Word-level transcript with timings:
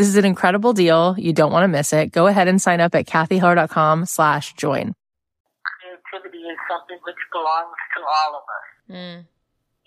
this 0.00 0.08
is 0.08 0.16
an 0.16 0.24
incredible 0.24 0.72
deal. 0.72 1.14
You 1.18 1.34
don't 1.34 1.52
want 1.52 1.64
to 1.64 1.68
miss 1.68 1.92
it. 1.92 2.10
Go 2.10 2.26
ahead 2.26 2.48
and 2.48 2.56
sign 2.56 2.80
up 2.80 2.94
at 2.94 3.04
cathyheller.com 3.04 4.06
slash 4.06 4.54
join. 4.54 4.94
Creativity 5.60 6.38
is 6.38 6.56
something 6.64 6.96
which 7.04 7.20
belongs 7.30 7.76
to 7.96 8.00
all 8.00 8.32
of 8.40 8.44
us. 8.48 8.66
Mm. 8.88 9.18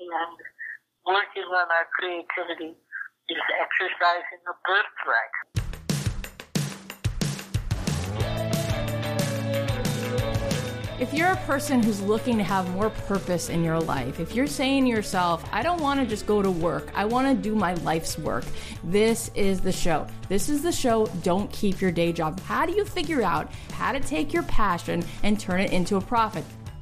And 0.05 0.37
working 1.07 1.49
on 1.49 1.65
our 1.65 1.87
creativity 1.97 2.77
is 3.27 3.41
exercising 3.57 4.45
a 4.45 4.53
birthright. 4.61 5.62
If 11.03 11.13
you're 11.13 11.31
a 11.31 11.35
person 11.35 11.83
who's 11.83 11.99
looking 11.99 12.37
to 12.37 12.45
have 12.45 12.69
more 12.71 12.89
purpose 12.89 13.49
in 13.49 13.61
your 13.61 13.77
life, 13.77 14.21
if 14.21 14.33
you're 14.33 14.47
saying 14.47 14.85
to 14.85 14.89
yourself, 14.89 15.43
I 15.51 15.61
don't 15.61 15.81
want 15.81 15.99
to 15.99 16.05
just 16.05 16.25
go 16.25 16.41
to 16.41 16.49
work, 16.49 16.93
I 16.95 17.03
want 17.03 17.27
to 17.27 17.33
do 17.35 17.55
my 17.55 17.73
life's 17.73 18.17
work, 18.17 18.45
this 18.85 19.29
is 19.35 19.59
the 19.59 19.73
show. 19.73 20.07
This 20.29 20.47
is 20.47 20.63
the 20.63 20.71
show, 20.71 21.07
Don't 21.21 21.51
Keep 21.51 21.81
Your 21.81 21.91
Day 21.91 22.13
Job. 22.13 22.39
How 22.39 22.65
do 22.65 22.71
you 22.71 22.85
figure 22.85 23.21
out 23.21 23.51
how 23.73 23.91
to 23.91 23.99
take 23.99 24.31
your 24.31 24.43
passion 24.43 25.03
and 25.23 25.37
turn 25.37 25.59
it 25.59 25.73
into 25.73 25.97
a 25.97 26.01
profit? 26.01 26.45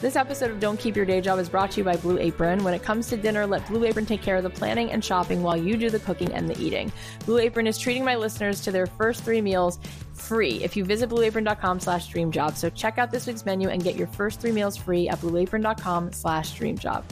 This 0.00 0.14
episode 0.14 0.50
of 0.50 0.60
Don't 0.60 0.78
Keep 0.78 0.94
Your 0.94 1.06
Day 1.06 1.22
Job 1.22 1.38
is 1.38 1.48
brought 1.48 1.70
to 1.70 1.78
you 1.78 1.84
by 1.84 1.96
Blue 1.96 2.18
Apron. 2.18 2.62
When 2.62 2.74
it 2.74 2.82
comes 2.82 3.08
to 3.08 3.16
dinner, 3.16 3.46
let 3.46 3.66
Blue 3.66 3.82
Apron 3.84 4.04
take 4.04 4.20
care 4.20 4.36
of 4.36 4.42
the 4.42 4.50
planning 4.50 4.92
and 4.92 5.02
shopping 5.02 5.42
while 5.42 5.56
you 5.56 5.74
do 5.78 5.88
the 5.88 5.98
cooking 5.98 6.30
and 6.32 6.46
the 6.48 6.62
eating. 6.62 6.92
Blue 7.24 7.38
Apron 7.38 7.66
is 7.66 7.78
treating 7.78 8.04
my 8.04 8.14
listeners 8.14 8.60
to 8.60 8.70
their 8.70 8.86
first 8.86 9.24
three 9.24 9.40
meals 9.40 9.78
free 10.12 10.62
if 10.62 10.76
you 10.76 10.84
visit 10.84 11.08
blueapron.com 11.08 11.80
slash 11.80 12.12
dreamjob. 12.12 12.56
So 12.56 12.68
check 12.68 12.98
out 12.98 13.10
this 13.10 13.26
week's 13.26 13.46
menu 13.46 13.70
and 13.70 13.82
get 13.82 13.96
your 13.96 14.06
first 14.08 14.38
three 14.38 14.52
meals 14.52 14.76
free 14.76 15.08
at 15.08 15.18
blueapron.com 15.20 16.12
slash 16.12 16.58
dreamjob. 16.58 17.02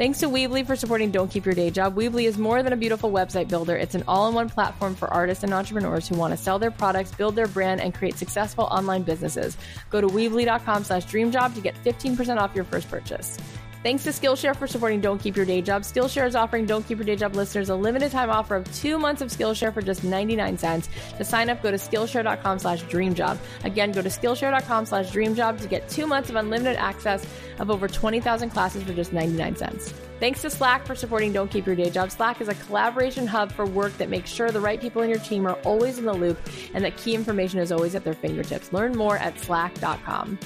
Thanks 0.00 0.20
to 0.20 0.28
Weebly 0.28 0.66
for 0.66 0.76
supporting 0.76 1.10
Don't 1.10 1.30
Keep 1.30 1.44
Your 1.44 1.54
Day 1.54 1.70
Job. 1.70 1.94
Weebly 1.94 2.24
is 2.24 2.38
more 2.38 2.62
than 2.62 2.72
a 2.72 2.76
beautiful 2.76 3.10
website 3.10 3.48
builder. 3.48 3.76
It's 3.76 3.94
an 3.94 4.02
all-in-one 4.08 4.48
platform 4.48 4.94
for 4.94 5.12
artists 5.12 5.44
and 5.44 5.52
entrepreneurs 5.52 6.08
who 6.08 6.14
want 6.14 6.30
to 6.30 6.38
sell 6.38 6.58
their 6.58 6.70
products, 6.70 7.10
build 7.10 7.36
their 7.36 7.46
brand, 7.48 7.82
and 7.82 7.92
create 7.92 8.16
successful 8.16 8.64
online 8.64 9.02
businesses. 9.02 9.58
Go 9.90 10.00
to 10.00 10.06
Weebly.com 10.06 10.84
slash 10.84 11.04
dreamjob 11.04 11.54
to 11.54 11.60
get 11.60 11.74
15% 11.84 12.38
off 12.38 12.54
your 12.54 12.64
first 12.64 12.88
purchase. 12.88 13.36
Thanks 13.82 14.04
to 14.04 14.10
Skillshare 14.10 14.54
for 14.54 14.66
supporting 14.66 15.00
Don't 15.00 15.18
Keep 15.18 15.36
Your 15.36 15.46
Day 15.46 15.62
Job. 15.62 15.82
Skillshare 15.82 16.26
is 16.26 16.36
offering 16.36 16.66
Don't 16.66 16.86
Keep 16.86 16.98
Your 16.98 17.06
Day 17.06 17.16
Job 17.16 17.34
listeners 17.34 17.70
a 17.70 17.74
limited 17.74 18.12
time 18.12 18.28
offer 18.28 18.56
of 18.56 18.70
two 18.74 18.98
months 18.98 19.22
of 19.22 19.30
Skillshare 19.30 19.72
for 19.72 19.80
just 19.80 20.04
99 20.04 20.58
cents. 20.58 20.90
To 21.16 21.24
sign 21.24 21.48
up, 21.48 21.62
go 21.62 21.70
to 21.70 21.78
Skillshare.com 21.78 22.58
slash 22.58 22.82
dreamjob. 22.84 23.38
Again, 23.64 23.92
go 23.92 24.02
to 24.02 24.10
Skillshare.com 24.10 24.84
slash 24.84 25.10
dreamjob 25.10 25.62
to 25.62 25.68
get 25.68 25.88
two 25.88 26.06
months 26.06 26.28
of 26.28 26.36
unlimited 26.36 26.76
access 26.76 27.24
of 27.58 27.70
over 27.70 27.88
20,000 27.88 28.50
classes 28.50 28.82
for 28.82 28.92
just 28.92 29.14
99 29.14 29.56
cents. 29.56 29.94
Thanks 30.18 30.42
to 30.42 30.50
Slack 30.50 30.84
for 30.84 30.94
supporting 30.94 31.32
Don't 31.32 31.50
Keep 31.50 31.64
Your 31.64 31.76
Day 31.76 31.88
Job. 31.88 32.10
Slack 32.10 32.42
is 32.42 32.48
a 32.48 32.54
collaboration 32.54 33.26
hub 33.26 33.50
for 33.50 33.64
work 33.64 33.96
that 33.96 34.10
makes 34.10 34.30
sure 34.30 34.50
the 34.50 34.60
right 34.60 34.78
people 34.78 35.00
in 35.00 35.08
your 35.08 35.20
team 35.20 35.46
are 35.46 35.54
always 35.64 35.96
in 35.96 36.04
the 36.04 36.12
loop 36.12 36.38
and 36.74 36.84
that 36.84 36.98
key 36.98 37.14
information 37.14 37.58
is 37.58 37.72
always 37.72 37.94
at 37.94 38.04
their 38.04 38.12
fingertips. 38.12 38.74
Learn 38.74 38.94
more 38.94 39.16
at 39.16 39.38
slack.com. 39.38 40.38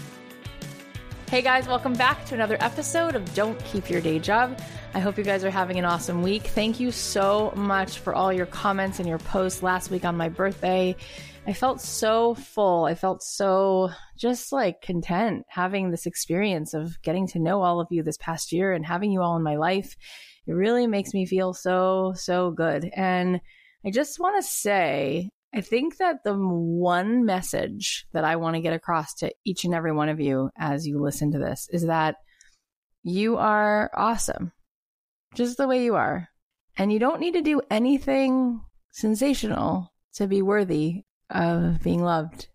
Hey 1.34 1.42
guys, 1.42 1.66
welcome 1.66 1.94
back 1.94 2.24
to 2.26 2.34
another 2.36 2.56
episode 2.60 3.16
of 3.16 3.34
Don't 3.34 3.58
Keep 3.64 3.90
Your 3.90 4.00
Day 4.00 4.20
Job. 4.20 4.56
I 4.94 5.00
hope 5.00 5.18
you 5.18 5.24
guys 5.24 5.42
are 5.42 5.50
having 5.50 5.80
an 5.80 5.84
awesome 5.84 6.22
week. 6.22 6.44
Thank 6.44 6.78
you 6.78 6.92
so 6.92 7.52
much 7.56 7.98
for 7.98 8.14
all 8.14 8.32
your 8.32 8.46
comments 8.46 9.00
and 9.00 9.08
your 9.08 9.18
posts 9.18 9.60
last 9.60 9.90
week 9.90 10.04
on 10.04 10.16
my 10.16 10.28
birthday. 10.28 10.94
I 11.44 11.52
felt 11.52 11.80
so 11.80 12.36
full. 12.36 12.84
I 12.84 12.94
felt 12.94 13.20
so 13.20 13.90
just 14.16 14.52
like 14.52 14.80
content 14.80 15.44
having 15.48 15.90
this 15.90 16.06
experience 16.06 16.72
of 16.72 17.02
getting 17.02 17.26
to 17.26 17.40
know 17.40 17.62
all 17.62 17.80
of 17.80 17.88
you 17.90 18.04
this 18.04 18.18
past 18.18 18.52
year 18.52 18.72
and 18.72 18.86
having 18.86 19.10
you 19.10 19.20
all 19.20 19.34
in 19.34 19.42
my 19.42 19.56
life. 19.56 19.96
It 20.46 20.52
really 20.52 20.86
makes 20.86 21.12
me 21.12 21.26
feel 21.26 21.52
so, 21.52 22.12
so 22.14 22.52
good. 22.52 22.88
And 22.94 23.40
I 23.84 23.90
just 23.90 24.20
want 24.20 24.40
to 24.40 24.48
say 24.48 25.32
I 25.54 25.60
think 25.60 25.98
that 25.98 26.24
the 26.24 26.34
one 26.34 27.24
message 27.24 28.06
that 28.12 28.24
I 28.24 28.36
want 28.36 28.56
to 28.56 28.60
get 28.60 28.72
across 28.72 29.14
to 29.16 29.32
each 29.44 29.64
and 29.64 29.72
every 29.72 29.92
one 29.92 30.08
of 30.08 30.18
you 30.18 30.50
as 30.58 30.84
you 30.84 31.00
listen 31.00 31.30
to 31.30 31.38
this 31.38 31.68
is 31.72 31.86
that 31.86 32.16
you 33.04 33.36
are 33.36 33.88
awesome, 33.94 34.50
just 35.36 35.56
the 35.56 35.68
way 35.68 35.84
you 35.84 35.94
are. 35.94 36.28
And 36.76 36.92
you 36.92 36.98
don't 36.98 37.20
need 37.20 37.34
to 37.34 37.42
do 37.42 37.60
anything 37.70 38.62
sensational 38.90 39.92
to 40.14 40.26
be 40.26 40.42
worthy 40.42 41.04
of 41.30 41.80
being 41.84 42.02
loved. 42.02 42.48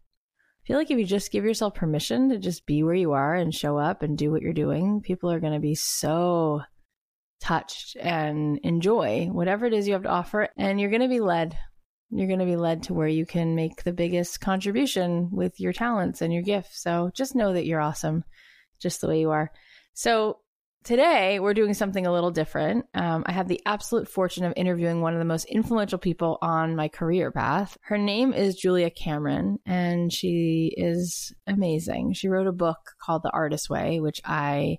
I 0.65 0.67
feel 0.67 0.77
like 0.77 0.91
if 0.91 0.99
you 0.99 1.05
just 1.05 1.31
give 1.31 1.45
yourself 1.45 1.75
permission 1.75 2.29
to 2.29 2.37
just 2.37 2.65
be 2.65 2.83
where 2.83 2.93
you 2.93 3.13
are 3.13 3.33
and 3.33 3.55
show 3.55 3.77
up 3.77 4.03
and 4.03 4.17
do 4.17 4.29
what 4.29 4.41
you're 4.41 4.51
doing, 4.51 4.99
people 5.01 5.31
are 5.31 5.39
going 5.39 5.53
to 5.53 5.59
be 5.59 5.75
so 5.75 6.63
touched 7.39 7.95
and 7.95 8.59
enjoy 8.63 9.27
whatever 9.31 9.65
it 9.65 9.73
is 9.73 9.87
you 9.87 9.93
have 9.93 10.03
to 10.03 10.09
offer. 10.09 10.49
And 10.57 10.81
you're 10.81 10.89
going 10.89 11.01
to 11.01 11.07
be 11.07 11.21
led 11.21 11.57
you're 12.11 12.27
going 12.27 12.39
to 12.39 12.45
be 12.45 12.55
led 12.55 12.83
to 12.83 12.93
where 12.93 13.07
you 13.07 13.25
can 13.25 13.55
make 13.55 13.83
the 13.83 13.93
biggest 13.93 14.41
contribution 14.41 15.29
with 15.31 15.59
your 15.59 15.73
talents 15.73 16.21
and 16.21 16.33
your 16.33 16.41
gifts. 16.41 16.81
So 16.81 17.11
just 17.13 17.35
know 17.35 17.53
that 17.53 17.65
you're 17.65 17.81
awesome 17.81 18.23
just 18.79 19.01
the 19.01 19.07
way 19.07 19.19
you 19.19 19.31
are. 19.31 19.51
So 19.93 20.39
today 20.83 21.39
we're 21.39 21.53
doing 21.53 21.73
something 21.73 22.07
a 22.07 22.11
little 22.11 22.31
different. 22.31 22.85
Um, 22.93 23.23
I 23.25 23.31
have 23.33 23.47
the 23.47 23.61
absolute 23.65 24.07
fortune 24.07 24.45
of 24.45 24.53
interviewing 24.55 25.01
one 25.01 25.13
of 25.13 25.19
the 25.19 25.25
most 25.25 25.45
influential 25.45 25.99
people 25.99 26.37
on 26.41 26.75
my 26.75 26.87
career 26.87 27.31
path. 27.31 27.77
Her 27.81 27.97
name 27.97 28.33
is 28.33 28.55
Julia 28.55 28.89
Cameron, 28.89 29.59
and 29.65 30.11
she 30.11 30.73
is 30.75 31.33
amazing. 31.45 32.13
She 32.13 32.29
wrote 32.29 32.47
a 32.47 32.53
book 32.53 32.77
called 33.01 33.23
The 33.23 33.31
Artist 33.31 33.69
Way, 33.69 33.99
which 33.99 34.21
I 34.25 34.77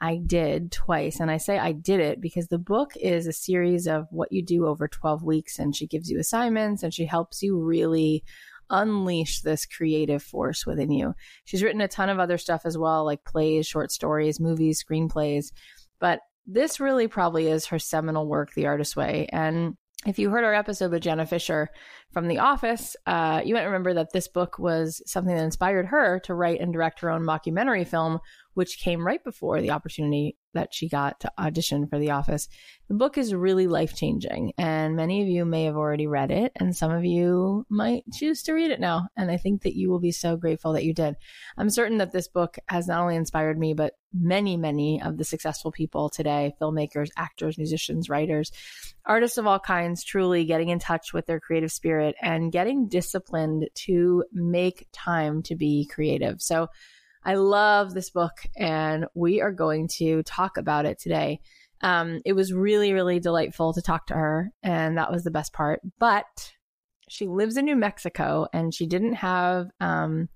I 0.00 0.16
did 0.16 0.72
twice. 0.72 1.20
And 1.20 1.30
I 1.30 1.38
say 1.38 1.58
I 1.58 1.72
did 1.72 2.00
it 2.00 2.20
because 2.20 2.48
the 2.48 2.58
book 2.58 2.92
is 2.96 3.26
a 3.26 3.32
series 3.32 3.86
of 3.86 4.06
what 4.10 4.32
you 4.32 4.42
do 4.42 4.66
over 4.66 4.88
12 4.88 5.22
weeks. 5.22 5.58
And 5.58 5.74
she 5.74 5.86
gives 5.86 6.10
you 6.10 6.18
assignments 6.18 6.82
and 6.82 6.94
she 6.94 7.04
helps 7.06 7.42
you 7.42 7.58
really 7.58 8.24
unleash 8.70 9.40
this 9.40 9.66
creative 9.66 10.22
force 10.22 10.66
within 10.66 10.90
you. 10.90 11.14
She's 11.44 11.62
written 11.62 11.80
a 11.80 11.88
ton 11.88 12.10
of 12.10 12.18
other 12.18 12.38
stuff 12.38 12.62
as 12.64 12.76
well, 12.76 13.04
like 13.04 13.24
plays, 13.24 13.66
short 13.66 13.90
stories, 13.90 14.40
movies, 14.40 14.84
screenplays. 14.84 15.52
But 15.98 16.20
this 16.46 16.80
really 16.80 17.08
probably 17.08 17.48
is 17.48 17.66
her 17.66 17.78
seminal 17.78 18.26
work, 18.26 18.54
The 18.54 18.66
Artist 18.66 18.96
Way. 18.96 19.28
And 19.32 19.76
if 20.06 20.18
you 20.18 20.30
heard 20.30 20.44
our 20.44 20.54
episode 20.54 20.92
with 20.92 21.02
Jenna 21.02 21.26
Fischer 21.26 21.68
from 22.12 22.28
The 22.28 22.38
Office, 22.38 22.96
uh, 23.06 23.42
you 23.44 23.54
might 23.54 23.64
remember 23.64 23.94
that 23.94 24.12
this 24.12 24.28
book 24.28 24.58
was 24.58 25.02
something 25.06 25.34
that 25.34 25.44
inspired 25.44 25.86
her 25.86 26.20
to 26.24 26.34
write 26.34 26.60
and 26.60 26.72
direct 26.72 27.00
her 27.00 27.10
own 27.10 27.22
mockumentary 27.22 27.86
film, 27.86 28.18
which 28.54 28.80
came 28.80 29.06
right 29.06 29.22
before 29.22 29.60
the 29.60 29.70
opportunity 29.70 30.36
that 30.54 30.72
she 30.72 30.88
got 30.88 31.20
to 31.20 31.30
audition 31.38 31.86
for 31.86 31.98
The 31.98 32.10
Office. 32.10 32.48
The 32.88 32.94
book 32.94 33.18
is 33.18 33.34
really 33.34 33.66
life 33.66 33.94
changing, 33.94 34.54
and 34.56 34.96
many 34.96 35.22
of 35.22 35.28
you 35.28 35.44
may 35.44 35.64
have 35.64 35.76
already 35.76 36.06
read 36.06 36.30
it, 36.30 36.52
and 36.56 36.74
some 36.74 36.90
of 36.90 37.04
you 37.04 37.66
might 37.68 38.04
choose 38.12 38.42
to 38.44 38.52
read 38.54 38.70
it 38.70 38.80
now. 38.80 39.08
And 39.16 39.30
I 39.30 39.36
think 39.36 39.62
that 39.62 39.76
you 39.76 39.90
will 39.90 40.00
be 40.00 40.10
so 40.10 40.36
grateful 40.36 40.72
that 40.72 40.84
you 40.84 40.94
did. 40.94 41.16
I'm 41.58 41.70
certain 41.70 41.98
that 41.98 42.12
this 42.12 42.28
book 42.28 42.58
has 42.66 42.88
not 42.88 43.00
only 43.00 43.16
inspired 43.16 43.58
me, 43.58 43.74
but 43.74 43.92
many, 44.12 44.56
many 44.56 45.02
of 45.02 45.18
the 45.18 45.24
successful 45.24 45.70
people 45.70 46.08
today 46.08 46.54
filmmakers, 46.60 47.10
actors, 47.16 47.58
musicians, 47.58 48.08
writers, 48.08 48.50
artists 49.04 49.38
of 49.38 49.46
all 49.46 49.58
kinds 49.58 50.02
truly 50.02 50.44
getting 50.44 50.70
in 50.70 50.78
touch 50.78 51.12
with 51.12 51.26
their 51.26 51.40
creative 51.40 51.70
spirit 51.70 51.97
and 52.22 52.52
getting 52.52 52.88
disciplined 52.88 53.68
to 53.86 54.24
make 54.32 54.86
time 54.92 55.42
to 55.44 55.56
be 55.56 55.88
creative. 55.92 56.40
So, 56.40 56.68
I 57.24 57.34
love 57.34 57.92
this 57.92 58.10
book, 58.10 58.46
and 58.56 59.06
we 59.14 59.40
are 59.40 59.52
going 59.52 59.88
to 59.98 60.22
talk 60.22 60.56
about 60.56 60.86
it 60.86 60.98
today. 60.98 61.40
Um, 61.82 62.20
it 62.24 62.32
was 62.32 62.52
really, 62.52 62.92
really 62.92 63.20
delightful 63.20 63.74
to 63.74 63.82
talk 63.82 64.06
to 64.06 64.14
her, 64.14 64.50
and 64.62 64.96
that 64.96 65.10
was 65.10 65.24
the 65.24 65.30
best 65.30 65.52
part. 65.52 65.80
But 65.98 66.52
she 67.08 67.26
lives 67.26 67.56
in 67.56 67.64
New 67.64 67.76
Mexico, 67.76 68.46
and 68.52 68.72
she 68.72 68.86
didn't 68.86 69.14
have 69.14 69.66
um, 69.80 70.28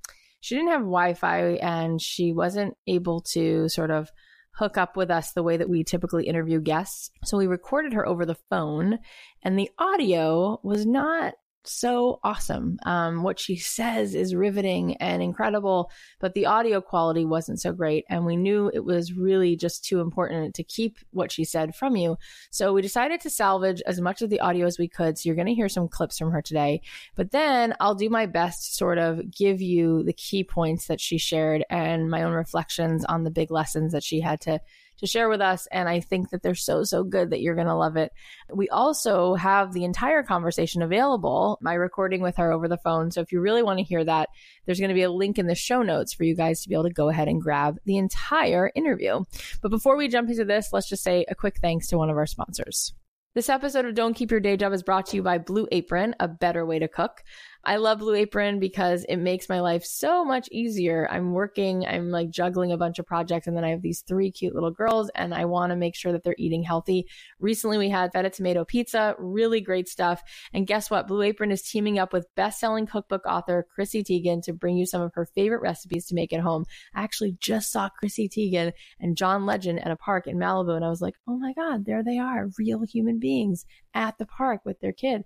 she 0.43 0.57
didn't 0.57 0.73
have 0.73 0.81
Wi 0.81 1.15
Fi 1.15 1.55
and 1.63 2.03
she 2.03 2.33
wasn't 2.33 2.77
able 2.87 3.21
to 3.21 3.69
sort 3.69 3.93
of 3.93 4.11
hook 4.57 4.77
up 4.77 4.97
with 4.97 5.11
us 5.11 5.33
the 5.33 5.43
way 5.43 5.57
that 5.57 5.69
we 5.69 5.85
typically 5.85 6.27
interview 6.27 6.61
guests. 6.61 7.11
So 7.25 7.39
we 7.39 7.47
recorded 7.47 7.95
her 7.95 8.07
over 8.07 8.27
the 8.27 8.37
phone, 8.51 8.99
and 9.43 9.59
the 9.59 9.71
audio 9.79 10.61
was 10.63 10.85
not 10.85 11.35
so 11.65 12.21
awesome. 12.25 12.79
Um, 12.85 13.23
what 13.23 13.39
she 13.39 13.57
says 13.57 14.15
is 14.15 14.35
riveting 14.35 14.97
and 14.97 15.23
incredible, 15.23 15.91
but 16.21 16.35
the 16.35 16.47
audio 16.47 16.81
quality 16.81 17.25
wasn't 17.25 17.61
so 17.61 17.73
great. 17.73 18.05
And 18.09 18.25
we 18.25 18.37
knew 18.37 18.71
it 18.73 18.85
was 18.85 19.13
really 19.13 19.57
just 19.57 19.85
too 19.85 20.01
important 20.01 20.55
to 20.55 20.65
keep 20.65 20.99
what 21.11 21.31
she 21.31 21.45
said 21.45 21.75
from 21.75 21.97
you. 21.97 22.17
So 22.51 22.73
we 22.73 22.83
decided 22.83 23.21
to 23.21 23.31
salvage 23.31 23.83
as 23.87 24.01
much 24.01 24.23
of 24.23 24.31
the 24.31 24.41
audio 24.41 24.67
as 24.67 24.79
we 24.79 24.89
could. 24.89 25.19
So 25.19 25.29
you're 25.29 25.37
going 25.37 25.47
to 25.47 25.55
hear 25.55 25.69
some 25.69 25.89
clips 25.89 26.19
from 26.19 26.33
her 26.33 26.43
today. 26.43 26.83
But 27.15 27.31
then 27.31 27.75
I'll 27.81 27.95
do 27.95 28.11
my 28.11 28.27
best 28.27 28.67
to 28.67 28.77
sort 28.77 28.99
of 28.99 29.31
give 29.31 29.61
you 29.61 30.03
the 30.03 30.13
key 30.13 30.45
points 30.45 30.87
that 30.87 31.01
she 31.01 31.19
shared 31.19 31.65
and 31.71 32.11
my 32.11 32.23
own 32.23 32.33
reflections 32.33 33.05
on 33.05 33.25
the 33.25 33.31
big 33.31 33.51
lessons 33.51 33.93
that 33.93 34.03
she 34.03 34.21
had 34.21 34.41
to 34.43 34.61
to 35.03 35.07
share 35.09 35.29
with 35.29 35.41
us. 35.41 35.67
And 35.71 35.89
I 35.89 36.01
think 36.01 36.31
that 36.31 36.43
they're 36.43 36.55
so, 36.55 36.85
so 36.85 37.05
good 37.05 37.31
that 37.31 37.41
you're 37.41 37.57
going 37.57 37.67
to 37.67 37.75
love 37.75 37.97
it. 37.97 38.13
We 38.53 38.69
also 38.69 39.35
have 39.35 39.73
the 39.73 39.85
entire 39.85 40.23
conversation 40.23 40.81
available, 40.81 41.59
my 41.61 41.75
recording 41.75 42.23
with 42.23 42.37
her 42.37 42.53
over 42.53 42.69
the 42.69 42.79
phone. 42.79 43.11
So 43.11 43.21
if 43.21 43.33
you 43.33 43.41
really 43.41 43.63
want 43.63 43.79
to 43.79 43.85
hear 43.85 44.05
that, 44.05 44.29
there's 44.65 44.79
going 44.79 44.91
to 44.91 44.95
be 44.95 45.03
a 45.03 45.11
link 45.11 45.39
in 45.39 45.47
the 45.47 45.55
show 45.55 45.83
notes 45.83 46.15
for 46.15 46.25
you 46.25 46.37
guys 46.37 46.63
to 46.63 46.69
be 46.69 46.75
able 46.75 46.85
to 46.85 46.91
go 46.91 47.09
ahead 47.09 47.29
and 47.29 47.43
grab 47.43 47.79
the 47.85 47.99
entire 47.99 48.71
interview. 48.75 49.25
But 49.61 49.71
before 49.71 49.97
we 49.97 50.09
jump 50.09 50.31
into 50.31 50.45
this, 50.45 50.73
let's 50.73 50.89
just 50.89 51.03
say 51.03 51.27
a 51.29 51.35
quick 51.35 51.59
thanks 51.61 51.89
to 51.89 51.99
one 51.99 52.09
of 52.09 52.17
our 52.17 52.27
sponsors. 52.27 52.95
This 53.35 53.49
episode 53.49 53.87
of 53.87 53.95
Don't 53.95 54.13
Keep 54.13 54.31
Your 54.31 54.41
Day 54.41 54.59
Job 54.59 54.75
is 54.75 54.83
brought 54.83 55.07
to 55.07 55.17
you 55.17 55.23
by 55.23 55.39
Blue 55.39 55.67
Apron, 55.73 56.15
a 56.21 56.29
better 56.29 56.67
way 56.67 56.79
to 56.79 56.87
cook. 56.87 57.23
I 57.65 57.77
love 57.77 58.01
Blue 58.01 58.15
Apron 58.15 58.59
because 58.59 59.05
it 59.09 59.19
makes 59.19 59.49
my 59.49 59.61
life 59.61 59.85
so 59.85 60.25
much 60.25 60.49
easier. 60.51 61.09
I'm 61.11 61.33
working, 61.33 61.87
I'm 61.87 62.11
like 62.11 62.31
juggling 62.31 62.73
a 62.73 62.77
bunch 62.77 62.99
of 62.99 63.07
projects, 63.07 63.47
and 63.47 63.57
then 63.57 63.65
I 63.65 63.71
have 63.71 63.83
these 63.83 64.01
three 64.01 64.33
cute 64.33 64.55
little 64.55 64.73
girls, 64.73 65.11
and 65.15 65.33
I 65.33 65.45
want 65.45 65.71
to 65.71 65.77
make 65.77 65.95
sure 65.95 66.11
that 66.11 66.25
they're 66.25 66.35
eating 66.39 66.65
healthy. 66.65 67.07
Recently, 67.39 67.79
we 67.79 67.89
had 67.89 68.13
feta 68.13 68.31
tomato 68.31 68.65
pizza, 68.65 69.15
really 69.19 69.61
great 69.61 69.89
stuff. 69.89 70.23
And 70.53 70.67
guess 70.67 70.91
what? 70.91 71.07
Blue 71.07 71.23
Apron 71.23 71.53
is 71.53 71.63
teaming 71.63 72.01
up 72.01 72.13
with 72.13 72.27
best 72.35 72.59
selling 72.59 72.87
cookbook 72.87 73.25
author 73.27 73.67
Chrissy 73.75 74.03
Teigen 74.03 74.43
to 74.43 74.53
bring 74.53 74.77
you 74.77 74.87
some 74.87 75.03
of 75.03 75.13
her 75.15 75.27
favorite 75.27 75.63
recipes 75.63 76.07
to 76.07 76.17
make 76.17 76.33
at 76.33 76.41
home. 76.41 76.65
I 76.95 77.03
actually 77.03 77.37
just 77.41 77.71
saw 77.71 77.89
Chrissy 77.91 78.29
Teigen 78.29 78.73
and 78.99 79.17
John 79.17 79.47
Legend 79.47 79.85
at 79.85 79.93
a 79.93 79.97
park 79.97 80.27
in 80.27 80.37
Malibu, 80.37 80.75
and 80.75 80.85
I 80.85 80.89
was 80.89 81.01
like, 81.01 81.15
oh 81.29 81.37
my 81.39 81.53
God, 81.53 81.85
there 81.85 82.03
they 82.03 82.19
are, 82.19 82.49
real 82.59 82.83
human 82.83 83.21
beings 83.21 83.65
at 83.95 84.19
the 84.19 84.27
park 84.27 84.61
with 84.65 84.81
their 84.81 84.93
kid. 84.93 85.25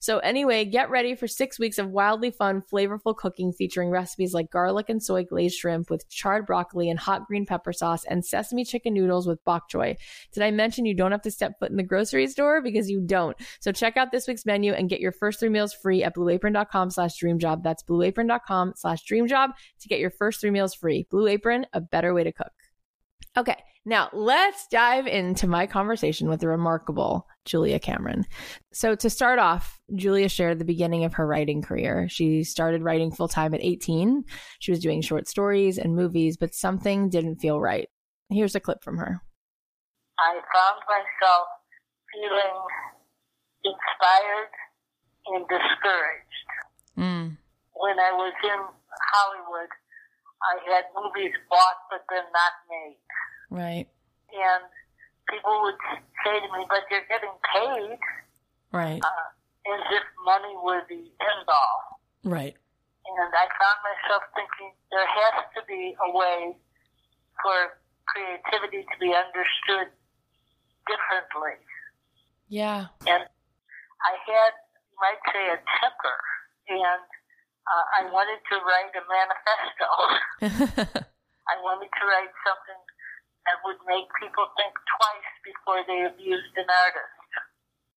So, 0.00 0.18
anyway, 0.18 0.64
get 0.64 0.90
ready 0.90 1.14
for 1.14 1.26
six 1.26 1.58
weeks 1.58 1.78
of 1.78 1.90
wildly 1.90 2.30
fun, 2.30 2.62
flavorful 2.62 3.16
cooking 3.16 3.52
featuring 3.52 3.90
recipes 3.90 4.34
like 4.34 4.50
garlic 4.50 4.88
and 4.88 5.02
soy 5.02 5.24
glazed 5.24 5.56
shrimp 5.56 5.90
with 5.90 6.08
charred 6.08 6.46
broccoli 6.46 6.90
and 6.90 6.98
hot 6.98 7.26
green 7.26 7.46
pepper 7.46 7.72
sauce 7.72 8.04
and 8.04 8.24
sesame 8.24 8.64
chicken 8.64 8.94
noodles 8.94 9.26
with 9.26 9.44
bok 9.44 9.70
choy. 9.70 9.96
Did 10.32 10.42
I 10.42 10.50
mention 10.50 10.84
you 10.84 10.94
don't 10.94 11.12
have 11.12 11.22
to 11.22 11.30
step 11.30 11.58
foot 11.58 11.70
in 11.70 11.76
the 11.76 11.82
grocery 11.82 12.26
store? 12.26 12.60
Because 12.60 12.90
you 12.90 13.00
don't. 13.00 13.36
So, 13.60 13.72
check 13.72 13.96
out 13.96 14.12
this 14.12 14.28
week's 14.28 14.46
menu 14.46 14.72
and 14.72 14.90
get 14.90 15.00
your 15.00 15.12
first 15.12 15.40
three 15.40 15.48
meals 15.48 15.72
free 15.72 16.02
at 16.02 16.14
blueapron.com 16.14 16.90
slash 16.90 17.18
dreamjob. 17.18 17.62
That's 17.62 17.82
blueapron.com 17.82 18.74
slash 18.76 19.04
dreamjob 19.04 19.50
to 19.80 19.88
get 19.88 20.00
your 20.00 20.10
first 20.10 20.40
three 20.40 20.50
meals 20.50 20.74
free. 20.74 21.06
Blue 21.10 21.26
Apron, 21.26 21.66
a 21.72 21.80
better 21.80 22.12
way 22.12 22.24
to 22.24 22.32
cook. 22.32 22.52
Okay, 23.36 23.56
now 23.84 24.08
let's 24.12 24.66
dive 24.68 25.06
into 25.06 25.46
my 25.46 25.66
conversation 25.66 26.28
with 26.28 26.40
the 26.40 26.48
remarkable 26.48 27.26
Julia 27.44 27.78
Cameron. 27.78 28.24
So, 28.72 28.94
to 28.94 29.10
start 29.10 29.38
off, 29.38 29.80
Julia 29.94 30.28
shared 30.28 30.58
the 30.58 30.64
beginning 30.64 31.04
of 31.04 31.14
her 31.14 31.26
writing 31.26 31.60
career. 31.60 32.08
She 32.08 32.44
started 32.44 32.82
writing 32.82 33.12
full 33.12 33.28
time 33.28 33.52
at 33.54 33.62
18. 33.62 34.24
She 34.60 34.70
was 34.70 34.80
doing 34.80 35.02
short 35.02 35.28
stories 35.28 35.78
and 35.78 35.94
movies, 35.94 36.36
but 36.36 36.54
something 36.54 37.10
didn't 37.10 37.36
feel 37.36 37.60
right. 37.60 37.88
Here's 38.30 38.54
a 38.54 38.60
clip 38.60 38.82
from 38.82 38.96
her. 38.96 39.20
I 40.18 40.32
found 40.32 40.80
myself 40.88 41.46
feeling 42.12 42.56
inspired 43.64 44.54
and 45.26 45.44
discouraged. 45.48 46.48
Mm. 46.96 47.36
When 47.74 47.98
I 47.98 48.12
was 48.12 48.32
in 48.44 48.60
Hollywood, 49.12 49.68
I 50.40 50.54
had 50.72 50.84
movies 50.94 51.34
bought 51.50 51.80
but 51.90 52.04
then 52.08 52.24
not 52.32 52.54
made. 52.70 53.00
Right. 53.54 53.86
And 54.34 54.66
people 55.30 55.54
would 55.62 55.78
say 56.26 56.42
to 56.42 56.48
me, 56.50 56.66
but 56.66 56.82
you're 56.90 57.06
getting 57.06 57.38
paid. 57.46 58.02
Right. 58.74 58.98
Uh, 58.98 59.26
as 59.70 59.82
if 59.94 60.02
money 60.26 60.58
were 60.58 60.82
the 60.90 60.98
end 60.98 61.46
all. 61.46 62.02
Right. 62.26 62.58
And 63.06 63.30
I 63.30 63.46
found 63.46 63.78
myself 63.86 64.26
thinking 64.34 64.74
there 64.90 65.06
has 65.06 65.46
to 65.54 65.62
be 65.70 65.94
a 65.94 66.08
way 66.10 66.58
for 67.38 67.78
creativity 68.10 68.82
to 68.82 68.96
be 68.98 69.14
understood 69.14 69.94
differently. 70.90 71.62
Yeah. 72.50 72.90
And 73.06 73.22
I 73.22 74.14
had, 74.18 74.52
you 74.90 74.98
might 74.98 75.22
say, 75.30 75.54
a 75.54 75.62
temper. 75.78 76.18
And 76.74 77.06
uh, 77.70 77.84
I 78.02 78.10
wanted 78.10 78.42
to 78.50 78.56
write 78.66 78.90
a 78.98 79.04
manifesto. 79.06 81.06
I 81.46 81.54
wanted 81.62 81.92
to 81.92 82.02
write 82.02 82.34
something 82.42 82.82
that 83.46 83.60
would 83.64 83.80
make 83.86 84.08
people 84.20 84.46
think 84.56 84.72
twice 84.72 85.32
before 85.44 85.80
they 85.86 86.04
abused 86.08 86.54
an 86.56 86.68
artist. 86.68 87.14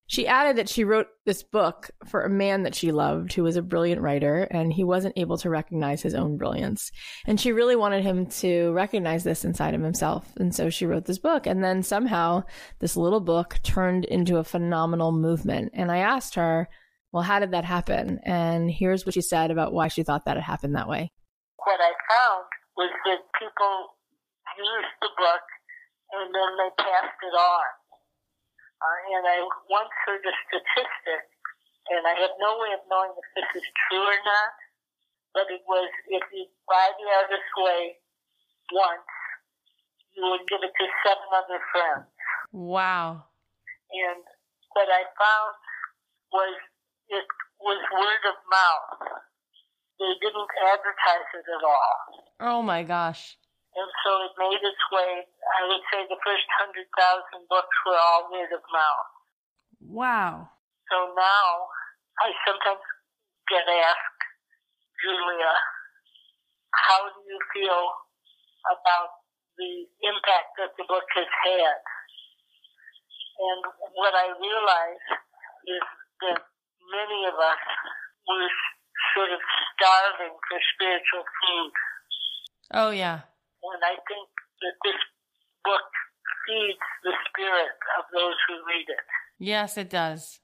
She 0.09 0.25
added 0.25 0.55
that 0.55 0.69
she 0.69 0.85
wrote 0.85 1.07
this 1.25 1.43
book 1.43 1.91
for 2.05 2.23
a 2.23 2.29
man 2.29 2.63
that 2.63 2.75
she 2.75 2.93
loved 2.93 3.33
who 3.33 3.43
was 3.43 3.57
a 3.57 3.61
brilliant 3.61 4.01
writer 4.01 4.47
and 4.49 4.71
he 4.71 4.85
wasn't 4.85 5.17
able 5.17 5.37
to 5.39 5.49
recognize 5.49 6.01
his 6.01 6.15
own 6.15 6.37
brilliance. 6.37 6.91
And 7.25 7.37
she 7.39 7.51
really 7.51 7.75
wanted 7.75 8.03
him 8.03 8.25
to 8.27 8.71
recognize 8.71 9.25
this 9.25 9.43
inside 9.43 9.73
of 9.73 9.81
himself. 9.81 10.31
And 10.37 10.55
so 10.55 10.69
she 10.69 10.85
wrote 10.85 11.05
this 11.05 11.19
book. 11.19 11.45
And 11.45 11.61
then 11.61 11.83
somehow 11.83 12.43
this 12.79 12.95
little 12.95 13.19
book 13.19 13.59
turned 13.63 14.05
into 14.05 14.37
a 14.37 14.45
phenomenal 14.45 15.11
movement. 15.11 15.71
And 15.73 15.91
I 15.91 15.97
asked 15.97 16.35
her, 16.35 16.69
well, 17.11 17.23
how 17.23 17.39
did 17.39 17.51
that 17.51 17.65
happen? 17.65 18.21
And 18.23 18.71
here's 18.71 19.05
what 19.05 19.13
she 19.13 19.21
said 19.21 19.51
about 19.51 19.73
why 19.73 19.89
she 19.89 20.03
thought 20.03 20.23
that 20.23 20.37
had 20.37 20.43
happened 20.43 20.75
that 20.75 20.87
way. 20.87 21.11
What 21.57 21.81
I 21.81 21.91
found 22.15 22.45
was 22.77 22.91
that 23.05 23.19
people 23.37 23.96
used 24.57 24.95
the 25.01 25.13
book 25.13 25.45
and 26.11 26.33
then 26.33 26.51
they 26.57 26.71
passed 26.81 27.19
it 27.21 27.35
on. 27.35 27.69
Uh, 28.77 28.99
and 29.17 29.23
I 29.25 29.37
once 29.73 29.93
heard 30.05 30.21
a 30.21 30.33
statistic, 30.45 31.23
and 31.89 32.05
I 32.05 32.13
have 32.13 32.37
no 32.37 32.61
way 32.61 32.77
of 32.77 32.85
knowing 32.85 33.09
if 33.17 33.27
this 33.33 33.49
is 33.57 33.67
true 33.89 34.05
or 34.05 34.21
not, 34.21 34.53
but 35.33 35.49
it 35.49 35.65
was 35.65 35.89
if 36.13 36.21
you 36.29 36.45
buy 36.69 36.93
the 36.93 37.07
artist's 37.09 37.53
way 37.57 37.97
once, 38.69 39.09
you 40.13 40.29
would 40.29 40.45
give 40.45 40.61
it 40.61 40.73
to 40.77 40.85
seven 41.01 41.29
other 41.33 41.61
friends. 41.73 42.05
Wow. 42.53 43.25
And 43.89 44.21
what 44.77 44.89
I 44.93 45.09
found 45.17 45.53
was 46.29 46.53
it 47.09 47.25
was 47.57 47.81
word 47.97 48.23
of 48.29 48.37
mouth. 48.45 49.17
They 49.97 50.13
didn't 50.21 50.51
advertise 50.69 51.29
it 51.33 51.47
at 51.49 51.63
all. 51.65 51.97
Oh 52.39 52.61
my 52.61 52.83
gosh. 52.83 53.37
And 53.77 53.89
so 54.01 54.11
it 54.25 54.33
made 54.41 54.57
its 54.65 54.83
way. 54.89 55.21
I 55.21 55.61
would 55.69 55.85
say 55.93 56.01
the 56.09 56.17
first 56.25 56.49
100,000 56.65 56.81
books 57.45 57.77
were 57.85 57.93
all 57.93 58.25
word 58.33 58.49
of 58.49 58.65
mouth. 58.73 59.11
Wow. 59.85 60.49
So 60.89 61.13
now 61.13 61.49
I 62.17 62.33
sometimes 62.41 62.81
get 63.45 63.69
asked, 63.69 64.21
Julia, 64.97 65.53
how 66.73 67.05
do 67.05 67.21
you 67.21 67.37
feel 67.53 67.85
about 68.65 69.21
the 69.61 69.85
impact 70.09 70.57
that 70.57 70.73
the 70.73 70.85
book 70.89 71.05
has 71.13 71.29
had? 71.45 71.77
And 73.37 73.61
what 73.93 74.17
I 74.17 74.33
realize 74.41 75.05
is 75.69 75.85
that 76.25 76.41
many 76.89 77.29
of 77.29 77.37
us 77.37 77.63
were 78.25 78.49
sort 79.13 79.29
of 79.29 79.41
starving 79.77 80.33
for 80.33 80.57
spiritual 80.73 81.21
food. 81.21 81.73
Oh, 82.73 82.89
yeah. 82.89 83.29
And 83.63 83.83
I 83.83 83.95
think 84.07 84.27
that 84.61 84.75
this 84.83 84.99
book 85.63 85.87
feeds 86.47 86.79
the 87.03 87.13
spirit 87.29 87.75
of 87.99 88.05
those 88.13 88.35
who 88.47 88.55
read 88.67 88.87
it. 88.87 89.05
Yes, 89.39 89.77
it 89.77 89.89
does. 89.89 90.39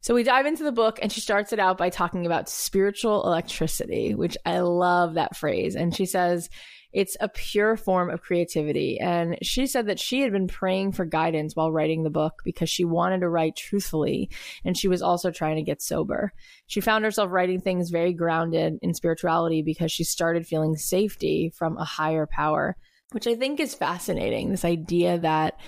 So 0.00 0.14
we 0.14 0.22
dive 0.22 0.44
into 0.44 0.64
the 0.64 0.72
book, 0.72 0.98
and 1.00 1.10
she 1.10 1.20
starts 1.20 1.52
it 1.52 1.58
out 1.58 1.78
by 1.78 1.88
talking 1.88 2.26
about 2.26 2.50
spiritual 2.50 3.24
electricity, 3.24 4.14
which 4.14 4.36
I 4.44 4.58
love 4.60 5.14
that 5.14 5.36
phrase. 5.36 5.76
And 5.76 5.96
she 5.96 6.04
says, 6.04 6.50
it's 6.94 7.16
a 7.20 7.28
pure 7.28 7.76
form 7.76 8.08
of 8.08 8.22
creativity. 8.22 8.98
And 9.00 9.36
she 9.42 9.66
said 9.66 9.88
that 9.88 9.98
she 9.98 10.20
had 10.20 10.30
been 10.30 10.46
praying 10.46 10.92
for 10.92 11.04
guidance 11.04 11.56
while 11.56 11.72
writing 11.72 12.04
the 12.04 12.10
book 12.10 12.42
because 12.44 12.70
she 12.70 12.84
wanted 12.84 13.20
to 13.20 13.28
write 13.28 13.56
truthfully. 13.56 14.30
And 14.64 14.78
she 14.78 14.86
was 14.86 15.02
also 15.02 15.32
trying 15.32 15.56
to 15.56 15.62
get 15.62 15.82
sober. 15.82 16.32
She 16.68 16.80
found 16.80 17.04
herself 17.04 17.32
writing 17.32 17.60
things 17.60 17.90
very 17.90 18.12
grounded 18.12 18.78
in 18.80 18.94
spirituality 18.94 19.60
because 19.60 19.90
she 19.90 20.04
started 20.04 20.46
feeling 20.46 20.76
safety 20.76 21.52
from 21.52 21.76
a 21.76 21.84
higher 21.84 22.28
power, 22.30 22.76
which 23.10 23.26
I 23.26 23.34
think 23.34 23.58
is 23.58 23.74
fascinating. 23.74 24.50
This 24.50 24.64
idea 24.64 25.18
that 25.18 25.58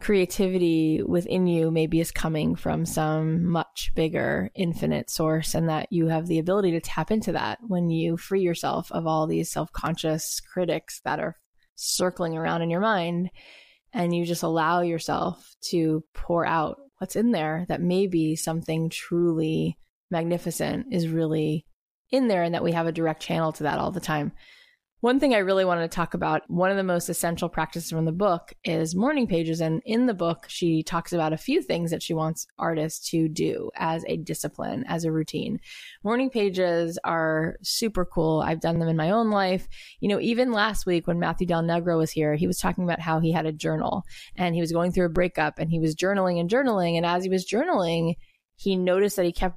creativity 0.00 1.02
within 1.02 1.46
you 1.46 1.70
maybe 1.70 2.00
is 2.00 2.10
coming 2.10 2.56
from 2.56 2.86
some 2.86 3.44
much 3.46 3.92
bigger 3.94 4.50
infinite 4.54 5.10
source 5.10 5.54
and 5.54 5.68
that 5.68 5.86
you 5.90 6.06
have 6.06 6.26
the 6.26 6.38
ability 6.38 6.70
to 6.70 6.80
tap 6.80 7.10
into 7.10 7.32
that 7.32 7.58
when 7.68 7.90
you 7.90 8.16
free 8.16 8.40
yourself 8.40 8.90
of 8.92 9.06
all 9.06 9.26
these 9.26 9.52
self-conscious 9.52 10.40
critics 10.40 11.00
that 11.04 11.20
are 11.20 11.36
circling 11.74 12.36
around 12.36 12.62
in 12.62 12.70
your 12.70 12.80
mind 12.80 13.30
and 13.92 14.14
you 14.14 14.24
just 14.24 14.42
allow 14.42 14.80
yourself 14.80 15.54
to 15.60 16.02
pour 16.14 16.46
out 16.46 16.78
what's 16.98 17.16
in 17.16 17.30
there 17.30 17.66
that 17.68 17.82
maybe 17.82 18.36
something 18.36 18.88
truly 18.88 19.78
magnificent 20.10 20.86
is 20.90 21.08
really 21.08 21.66
in 22.10 22.28
there 22.28 22.42
and 22.42 22.54
that 22.54 22.64
we 22.64 22.72
have 22.72 22.86
a 22.86 22.92
direct 22.92 23.22
channel 23.22 23.52
to 23.52 23.64
that 23.64 23.78
all 23.78 23.90
the 23.90 24.00
time. 24.00 24.32
One 25.00 25.18
thing 25.18 25.34
I 25.34 25.38
really 25.38 25.64
wanted 25.64 25.90
to 25.90 25.96
talk 25.96 26.12
about, 26.12 26.42
one 26.50 26.70
of 26.70 26.76
the 26.76 26.82
most 26.82 27.08
essential 27.08 27.48
practices 27.48 27.90
from 27.90 28.04
the 28.04 28.12
book 28.12 28.52
is 28.64 28.94
morning 28.94 29.26
pages. 29.26 29.62
And 29.62 29.80
in 29.86 30.04
the 30.04 30.12
book, 30.12 30.44
she 30.48 30.82
talks 30.82 31.14
about 31.14 31.32
a 31.32 31.38
few 31.38 31.62
things 31.62 31.90
that 31.90 32.02
she 32.02 32.12
wants 32.12 32.46
artists 32.58 33.08
to 33.10 33.26
do 33.26 33.70
as 33.76 34.04
a 34.06 34.18
discipline, 34.18 34.84
as 34.86 35.04
a 35.04 35.12
routine. 35.12 35.58
Morning 36.04 36.28
pages 36.28 36.98
are 37.02 37.56
super 37.62 38.04
cool. 38.04 38.42
I've 38.44 38.60
done 38.60 38.78
them 38.78 38.90
in 38.90 38.96
my 38.98 39.10
own 39.10 39.30
life. 39.30 39.66
You 40.00 40.10
know, 40.10 40.20
even 40.20 40.52
last 40.52 40.84
week 40.84 41.06
when 41.06 41.18
Matthew 41.18 41.46
Del 41.46 41.62
Negro 41.62 41.96
was 41.96 42.10
here, 42.10 42.34
he 42.34 42.46
was 42.46 42.58
talking 42.58 42.84
about 42.84 43.00
how 43.00 43.20
he 43.20 43.32
had 43.32 43.46
a 43.46 43.52
journal 43.52 44.04
and 44.36 44.54
he 44.54 44.60
was 44.60 44.70
going 44.70 44.92
through 44.92 45.06
a 45.06 45.10
breakup 45.10 45.58
and 45.58 45.70
he 45.70 45.80
was 45.80 45.96
journaling 45.96 46.38
and 46.38 46.50
journaling. 46.50 46.98
And 46.98 47.06
as 47.06 47.24
he 47.24 47.30
was 47.30 47.46
journaling, 47.46 48.16
he 48.56 48.76
noticed 48.76 49.16
that 49.16 49.24
he 49.24 49.32
kept 49.32 49.56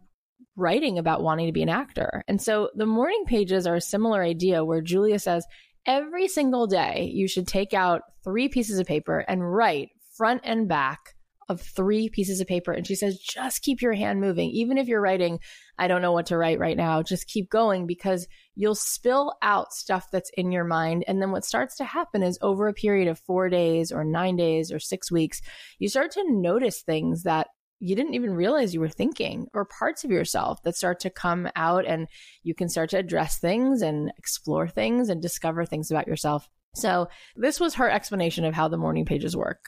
writing 0.55 0.98
about 0.98 1.24
wanting 1.24 1.48
to 1.48 1.53
be 1.53 1.63
an 1.63 1.69
actor. 1.69 2.24
And 2.27 2.41
so 2.41 2.69
the 2.75 2.86
morning 2.86 3.24
pages 3.25 3.65
are 3.65 3.75
a 3.75 3.81
similar 3.81 4.22
idea 4.22 4.63
where 4.63 4.81
Julia 4.81 5.19
says 5.19 5.45
every 5.86 6.27
single 6.27 6.67
day 6.67 7.12
you 7.13 7.27
should 7.27 7.48
take 7.48 7.74
out 7.74 8.01
three 8.24 8.50
pieces 8.50 8.79
of 8.79 8.88
paper 8.88 9.19
and 9.19 9.53
write 9.53 9.89
front 10.15 10.41
and 10.43 10.67
back 10.67 11.15
of 11.50 11.62
three 11.62 12.10
pieces 12.10 12.39
of 12.39 12.48
paper. 12.48 12.72
And 12.72 12.88
she 12.88 12.95
says, 12.95 13.19
just 13.19 13.62
keep 13.62 13.81
your 13.81 13.93
hand 13.93 14.22
moving. 14.22 14.50
Even 14.51 14.77
if 14.77 14.88
you're 14.88 15.01
writing, 15.01 15.39
I 15.77 15.88
don't 15.88 16.01
know 16.01 16.12
what 16.12 16.27
to 16.27 16.38
write 16.38 16.60
right 16.60 16.77
now, 16.77 17.01
just 17.01 17.27
keep 17.27 17.50
going 17.50 17.86
because 17.86 18.27
you'll 18.55 18.75
spill 18.75 19.33
out 19.41 19.74
stuff 19.74 20.07
that's 20.12 20.31
in 20.38 20.51
your 20.51 20.63
mind. 20.63 21.03
And 21.07 21.22
then 21.22 21.31
what 21.31 21.45
starts 21.45 21.75
to 21.77 21.83
happen 21.83 22.24
is 22.24 22.39
over 22.41 22.67
a 22.67 22.74
period 22.74 23.07
of 23.07 23.19
four 23.19 23.50
days 23.50 23.91
or 23.91 24.03
nine 24.03 24.36
days 24.36 24.72
or 24.72 24.79
six 24.79 25.12
weeks, 25.12 25.41
you 25.79 25.89
start 25.89 26.12
to 26.12 26.24
notice 26.29 26.81
things 26.81 27.24
that 27.24 27.48
you 27.83 27.97
didn't 27.97 28.13
even 28.13 28.33
realize 28.33 28.73
you 28.73 28.79
were 28.79 28.87
thinking 28.87 29.45
or 29.53 29.65
parts 29.65 30.05
of 30.05 30.09
yourself 30.09 30.63
that 30.63 30.73
start 30.73 31.01
to 31.01 31.09
come 31.09 31.49
out 31.53 31.85
and 31.85 32.07
you 32.41 32.55
can 32.55 32.69
start 32.69 32.89
to 32.89 32.97
address 32.97 33.39
things 33.39 33.81
and 33.81 34.09
explore 34.17 34.69
things 34.69 35.09
and 35.09 35.21
discover 35.21 35.65
things 35.65 35.91
about 35.91 36.07
yourself. 36.07 36.47
So 36.75 37.09
this 37.35 37.59
was 37.59 37.75
her 37.75 37.91
explanation 37.91 38.45
of 38.45 38.53
how 38.53 38.69
the 38.69 38.77
morning 38.77 39.03
pages 39.03 39.35
work. 39.35 39.67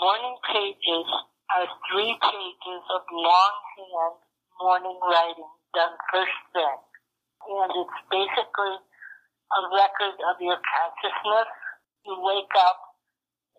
Morning 0.00 0.36
pages 0.48 1.04
are 1.52 1.68
three 1.92 2.16
pages 2.16 2.82
of 2.96 3.02
longhand 3.12 4.16
morning 4.58 4.98
writing 5.04 5.52
done 5.74 5.92
first 6.10 6.40
thing. 6.54 6.78
And 7.44 7.72
it's 7.76 8.00
basically 8.10 8.74
a 9.52 9.60
record 9.76 10.16
of 10.32 10.40
your 10.40 10.56
consciousness. 10.64 11.52
You 12.06 12.16
wake 12.24 12.56
up 12.56 12.80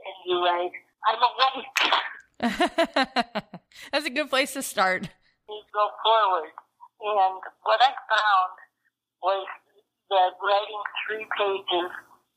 and 0.01 0.15
you 0.25 0.43
write, 0.43 0.74
I'm 1.05 1.22
awake. 1.22 1.93
That's 3.91 4.05
a 4.05 4.13
good 4.13 4.29
place 4.29 4.53
to 4.53 4.62
start. 4.62 5.10
You 5.48 5.62
go 5.74 5.86
forward. 6.01 6.50
And 7.01 7.38
what 7.62 7.81
I 7.81 7.93
found 7.93 8.53
was 9.21 9.45
that 10.10 10.33
writing 10.41 10.83
three 11.05 11.25
pages 11.38 11.89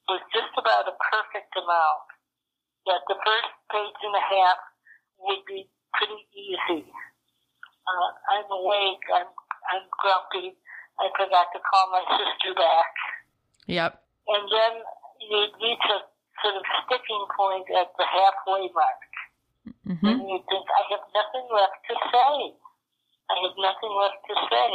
was 0.08 0.20
just 0.32 0.52
about 0.61 0.88
a 0.88 0.96
perfect 0.96 1.52
amount. 1.56 2.04
That 2.84 3.00
the 3.08 3.16
first 3.16 3.52
page 3.73 4.00
and 4.04 4.16
a 4.16 4.25
half 4.25 4.61
would 5.25 5.40
be 5.49 5.64
pretty 5.96 6.20
easy. 6.37 6.84
Uh, 6.84 8.08
I'm 8.28 8.49
awake. 8.52 9.04
I'm 9.08 9.28
I'm 9.73 9.84
grumpy. 9.88 10.52
I 11.00 11.08
forgot 11.16 11.49
to 11.56 11.61
call 11.64 11.84
my 11.90 12.04
sister 12.20 12.52
back. 12.52 12.92
Yep. 13.66 13.92
And 14.28 14.44
then 14.52 14.73
you 15.25 15.49
reach 15.64 15.87
a 15.88 15.99
sort 16.44 16.56
of 16.61 16.64
sticking 16.84 17.25
point 17.32 17.66
at 17.73 17.88
the 17.96 18.04
halfway 18.04 18.68
mark. 18.76 19.00
Mm-hmm. 19.64 20.06
And 20.06 20.21
you 20.28 20.38
think, 20.49 20.64
I 20.68 20.83
have 20.92 21.04
nothing 21.12 21.47
left 21.49 21.78
to 21.88 21.94
say. 22.12 22.37
I 23.33 23.35
have 23.40 23.56
nothing 23.56 23.92
left 23.97 24.21
to 24.28 24.35
say. 24.52 24.73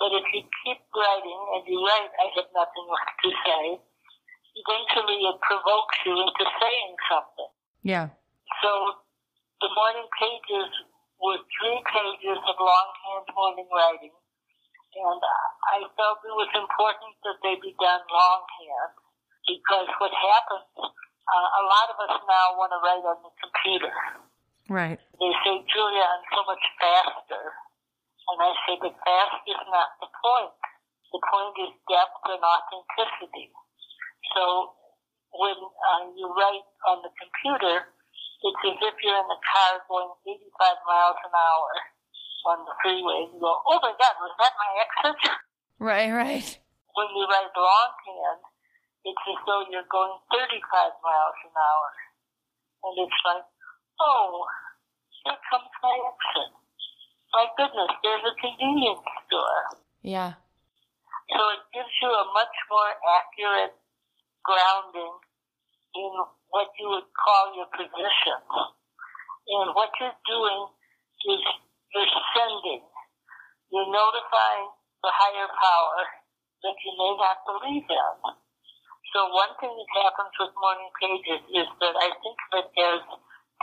But 0.00 0.16
if 0.16 0.26
you 0.32 0.42
keep 0.64 0.80
writing 0.96 1.40
and 1.56 1.62
you 1.68 1.80
write, 1.84 2.12
I 2.16 2.26
have 2.40 2.48
nothing 2.56 2.86
left 2.88 3.12
to 3.24 3.30
say, 3.44 3.64
eventually 4.56 5.20
it 5.28 5.38
provokes 5.44 5.96
you 6.04 6.16
into 6.16 6.44
saying 6.60 6.92
something. 7.08 7.52
Yeah. 7.84 8.08
So 8.64 8.70
the 9.60 9.70
morning 9.76 10.08
pages 10.16 10.68
were 11.20 11.40
three 11.60 11.80
pages 11.84 12.40
of 12.40 12.56
longhand 12.56 13.28
morning 13.36 13.68
writing. 13.68 14.16
And 14.90 15.20
I 15.72 15.84
felt 15.94 16.24
it 16.24 16.34
was 16.34 16.50
important 16.56 17.14
that 17.22 17.38
they 17.44 17.60
be 17.60 17.76
done 17.78 18.04
longhand 18.08 18.92
because 19.46 19.88
what 20.00 20.12
happens 20.16 20.66
uh, 21.30 21.48
a 21.60 21.62
lot 21.62 21.86
of 21.94 21.96
us 22.10 22.14
now 22.26 22.46
want 22.58 22.74
to 22.74 22.80
write 22.82 23.06
on 23.06 23.18
the 23.22 23.32
computer. 23.38 23.94
Right. 24.66 24.98
They 25.18 25.32
say, 25.46 25.54
Julia, 25.66 26.04
I'm 26.04 26.26
so 26.34 26.42
much 26.46 26.62
faster. 26.78 27.44
And 28.30 28.38
I 28.38 28.50
say, 28.66 28.74
but 28.78 28.94
fast 29.02 29.42
is 29.46 29.62
not 29.70 29.94
the 29.98 30.10
point. 30.10 30.54
The 31.10 31.22
point 31.22 31.54
is 31.66 31.72
depth 31.90 32.22
and 32.30 32.42
authenticity. 32.42 33.50
So 34.34 34.74
when 35.34 35.58
uh, 35.58 36.14
you 36.14 36.30
write 36.30 36.66
on 36.86 37.02
the 37.02 37.10
computer, 37.18 37.90
it's 38.46 38.62
as 38.66 38.78
if 38.78 38.94
you're 39.02 39.18
in 39.18 39.28
the 39.30 39.40
car 39.42 39.82
going 39.90 40.10
85 40.22 40.86
miles 40.86 41.18
an 41.26 41.34
hour 41.34 41.70
on 42.54 42.58
the 42.64 42.74
freeway. 42.82 43.26
and 43.26 43.34
You 43.34 43.40
go, 43.42 43.52
oh 43.66 43.78
my 43.82 43.94
God, 43.98 44.14
was 44.22 44.34
that 44.38 44.54
my 44.54 44.70
exit? 44.82 45.18
Right, 45.82 46.12
right. 46.12 46.48
When 46.94 47.08
you 47.16 47.24
write 47.26 47.50
longhand, 47.54 48.42
it's 49.04 49.24
as 49.24 49.40
though 49.48 49.64
you're 49.72 49.88
going 49.88 50.12
35 50.28 50.60
miles 51.00 51.38
an 51.48 51.54
hour. 51.56 51.88
And 52.84 52.94
it's 53.00 53.20
like, 53.24 53.46
oh, 54.00 54.44
here 55.24 55.40
comes 55.48 55.72
my 55.80 55.96
exit. 56.04 56.52
My 57.32 57.46
goodness, 57.56 57.92
there's 58.04 58.24
a 58.28 58.34
convenience 58.36 59.04
store. 59.24 59.62
Yeah. 60.04 60.36
So 61.32 61.40
it 61.56 61.62
gives 61.72 61.94
you 62.02 62.10
a 62.10 62.24
much 62.34 62.56
more 62.68 62.92
accurate 63.16 63.76
grounding 64.44 65.14
in 65.94 66.12
what 66.50 66.68
you 66.76 66.90
would 66.90 67.08
call 67.14 67.54
your 67.56 67.70
position. 67.72 68.40
And 69.48 69.72
what 69.72 69.94
you're 69.96 70.20
doing 70.28 70.60
is 71.30 71.40
you're 71.94 72.14
sending. 72.36 72.84
You're 73.70 73.92
notifying 73.94 74.68
the 75.00 75.12
higher 75.14 75.48
power 75.48 76.00
that 76.66 76.76
you 76.84 76.92
may 76.98 77.12
not 77.16 77.36
believe 77.46 77.86
in 77.88 78.49
so 79.10 79.26
one 79.34 79.50
thing 79.58 79.74
that 79.74 79.90
happens 80.06 80.34
with 80.38 80.54
morning 80.54 80.90
pages 81.02 81.42
is 81.50 81.68
that 81.82 81.94
I 81.98 82.08
think 82.22 82.38
of 82.38 82.62
it 82.62 82.68
as 82.78 83.02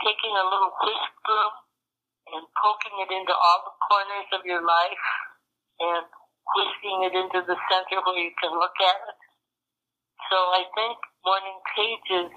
taking 0.04 0.34
a 0.36 0.44
little 0.44 0.72
whisk 0.76 1.12
broom 1.24 1.54
and 2.36 2.44
poking 2.52 2.96
it 3.00 3.10
into 3.16 3.32
all 3.32 3.60
the 3.64 3.74
corners 3.80 4.28
of 4.36 4.44
your 4.44 4.60
life 4.60 5.06
and 5.80 6.04
whisking 6.52 6.98
it 7.08 7.14
into 7.16 7.40
the 7.48 7.56
center 7.64 7.96
where 8.04 8.20
you 8.20 8.32
can 8.36 8.52
look 8.52 8.76
at 8.76 8.98
it. 9.08 9.20
So 10.28 10.36
I 10.36 10.68
think 10.76 11.00
morning 11.24 11.60
pages 11.72 12.28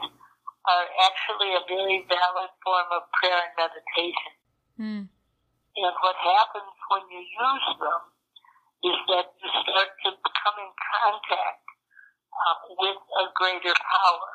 are 0.71 0.87
actually 1.03 1.51
a 1.51 1.63
very 1.67 2.07
valid 2.07 2.51
form 2.63 2.89
of 2.95 3.11
prayer 3.11 3.43
and 3.43 3.55
meditation. 3.59 4.33
Mm. 4.79 5.03
And 5.11 5.95
what 5.99 6.15
happens 6.15 6.75
when 6.87 7.03
you 7.11 7.19
use 7.27 7.67
them 7.75 8.01
is 8.87 8.99
that 9.11 9.27
you 9.35 9.49
start 9.67 9.91
to 10.07 10.09
come 10.15 10.57
in 10.63 10.71
contact 10.79 11.70
uh, 12.31 12.57
with 12.79 13.01
a 13.21 13.25
greater 13.35 13.75
power. 13.75 14.29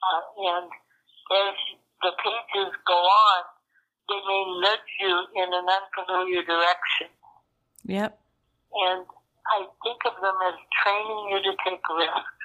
Uh, 0.00 0.22
and 0.56 0.68
as 0.68 1.56
the 2.02 2.12
pages 2.20 2.72
go 2.86 2.96
on, 2.96 3.42
they 4.08 4.20
may 4.26 4.42
nudge 4.60 4.90
you 5.00 5.14
in 5.36 5.48
an 5.52 5.66
unfamiliar 5.68 6.42
direction. 6.42 7.08
Yep. 7.84 8.18
And 8.72 9.04
I 9.46 9.58
think 9.82 10.00
of 10.06 10.14
them 10.20 10.36
as 10.46 10.58
training 10.82 11.22
you 11.30 11.38
to 11.42 11.52
take 11.64 11.82
risks. 11.88 12.39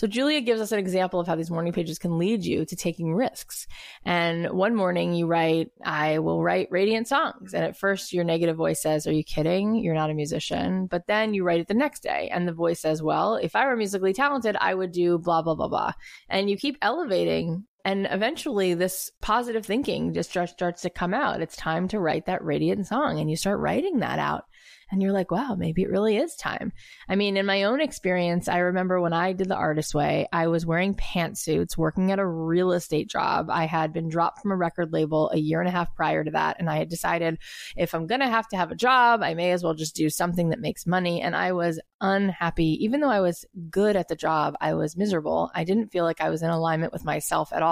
So 0.00 0.06
Julia 0.06 0.40
gives 0.40 0.62
us 0.62 0.72
an 0.72 0.78
example 0.78 1.20
of 1.20 1.26
how 1.26 1.34
these 1.34 1.50
morning 1.50 1.74
pages 1.74 1.98
can 1.98 2.16
lead 2.16 2.42
you 2.42 2.64
to 2.64 2.74
taking 2.74 3.12
risks. 3.12 3.66
And 4.02 4.48
one 4.50 4.74
morning 4.74 5.12
you 5.12 5.26
write, 5.26 5.72
I 5.84 6.20
will 6.20 6.42
write 6.42 6.68
radiant 6.70 7.06
songs. 7.06 7.52
And 7.52 7.62
at 7.62 7.76
first 7.76 8.10
your 8.14 8.24
negative 8.24 8.56
voice 8.56 8.80
says, 8.80 9.06
Are 9.06 9.12
you 9.12 9.22
kidding? 9.22 9.74
You're 9.74 9.94
not 9.94 10.08
a 10.08 10.14
musician. 10.14 10.86
But 10.86 11.06
then 11.06 11.34
you 11.34 11.44
write 11.44 11.60
it 11.60 11.68
the 11.68 11.74
next 11.74 12.02
day 12.02 12.30
and 12.32 12.48
the 12.48 12.54
voice 12.54 12.80
says, 12.80 13.02
Well, 13.02 13.34
if 13.34 13.54
I 13.54 13.66
were 13.66 13.76
musically 13.76 14.14
talented, 14.14 14.56
I 14.58 14.72
would 14.72 14.92
do 14.92 15.18
blah, 15.18 15.42
blah, 15.42 15.54
blah, 15.54 15.68
blah. 15.68 15.92
And 16.30 16.48
you 16.48 16.56
keep 16.56 16.78
elevating 16.80 17.66
And 17.84 18.06
eventually, 18.10 18.74
this 18.74 19.10
positive 19.20 19.64
thinking 19.64 20.12
just 20.12 20.30
starts 20.30 20.82
to 20.82 20.90
come 20.90 21.14
out. 21.14 21.40
It's 21.40 21.56
time 21.56 21.88
to 21.88 22.00
write 22.00 22.26
that 22.26 22.44
radiant 22.44 22.86
song, 22.86 23.18
and 23.18 23.30
you 23.30 23.36
start 23.36 23.60
writing 23.60 24.00
that 24.00 24.18
out 24.18 24.44
and 24.90 25.00
you're 25.00 25.12
like, 25.12 25.30
wow, 25.30 25.54
maybe 25.56 25.82
it 25.82 25.90
really 25.90 26.16
is 26.16 26.34
time. 26.34 26.72
I 27.08 27.14
mean, 27.14 27.36
in 27.36 27.46
my 27.46 27.62
own 27.64 27.80
experience, 27.80 28.48
I 28.48 28.58
remember 28.58 29.00
when 29.00 29.12
I 29.12 29.32
did 29.32 29.48
the 29.48 29.56
artist 29.56 29.94
way, 29.94 30.26
I 30.32 30.48
was 30.48 30.66
wearing 30.66 30.94
pantsuits, 30.94 31.76
working 31.76 32.10
at 32.10 32.18
a 32.18 32.26
real 32.26 32.72
estate 32.72 33.08
job. 33.08 33.50
I 33.50 33.66
had 33.66 33.92
been 33.92 34.08
dropped 34.08 34.40
from 34.40 34.50
a 34.50 34.56
record 34.56 34.92
label 34.92 35.30
a 35.32 35.38
year 35.38 35.60
and 35.60 35.68
a 35.68 35.72
half 35.72 35.94
prior 35.94 36.24
to 36.24 36.30
that. 36.32 36.56
And 36.58 36.68
I 36.68 36.78
had 36.78 36.88
decided 36.88 37.38
if 37.76 37.94
I'm 37.94 38.06
going 38.06 38.20
to 38.20 38.28
have 38.28 38.48
to 38.48 38.56
have 38.56 38.72
a 38.72 38.76
job, 38.76 39.22
I 39.22 39.34
may 39.34 39.52
as 39.52 39.62
well 39.62 39.74
just 39.74 39.94
do 39.94 40.10
something 40.10 40.48
that 40.48 40.60
makes 40.60 40.86
money. 40.86 41.20
And 41.20 41.36
I 41.36 41.52
was 41.52 41.80
unhappy. 42.00 42.78
Even 42.84 43.00
though 43.00 43.10
I 43.10 43.20
was 43.20 43.44
good 43.70 43.94
at 43.94 44.08
the 44.08 44.16
job, 44.16 44.56
I 44.60 44.74
was 44.74 44.96
miserable. 44.96 45.50
I 45.54 45.64
didn't 45.64 45.92
feel 45.92 46.04
like 46.04 46.20
I 46.20 46.30
was 46.30 46.42
in 46.42 46.50
alignment 46.50 46.92
with 46.92 47.04
myself 47.04 47.52
at 47.52 47.62
all. 47.62 47.69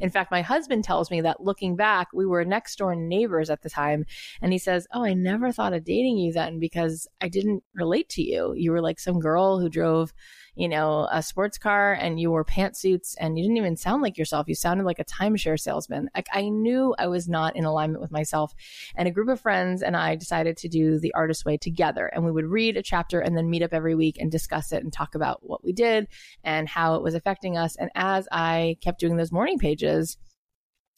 In 0.00 0.10
fact, 0.10 0.30
my 0.30 0.42
husband 0.42 0.84
tells 0.84 1.10
me 1.10 1.20
that 1.20 1.42
looking 1.42 1.76
back, 1.76 2.08
we 2.12 2.26
were 2.26 2.44
next 2.44 2.76
door 2.76 2.94
neighbors 2.94 3.50
at 3.50 3.62
the 3.62 3.70
time. 3.70 4.04
And 4.40 4.52
he 4.52 4.58
says, 4.58 4.86
Oh, 4.92 5.04
I 5.04 5.14
never 5.14 5.52
thought 5.52 5.72
of 5.72 5.84
dating 5.84 6.18
you 6.18 6.32
then 6.32 6.58
because 6.58 7.06
I 7.20 7.28
didn't 7.28 7.62
relate 7.74 8.08
to 8.10 8.22
you. 8.22 8.54
You 8.54 8.72
were 8.72 8.82
like 8.82 8.98
some 8.98 9.20
girl 9.20 9.58
who 9.58 9.68
drove, 9.68 10.12
you 10.58 10.68
know, 10.68 11.08
a 11.12 11.22
sports 11.22 11.56
car 11.56 11.92
and 11.92 12.18
you 12.18 12.32
wore 12.32 12.44
pantsuits 12.44 13.14
and 13.20 13.38
you 13.38 13.44
didn't 13.44 13.58
even 13.58 13.76
sound 13.76 14.02
like 14.02 14.18
yourself. 14.18 14.48
You 14.48 14.56
sounded 14.56 14.82
like 14.82 14.98
a 14.98 15.04
timeshare 15.04 15.58
salesman. 15.58 16.10
Like 16.16 16.26
I 16.32 16.48
knew 16.48 16.96
I 16.98 17.06
was 17.06 17.28
not 17.28 17.54
in 17.54 17.64
alignment 17.64 18.00
with 18.00 18.10
myself. 18.10 18.52
And 18.96 19.06
a 19.06 19.12
group 19.12 19.28
of 19.28 19.40
friends 19.40 19.82
and 19.82 19.96
I 19.96 20.16
decided 20.16 20.56
to 20.56 20.68
do 20.68 20.98
the 20.98 21.14
artist 21.14 21.44
way 21.44 21.58
together. 21.58 22.06
And 22.06 22.24
we 22.24 22.32
would 22.32 22.44
read 22.44 22.76
a 22.76 22.82
chapter 22.82 23.20
and 23.20 23.36
then 23.36 23.48
meet 23.48 23.62
up 23.62 23.72
every 23.72 23.94
week 23.94 24.16
and 24.18 24.32
discuss 24.32 24.72
it 24.72 24.82
and 24.82 24.92
talk 24.92 25.14
about 25.14 25.38
what 25.42 25.62
we 25.62 25.72
did 25.72 26.08
and 26.42 26.68
how 26.68 26.96
it 26.96 27.04
was 27.04 27.14
affecting 27.14 27.56
us. 27.56 27.76
And 27.76 27.90
as 27.94 28.26
I 28.32 28.78
kept 28.80 28.98
doing 28.98 29.16
those 29.16 29.30
morning 29.30 29.60
pages, 29.60 30.16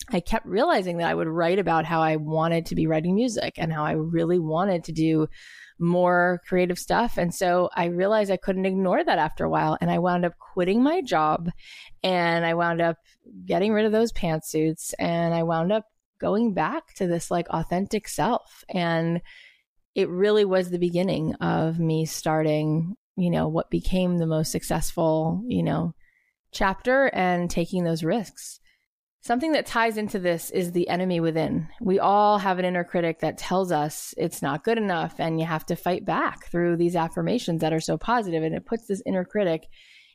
I 0.09 0.21
kept 0.21 0.47
realizing 0.47 0.97
that 0.97 1.11
I 1.11 1.15
would 1.15 1.29
write 1.29 1.59
about 1.59 1.85
how 1.85 2.01
I 2.01 2.17
wanted 2.17 2.65
to 2.67 2.75
be 2.75 2.87
writing 2.87 3.15
music 3.15 3.55
and 3.59 3.71
how 3.71 3.85
I 3.85 3.93
really 3.93 4.39
wanted 4.39 4.85
to 4.85 4.93
do 4.93 5.29
more 5.81 6.41
creative 6.47 6.79
stuff. 6.79 7.17
And 7.17 7.35
so 7.35 7.71
I 7.75 7.87
realized 7.87 8.31
I 8.31 8.37
couldn't 8.37 8.67
ignore 8.67 9.03
that 9.03 9.19
after 9.19 9.45
a 9.45 9.51
while. 9.51 9.79
And 9.81 9.91
I 9.91 9.99
wound 9.99 10.25
up 10.25 10.35
quitting 10.39 10.83
my 10.83 11.01
job 11.01 11.51
and 12.03 12.45
I 12.45 12.55
wound 12.55 12.81
up 12.81 12.97
getting 13.47 13.73
rid 13.73 13.87
of 13.87 13.93
those 13.93 14.13
pantsuits 14.13 14.93
and 14.99 15.35
I 15.35 15.43
wound 15.43 15.73
up 15.73 15.85
going 16.21 16.53
back 16.53 16.95
to 16.95 17.07
this 17.07 17.31
like 17.31 17.49
authentic 17.49 18.07
self. 18.09 18.63
And 18.69 19.23
it 19.95 20.09
really 20.09 20.45
was 20.45 20.71
the 20.71 20.79
beginning 20.79 21.35
of 21.37 21.79
me 21.79 22.05
starting, 22.07 22.95
you 23.17 23.31
know, 23.31 23.49
what 23.49 23.71
became 23.71 24.19
the 24.19 24.27
most 24.27 24.53
successful, 24.53 25.43
you 25.47 25.63
know, 25.63 25.95
chapter 26.53 27.07
and 27.15 27.51
taking 27.51 27.85
those 27.85 28.05
risks. 28.05 28.61
Something 29.23 29.53
that 29.53 29.67
ties 29.67 29.99
into 29.99 30.19
this 30.19 30.51
is 30.51 30.73
the 30.73 30.89
enemy 30.89 31.21
within. 31.21 31.69
We 31.83 31.99
all 31.99 32.39
have 32.39 32.59
an 32.59 32.65
inner 32.65 32.85
critic 32.85 33.21
that 33.21 33.37
tells 33.37 33.71
us 33.71 34.15
it's 34.17 34.41
not 34.41 34.65
good 34.65 34.79
enough 34.79 35.17
and 35.19 35.39
you 35.39 35.45
have 35.45 35.67
to 35.67 35.77
fight 35.77 36.07
back 36.07 36.47
through 36.47 36.79
these 36.79 36.97
affirmations 36.97 37.61
that 37.61 37.75
are 37.75 37.81
so 37.81 37.99
positive 37.99 38.43
and 38.43 38.55
it 38.55 38.65
puts 38.65 38.87
this 38.87 39.03
inner 39.05 39.27
critic 39.27 39.67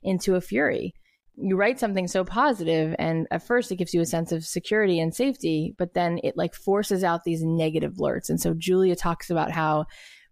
into 0.02 0.34
a 0.34 0.42
fury. 0.42 0.96
You 1.36 1.56
write 1.56 1.80
something 1.80 2.08
so 2.08 2.24
positive 2.24 2.96
and 2.98 3.28
at 3.30 3.46
first 3.46 3.72
it 3.72 3.76
gives 3.76 3.94
you 3.94 4.02
a 4.02 4.08
sense 4.08 4.32
of 4.32 4.44
security 4.44 5.00
and 5.00 5.14
safety, 5.14 5.76
but 5.78 5.94
then 5.94 6.20
it 6.24 6.36
like 6.36 6.56
forces 6.56 7.04
out 7.04 7.26
these 7.26 7.44
negative 7.44 7.94
blurts. 7.96 8.32
And 8.32 8.42
so 8.42 8.56
Julia 8.58 8.96
talks 8.96 9.30
about 9.30 9.52
how 9.52 9.86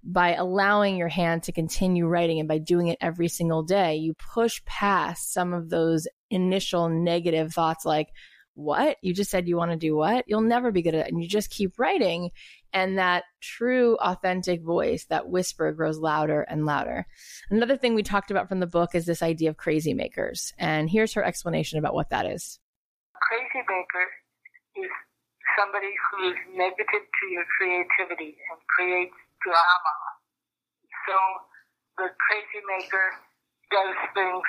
by 0.04 0.34
allowing 0.34 0.98
your 0.98 1.10
hand 1.10 1.44
to 1.44 1.52
continue 1.52 2.08
writing 2.08 2.40
and 2.40 2.48
by 2.48 2.58
doing 2.58 2.88
it 2.88 2.98
every 3.00 3.28
single 3.28 3.62
day, 3.62 3.98
you 3.98 4.16
push 4.16 4.66
past 4.66 5.32
some 5.32 5.54
of 5.54 5.70
those 5.70 6.08
initial 6.32 6.90
negative 6.90 7.54
thoughts 7.54 7.86
like, 7.86 8.08
what? 8.56 8.98
You 9.02 9.14
just 9.14 9.32
said 9.32 9.48
you 9.48 9.58
want 9.58 9.72
to 9.72 9.78
do 9.78 9.96
what? 9.96 10.26
You'll 10.28 10.42
never 10.42 10.72
be 10.72 10.82
good 10.82 10.96
at 10.96 11.08
it. 11.08 11.12
And 11.12 11.22
you 11.22 11.28
just 11.28 11.50
keep 11.50 11.80
writing. 11.80 12.32
And 12.72 12.98
that 12.98 13.24
true, 13.42 13.98
authentic 13.98 14.64
voice, 14.64 15.06
that 15.10 15.28
whisper 15.28 15.72
grows 15.72 16.00
louder 16.00 16.42
and 16.42 16.66
louder. 16.66 17.06
Another 17.50 17.78
thing 17.78 17.94
we 17.94 18.04
talked 18.04 18.32
about 18.32 18.50
from 18.50 18.60
the 18.60 18.68
book 18.68 18.96
is 18.96 19.06
this 19.06 19.22
idea 19.22 19.50
of 19.50 19.58
crazy 19.58 19.94
makers. 19.94 20.54
And 20.58 20.90
here's 20.90 21.14
her 21.14 21.24
explanation 21.24 21.80
about 21.80 21.94
what 21.94 22.10
that 22.10 22.26
is. 22.26 22.60
Crazy 23.30 23.66
maker 23.68 24.06
is 24.78 24.92
somebody 25.58 25.94
who 26.10 26.30
is 26.30 26.38
negative 26.54 27.06
to 27.06 27.26
your 27.30 27.46
creativity 27.58 28.38
and 28.50 28.60
creates 28.76 29.18
drama. 29.46 29.96
So 31.08 31.16
the 31.98 32.10
crazy 32.10 32.62
maker 32.66 33.06
does 33.70 33.96
things 34.14 34.46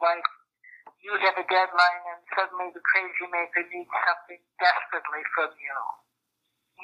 like 0.00 0.24
you 1.02 1.18
have 1.18 1.34
a 1.34 1.46
deadline 1.50 2.02
and 2.14 2.22
suddenly 2.30 2.70
the 2.70 2.82
crazy 2.94 3.26
maker 3.26 3.66
needs 3.74 3.90
something 4.06 4.38
desperately 4.62 5.22
from 5.34 5.50
you. 5.58 5.78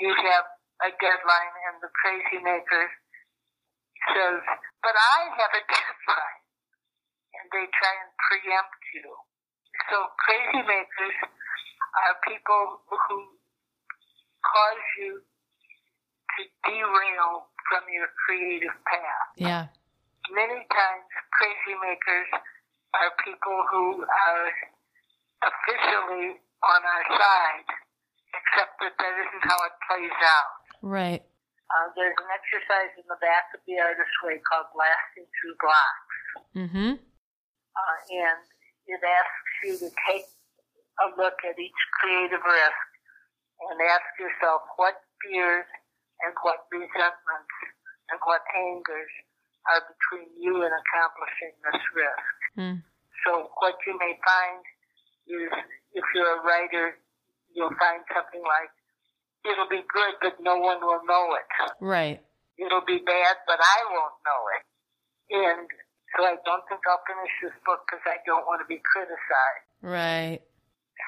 You 0.03 0.11
have 0.11 0.47
a 0.83 0.91
deadline 0.99 1.55
and 1.71 1.79
the 1.79 1.91
crazy 1.95 2.43
maker 2.43 2.85
says, 4.11 4.43
but 4.83 4.95
I 4.95 5.19
have 5.39 5.53
a 5.55 5.63
deadline. 5.71 6.43
And 7.39 7.47
they 7.55 7.67
try 7.71 7.95
and 8.03 8.11
preempt 8.19 8.83
you. 8.99 9.07
So 9.95 9.97
crazy 10.27 10.67
makers 10.67 11.19
are 12.03 12.19
people 12.27 12.83
who 12.91 13.19
cause 14.43 14.87
you 14.99 15.23
to 15.23 16.41
derail 16.67 17.47
from 17.71 17.87
your 17.87 18.11
creative 18.27 18.75
path. 18.83 19.31
Yeah. 19.39 19.71
Many 20.35 20.67
times 20.67 21.07
crazy 21.39 21.79
makers 21.79 22.31
are 22.97 23.13
people 23.25 23.59
who 23.71 24.03
are 24.05 24.47
officially 25.45 26.41
on 26.65 26.81
our 26.83 27.05
side, 27.15 27.69
except 28.33 28.73
that 28.81 28.95
that 28.99 29.15
isn't 29.15 29.45
how 29.45 29.59
it 29.69 29.75
plays 29.87 30.19
out. 30.25 30.53
Right. 30.83 31.23
Uh, 31.69 31.87
there's 31.93 32.17
an 32.17 32.31
exercise 32.33 32.97
in 32.97 33.05
the 33.13 33.21
back 33.21 33.53
of 33.53 33.61
the 33.69 33.77
artist 33.77 34.15
way 34.25 34.41
called 34.41 34.73
blasting 34.73 35.29
through 35.37 35.57
blocks. 35.61 36.17
Mm-hmm. 36.57 36.93
Uh, 36.97 37.97
and 38.09 38.41
it 38.89 39.03
asks 39.05 39.55
you 39.63 39.75
to 39.85 39.89
take 40.09 40.27
a 41.05 41.07
look 41.21 41.37
at 41.45 41.61
each 41.61 41.81
creative 42.01 42.41
risk 42.41 42.89
and 43.69 43.77
ask 43.85 44.09
yourself 44.17 44.65
what 44.81 44.97
fears 45.21 45.69
and 46.25 46.33
what 46.41 46.65
resentments 46.73 47.57
and 48.09 48.19
what 48.25 48.41
angers 48.57 49.13
are 49.69 49.85
between 49.85 50.33
you 50.41 50.65
and 50.65 50.73
accomplishing 50.73 51.53
this 51.69 51.83
risk. 51.93 52.38
Mm. 52.59 52.83
So 53.25 53.51
what 53.63 53.79
you 53.87 53.95
may 54.03 54.19
find 54.19 54.61
is 55.31 55.47
if 55.95 56.05
you're 56.15 56.33
a 56.37 56.43
writer, 56.43 56.99
you'll 57.55 57.75
find 57.79 58.03
something 58.11 58.43
like, 58.43 58.73
it'll 59.47 59.71
be 59.71 59.87
good, 59.87 60.15
but 60.21 60.35
no 60.43 60.59
one 60.59 60.83
will 60.83 61.07
know 61.07 61.39
it. 61.39 61.49
Right. 61.79 62.19
It'll 62.59 62.85
be 62.85 62.99
bad, 62.99 63.35
but 63.47 63.63
I 63.63 63.79
won't 63.95 64.19
know 64.27 64.43
it. 64.59 64.65
And 65.31 65.69
so 66.17 66.27
I 66.27 66.35
don't 66.43 66.65
think 66.67 66.83
I'll 66.91 67.05
finish 67.07 67.31
this 67.47 67.57
book 67.63 67.87
because 67.87 68.03
I 68.11 68.19
don't 68.27 68.43
want 68.43 68.59
to 68.59 68.67
be 68.67 68.83
criticized. 68.83 69.69
Right. 69.83 70.43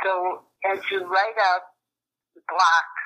So 0.06 0.46
as 0.70 0.78
you 0.92 1.02
write 1.02 1.38
out 1.50 1.74
the 2.38 2.42
blocks, 2.46 3.04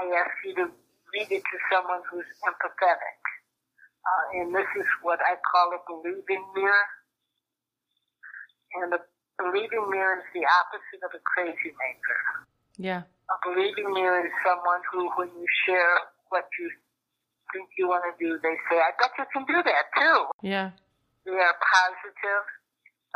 I 0.00 0.08
ask 0.16 0.32
you 0.46 0.54
to 0.64 0.66
read 1.12 1.28
it 1.28 1.44
to 1.44 1.56
someone 1.68 2.00
who's 2.08 2.24
empathetic. 2.46 3.20
Uh, 4.00 4.40
and 4.40 4.54
this 4.54 4.68
is 4.78 4.88
what 5.02 5.20
I 5.20 5.36
call 5.36 5.76
a 5.76 5.80
believing 5.84 6.44
mirror. 6.56 6.88
And 8.74 8.92
a 8.92 9.00
believing 9.38 9.88
mirror 9.88 10.20
is 10.20 10.28
the 10.34 10.44
opposite 10.44 11.00
of 11.06 11.12
a 11.14 11.22
crazy 11.24 11.72
maker. 11.72 12.20
Yeah. 12.76 13.02
A 13.30 13.36
believing 13.44 13.92
mirror 13.92 14.26
is 14.26 14.32
someone 14.44 14.82
who, 14.92 15.08
when 15.16 15.28
you 15.28 15.46
share 15.64 16.08
what 16.28 16.44
you 16.60 16.70
think 17.52 17.68
you 17.78 17.88
want 17.88 18.04
to 18.04 18.14
do, 18.20 18.36
they 18.42 18.56
say, 18.68 18.76
I 18.76 18.92
bet 19.00 19.12
you 19.16 19.24
can 19.32 19.44
do 19.48 19.58
that 19.62 19.84
too. 19.96 20.18
Yeah. 20.42 20.70
They 21.24 21.32
are 21.32 21.56
positive, 21.60 22.44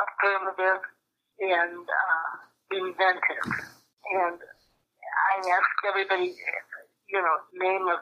affirmative, 0.01 0.83
and 1.41 1.85
uh, 1.85 2.31
inventive. 2.73 3.47
And 4.12 4.37
I 4.37 5.35
ask 5.37 5.73
everybody, 5.88 6.37
you 7.09 7.21
know, 7.21 7.37
name 7.57 7.88
a 7.88 7.97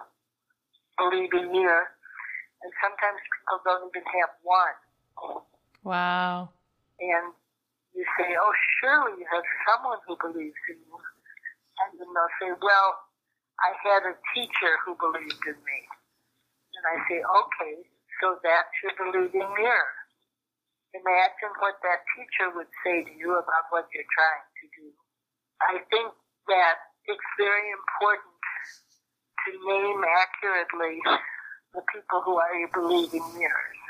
believing 0.99 1.53
mirror, 1.53 1.87
and 2.63 2.73
sometimes 2.83 3.19
people 3.23 3.59
don't 3.65 3.91
even 3.91 4.07
have 4.21 4.33
one. 4.43 4.77
Wow. 5.83 6.51
And 7.01 7.33
you 7.94 8.05
say, 8.18 8.29
oh, 8.38 8.55
surely 8.79 9.18
you 9.18 9.26
have 9.31 9.44
someone 9.66 9.98
who 10.07 10.14
believes 10.20 10.62
in 10.70 10.79
you. 10.79 10.96
And 11.85 11.96
then 11.98 12.09
they'll 12.12 12.37
say, 12.38 12.50
well, 12.61 12.90
I 13.61 13.70
had 13.83 14.03
a 14.09 14.14
teacher 14.33 14.72
who 14.85 14.96
believed 14.96 15.44
in 15.46 15.59
me. 15.59 15.81
And 16.76 16.85
I 16.87 16.96
say, 17.09 17.20
okay, 17.20 17.74
so 18.20 18.40
that's 18.40 18.72
your 18.85 18.94
believing 18.96 19.48
mirror. 19.57 19.94
Imagine 20.94 21.53
what 21.62 21.79
that 21.85 22.03
teacher 22.16 22.50
would 22.57 22.70
say 22.83 23.05
to 23.05 23.12
you 23.14 23.37
about 23.37 23.64
what 23.70 23.87
you're 23.94 24.11
trying 24.11 24.46
to 24.61 24.64
do. 24.74 24.87
I 25.62 25.74
think 25.92 26.11
that 26.48 26.76
it's 27.07 27.31
very 27.38 27.68
important 27.70 28.35
to 29.46 29.50
name 29.55 30.03
accurately 30.03 30.98
the 31.74 31.83
people 31.94 32.20
who 32.24 32.37
are 32.37 32.55
your 32.59 32.72
believing 32.74 33.24
mirrors. 33.38 33.81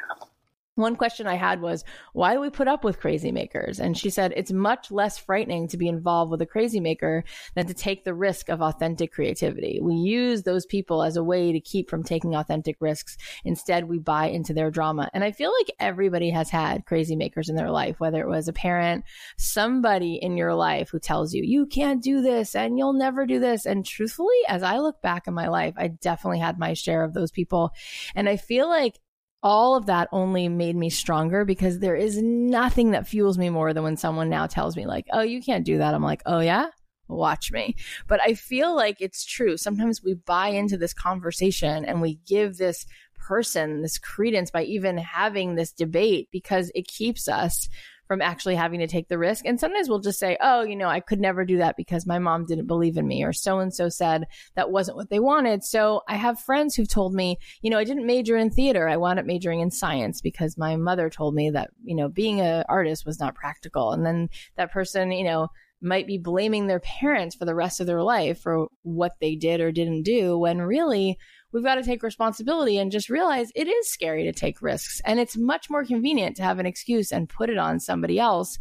One 0.76 0.96
question 0.96 1.26
I 1.26 1.34
had 1.34 1.60
was, 1.60 1.84
why 2.12 2.34
do 2.34 2.40
we 2.40 2.50
put 2.50 2.68
up 2.68 2.84
with 2.84 3.00
crazy 3.00 3.32
makers? 3.32 3.78
And 3.80 3.96
she 3.96 4.08
said, 4.08 4.32
it's 4.36 4.52
much 4.52 4.90
less 4.90 5.18
frightening 5.18 5.68
to 5.68 5.76
be 5.76 5.88
involved 5.88 6.30
with 6.30 6.40
a 6.40 6.46
crazy 6.46 6.80
maker 6.80 7.24
than 7.54 7.66
to 7.66 7.74
take 7.74 8.04
the 8.04 8.14
risk 8.14 8.48
of 8.48 8.62
authentic 8.62 9.12
creativity. 9.12 9.80
We 9.82 9.94
use 9.94 10.42
those 10.42 10.66
people 10.66 11.02
as 11.02 11.16
a 11.16 11.24
way 11.24 11.52
to 11.52 11.60
keep 11.60 11.90
from 11.90 12.02
taking 12.02 12.34
authentic 12.34 12.76
risks. 12.80 13.16
Instead, 13.44 13.88
we 13.88 13.98
buy 13.98 14.28
into 14.28 14.54
their 14.54 14.70
drama. 14.70 15.10
And 15.12 15.22
I 15.22 15.32
feel 15.32 15.52
like 15.58 15.74
everybody 15.78 16.30
has 16.30 16.50
had 16.50 16.86
crazy 16.86 17.16
makers 17.16 17.48
in 17.48 17.56
their 17.56 17.70
life, 17.70 18.00
whether 18.00 18.20
it 18.20 18.28
was 18.28 18.48
a 18.48 18.52
parent, 18.52 19.04
somebody 19.36 20.18
in 20.22 20.36
your 20.36 20.54
life 20.54 20.90
who 20.90 20.98
tells 20.98 21.34
you, 21.34 21.42
you 21.44 21.66
can't 21.66 22.02
do 22.02 22.22
this 22.22 22.54
and 22.54 22.78
you'll 22.78 22.94
never 22.94 23.26
do 23.26 23.38
this. 23.38 23.66
And 23.66 23.84
truthfully, 23.84 24.38
as 24.48 24.62
I 24.62 24.78
look 24.78 25.02
back 25.02 25.26
in 25.26 25.34
my 25.34 25.48
life, 25.48 25.74
I 25.76 25.88
definitely 25.88 26.38
had 26.38 26.58
my 26.58 26.74
share 26.74 27.04
of 27.04 27.12
those 27.12 27.30
people. 27.30 27.72
And 28.14 28.28
I 28.28 28.36
feel 28.36 28.68
like 28.68 28.98
all 29.42 29.74
of 29.74 29.86
that 29.86 30.08
only 30.12 30.48
made 30.48 30.76
me 30.76 30.90
stronger 30.90 31.44
because 31.44 31.78
there 31.78 31.96
is 31.96 32.20
nothing 32.20 32.90
that 32.90 33.06
fuels 33.06 33.38
me 33.38 33.50
more 33.50 33.72
than 33.72 33.82
when 33.82 33.96
someone 33.96 34.28
now 34.28 34.46
tells 34.46 34.76
me 34.76 34.86
like, 34.86 35.06
"Oh, 35.12 35.22
you 35.22 35.42
can't 35.42 35.64
do 35.64 35.78
that." 35.78 35.94
I'm 35.94 36.02
like, 36.02 36.22
"Oh 36.26 36.40
yeah? 36.40 36.66
Watch 37.08 37.50
me." 37.52 37.76
But 38.06 38.20
I 38.20 38.34
feel 38.34 38.74
like 38.74 39.00
it's 39.00 39.24
true. 39.24 39.56
Sometimes 39.56 40.02
we 40.02 40.14
buy 40.14 40.48
into 40.48 40.76
this 40.76 40.94
conversation 40.94 41.84
and 41.84 42.00
we 42.00 42.20
give 42.26 42.56
this 42.56 42.86
person 43.26 43.82
this 43.82 43.98
credence 43.98 44.50
by 44.50 44.64
even 44.64 44.98
having 44.98 45.54
this 45.54 45.72
debate 45.72 46.28
because 46.32 46.70
it 46.74 46.86
keeps 46.86 47.28
us 47.28 47.68
from 48.10 48.20
actually 48.20 48.56
having 48.56 48.80
to 48.80 48.88
take 48.88 49.06
the 49.06 49.16
risk. 49.16 49.46
And 49.46 49.60
sometimes 49.60 49.88
we'll 49.88 50.00
just 50.00 50.18
say, 50.18 50.36
oh, 50.40 50.62
you 50.62 50.74
know, 50.74 50.88
I 50.88 50.98
could 50.98 51.20
never 51.20 51.44
do 51.44 51.58
that 51.58 51.76
because 51.76 52.08
my 52.08 52.18
mom 52.18 52.44
didn't 52.44 52.66
believe 52.66 52.96
in 52.96 53.06
me 53.06 53.22
or 53.22 53.32
so 53.32 53.60
and 53.60 53.72
so 53.72 53.88
said 53.88 54.24
that 54.56 54.72
wasn't 54.72 54.96
what 54.96 55.10
they 55.10 55.20
wanted. 55.20 55.62
So 55.62 56.02
I 56.08 56.16
have 56.16 56.40
friends 56.40 56.74
who've 56.74 56.88
told 56.88 57.14
me, 57.14 57.36
you 57.62 57.70
know, 57.70 57.78
I 57.78 57.84
didn't 57.84 58.06
major 58.06 58.36
in 58.36 58.50
theater. 58.50 58.88
I 58.88 58.96
wound 58.96 59.20
up 59.20 59.26
majoring 59.26 59.60
in 59.60 59.70
science 59.70 60.20
because 60.20 60.58
my 60.58 60.74
mother 60.74 61.08
told 61.08 61.36
me 61.36 61.50
that, 61.50 61.70
you 61.84 61.94
know, 61.94 62.08
being 62.08 62.40
an 62.40 62.64
artist 62.68 63.06
was 63.06 63.20
not 63.20 63.36
practical. 63.36 63.92
And 63.92 64.04
then 64.04 64.28
that 64.56 64.72
person, 64.72 65.12
you 65.12 65.22
know, 65.22 65.46
might 65.80 66.08
be 66.08 66.18
blaming 66.18 66.66
their 66.66 66.80
parents 66.80 67.36
for 67.36 67.44
the 67.44 67.54
rest 67.54 67.80
of 67.80 67.86
their 67.86 68.02
life 68.02 68.40
for 68.40 68.66
what 68.82 69.12
they 69.20 69.36
did 69.36 69.60
or 69.60 69.70
didn't 69.70 70.02
do 70.02 70.36
when 70.36 70.60
really 70.60 71.16
we've 71.52 71.64
got 71.64 71.76
to 71.76 71.82
take 71.82 72.02
responsibility 72.02 72.78
and 72.78 72.92
just 72.92 73.08
realize 73.08 73.50
it 73.54 73.68
is 73.68 73.90
scary 73.90 74.24
to 74.24 74.32
take 74.32 74.62
risks. 74.62 75.00
And 75.04 75.18
it's 75.18 75.36
much 75.36 75.70
more 75.70 75.84
convenient 75.84 76.36
to 76.36 76.42
have 76.42 76.58
an 76.58 76.66
excuse 76.66 77.12
and 77.12 77.28
put 77.28 77.50
it 77.50 77.58
on 77.58 77.80
somebody 77.80 78.18
else. 78.18 78.58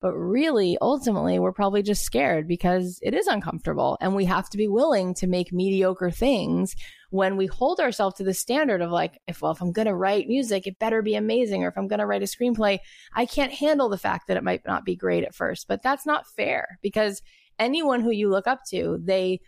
But 0.00 0.14
really, 0.14 0.76
ultimately, 0.80 1.38
we're 1.38 1.52
probably 1.52 1.82
just 1.82 2.02
scared 2.02 2.48
because 2.48 2.98
it 3.02 3.14
is 3.14 3.28
uncomfortable 3.28 3.96
and 4.00 4.16
we 4.16 4.24
have 4.24 4.50
to 4.50 4.56
be 4.56 4.66
willing 4.66 5.14
to 5.14 5.28
make 5.28 5.52
mediocre 5.52 6.10
things 6.10 6.74
when 7.10 7.36
we 7.36 7.46
hold 7.46 7.78
ourselves 7.78 8.16
to 8.16 8.24
the 8.24 8.34
standard 8.34 8.82
of 8.82 8.90
like, 8.90 9.20
if, 9.28 9.40
well, 9.40 9.52
if 9.52 9.60
I'm 9.60 9.70
going 9.70 9.86
to 9.86 9.94
write 9.94 10.26
music, 10.26 10.66
it 10.66 10.80
better 10.80 11.02
be 11.02 11.14
amazing. 11.14 11.62
Or 11.62 11.68
if 11.68 11.78
I'm 11.78 11.86
going 11.86 12.00
to 12.00 12.06
write 12.06 12.22
a 12.22 12.26
screenplay, 12.26 12.80
I 13.14 13.26
can't 13.26 13.52
handle 13.52 13.88
the 13.88 13.96
fact 13.96 14.26
that 14.26 14.36
it 14.36 14.42
might 14.42 14.66
not 14.66 14.84
be 14.84 14.96
great 14.96 15.22
at 15.22 15.36
first. 15.36 15.68
But 15.68 15.82
that's 15.82 16.04
not 16.04 16.26
fair 16.26 16.80
because 16.82 17.22
anyone 17.60 18.00
who 18.00 18.10
you 18.10 18.28
look 18.28 18.48
up 18.48 18.60
to, 18.70 18.98
they 19.04 19.40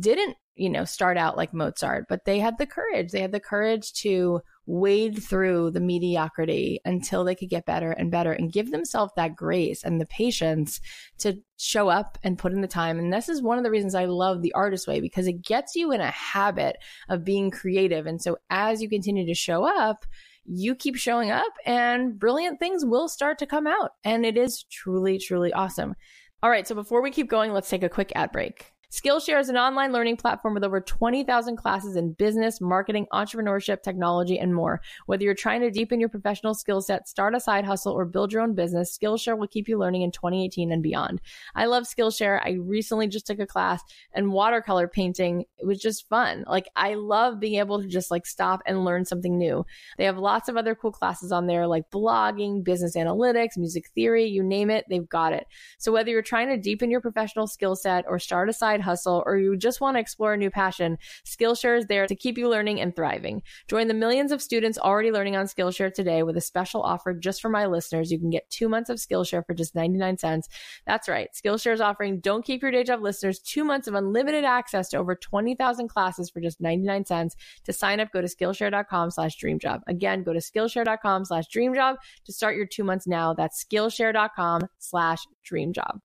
didn't 0.00 0.36
you 0.54 0.68
know, 0.68 0.84
start 0.84 1.16
out 1.16 1.36
like 1.36 1.54
Mozart, 1.54 2.06
but 2.08 2.24
they 2.24 2.38
had 2.38 2.58
the 2.58 2.66
courage. 2.66 3.10
They 3.10 3.20
had 3.20 3.32
the 3.32 3.40
courage 3.40 3.92
to 3.94 4.40
wade 4.66 5.22
through 5.22 5.70
the 5.70 5.80
mediocrity 5.80 6.80
until 6.84 7.24
they 7.24 7.34
could 7.34 7.48
get 7.48 7.66
better 7.66 7.90
and 7.92 8.10
better 8.10 8.32
and 8.32 8.52
give 8.52 8.70
themselves 8.70 9.12
that 9.16 9.34
grace 9.34 9.82
and 9.82 10.00
the 10.00 10.06
patience 10.06 10.80
to 11.18 11.38
show 11.56 11.88
up 11.88 12.18
and 12.22 12.38
put 12.38 12.52
in 12.52 12.60
the 12.60 12.68
time. 12.68 12.98
And 12.98 13.12
this 13.12 13.28
is 13.28 13.42
one 13.42 13.58
of 13.58 13.64
the 13.64 13.70
reasons 13.70 13.94
I 13.94 14.04
love 14.04 14.42
the 14.42 14.52
artist 14.52 14.86
way 14.86 15.00
because 15.00 15.26
it 15.26 15.42
gets 15.42 15.74
you 15.74 15.90
in 15.90 16.00
a 16.00 16.10
habit 16.10 16.76
of 17.08 17.24
being 17.24 17.50
creative. 17.50 18.06
And 18.06 18.20
so 18.20 18.36
as 18.50 18.82
you 18.82 18.88
continue 18.88 19.26
to 19.26 19.34
show 19.34 19.64
up, 19.64 20.04
you 20.44 20.74
keep 20.74 20.96
showing 20.96 21.30
up 21.30 21.52
and 21.64 22.18
brilliant 22.18 22.58
things 22.58 22.84
will 22.84 23.08
start 23.08 23.38
to 23.38 23.46
come 23.46 23.66
out. 23.66 23.92
And 24.04 24.26
it 24.26 24.36
is 24.36 24.64
truly, 24.70 25.18
truly 25.18 25.52
awesome. 25.52 25.94
All 26.42 26.50
right. 26.50 26.66
So 26.66 26.74
before 26.74 27.02
we 27.02 27.10
keep 27.10 27.30
going, 27.30 27.52
let's 27.52 27.70
take 27.70 27.84
a 27.84 27.88
quick 27.88 28.12
ad 28.14 28.32
break. 28.32 28.72
Skillshare 28.92 29.40
is 29.40 29.48
an 29.48 29.56
online 29.56 29.90
learning 29.90 30.18
platform 30.18 30.52
with 30.52 30.62
over 30.62 30.78
20,000 30.78 31.56
classes 31.56 31.96
in 31.96 32.12
business, 32.12 32.60
marketing, 32.60 33.06
entrepreneurship, 33.10 33.82
technology, 33.82 34.38
and 34.38 34.54
more. 34.54 34.82
Whether 35.06 35.24
you're 35.24 35.32
trying 35.32 35.62
to 35.62 35.70
deepen 35.70 35.98
your 35.98 36.10
professional 36.10 36.52
skill 36.52 36.82
set, 36.82 37.08
start 37.08 37.34
a 37.34 37.40
side 37.40 37.64
hustle, 37.64 37.94
or 37.94 38.04
build 38.04 38.34
your 38.34 38.42
own 38.42 38.54
business, 38.54 38.98
Skillshare 38.98 39.38
will 39.38 39.48
keep 39.48 39.66
you 39.66 39.78
learning 39.78 40.02
in 40.02 40.12
2018 40.12 40.70
and 40.70 40.82
beyond. 40.82 41.22
I 41.54 41.64
love 41.64 41.84
Skillshare. 41.84 42.42
I 42.44 42.58
recently 42.60 43.08
just 43.08 43.26
took 43.26 43.38
a 43.38 43.46
class 43.46 43.82
and 44.12 44.30
watercolor 44.30 44.88
painting. 44.88 45.46
It 45.56 45.66
was 45.66 45.80
just 45.80 46.06
fun. 46.10 46.44
Like 46.46 46.68
I 46.76 46.92
love 46.92 47.40
being 47.40 47.60
able 47.60 47.80
to 47.80 47.88
just 47.88 48.10
like 48.10 48.26
stop 48.26 48.60
and 48.66 48.84
learn 48.84 49.06
something 49.06 49.38
new. 49.38 49.64
They 49.96 50.04
have 50.04 50.18
lots 50.18 50.50
of 50.50 50.58
other 50.58 50.74
cool 50.74 50.92
classes 50.92 51.32
on 51.32 51.46
there 51.46 51.66
like 51.66 51.90
blogging, 51.90 52.62
business 52.62 52.94
analytics, 52.94 53.56
music 53.56 53.88
theory, 53.94 54.26
you 54.26 54.42
name 54.42 54.68
it, 54.68 54.84
they've 54.90 55.08
got 55.08 55.32
it. 55.32 55.46
So 55.78 55.92
whether 55.92 56.10
you're 56.10 56.20
trying 56.20 56.50
to 56.50 56.58
deepen 56.58 56.90
your 56.90 57.00
professional 57.00 57.46
skill 57.46 57.74
set 57.74 58.04
or 58.06 58.18
start 58.18 58.50
a 58.50 58.52
side 58.52 58.81
hustle, 58.82 59.22
or 59.26 59.38
you 59.38 59.56
just 59.56 59.80
want 59.80 59.96
to 59.96 60.00
explore 60.00 60.34
a 60.34 60.36
new 60.36 60.50
passion, 60.50 60.98
Skillshare 61.24 61.78
is 61.78 61.86
there 61.86 62.06
to 62.06 62.14
keep 62.14 62.36
you 62.36 62.48
learning 62.48 62.80
and 62.80 62.94
thriving. 62.94 63.42
Join 63.68 63.88
the 63.88 63.94
millions 63.94 64.32
of 64.32 64.42
students 64.42 64.78
already 64.78 65.10
learning 65.10 65.36
on 65.36 65.46
Skillshare 65.46 65.92
today 65.92 66.22
with 66.22 66.36
a 66.36 66.40
special 66.40 66.82
offer 66.82 67.14
just 67.14 67.40
for 67.40 67.48
my 67.48 67.66
listeners. 67.66 68.10
You 68.12 68.18
can 68.18 68.30
get 68.30 68.50
two 68.50 68.68
months 68.68 68.90
of 68.90 68.98
Skillshare 68.98 69.44
for 69.46 69.54
just 69.54 69.74
99 69.74 70.18
cents. 70.18 70.48
That's 70.86 71.08
right. 71.08 71.28
Skillshare 71.32 71.72
is 71.72 71.80
offering 71.80 72.20
Don't 72.20 72.44
Keep 72.44 72.62
Your 72.62 72.70
Day 72.70 72.84
Job 72.84 73.02
listeners 73.02 73.38
two 73.38 73.64
months 73.64 73.88
of 73.88 73.94
unlimited 73.94 74.44
access 74.44 74.88
to 74.90 74.98
over 74.98 75.14
20,000 75.14 75.88
classes 75.88 76.30
for 76.30 76.40
just 76.40 76.60
99 76.60 77.06
cents. 77.06 77.36
To 77.64 77.72
sign 77.72 78.00
up, 78.00 78.12
go 78.12 78.20
to 78.20 78.28
Skillshare.com 78.28 79.10
slash 79.10 79.38
dreamjob. 79.38 79.80
Again, 79.86 80.22
go 80.22 80.32
to 80.32 80.40
Skillshare.com 80.40 81.24
slash 81.24 81.44
dreamjob 81.54 81.96
to 82.24 82.32
start 82.32 82.56
your 82.56 82.66
two 82.66 82.84
months 82.84 83.06
now. 83.06 83.34
That's 83.34 83.64
Skillshare.com 83.64 84.62
slash 84.78 85.26
dreamjob. 85.50 86.00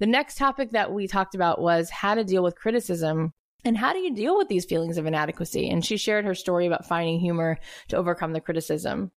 The 0.00 0.06
next 0.06 0.38
topic 0.38 0.70
that 0.70 0.92
we 0.92 1.06
talked 1.06 1.34
about 1.34 1.60
was 1.60 1.90
how 1.90 2.14
to 2.14 2.24
deal 2.24 2.42
with 2.42 2.56
criticism 2.56 3.34
and 3.66 3.76
how 3.76 3.92
do 3.92 3.98
you 3.98 4.14
deal 4.14 4.32
with 4.38 4.48
these 4.48 4.64
feelings 4.64 4.96
of 4.96 5.04
inadequacy? 5.04 5.68
And 5.68 5.84
she 5.84 5.98
shared 5.98 6.24
her 6.24 6.34
story 6.34 6.64
about 6.64 6.88
finding 6.88 7.20
humor 7.20 7.58
to 7.88 7.96
overcome 8.00 8.32
the 8.32 8.40
criticism. 8.40 9.12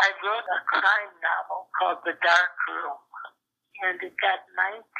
I 0.00 0.10
wrote 0.26 0.42
a 0.42 0.58
crime 0.66 1.14
novel 1.22 1.70
called 1.78 2.02
The 2.02 2.18
Dark 2.18 2.50
Room, 2.66 2.98
and 3.86 4.02
it 4.02 4.18
got 4.18 4.42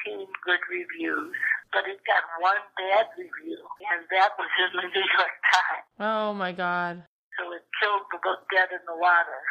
19 0.07 0.23
good 0.47 0.63
reviews, 0.71 1.35
but 1.75 1.83
it 1.91 1.99
got 2.07 2.23
one 2.39 2.63
bad 2.79 3.11
review, 3.19 3.59
and 3.91 4.07
that 4.15 4.31
was 4.39 4.51
in 4.63 4.71
the 4.79 4.87
New 4.95 5.07
York 5.19 5.35
Times. 5.51 5.87
Oh 5.99 6.31
my 6.33 6.53
God. 6.53 7.03
So 7.35 7.51
it 7.51 7.67
killed 7.83 8.07
the 8.15 8.23
book 8.23 8.47
dead 8.55 8.71
in 8.71 8.87
the 8.87 8.95
water. 8.95 9.43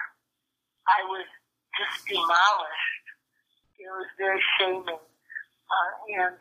I 0.87 1.03
was 1.11 1.27
just 1.75 2.07
demolished. 2.07 3.03
It 3.75 3.91
was 3.91 4.07
very 4.15 4.39
shaming 4.55 5.10
uh, 5.71 5.91
and 6.19 6.35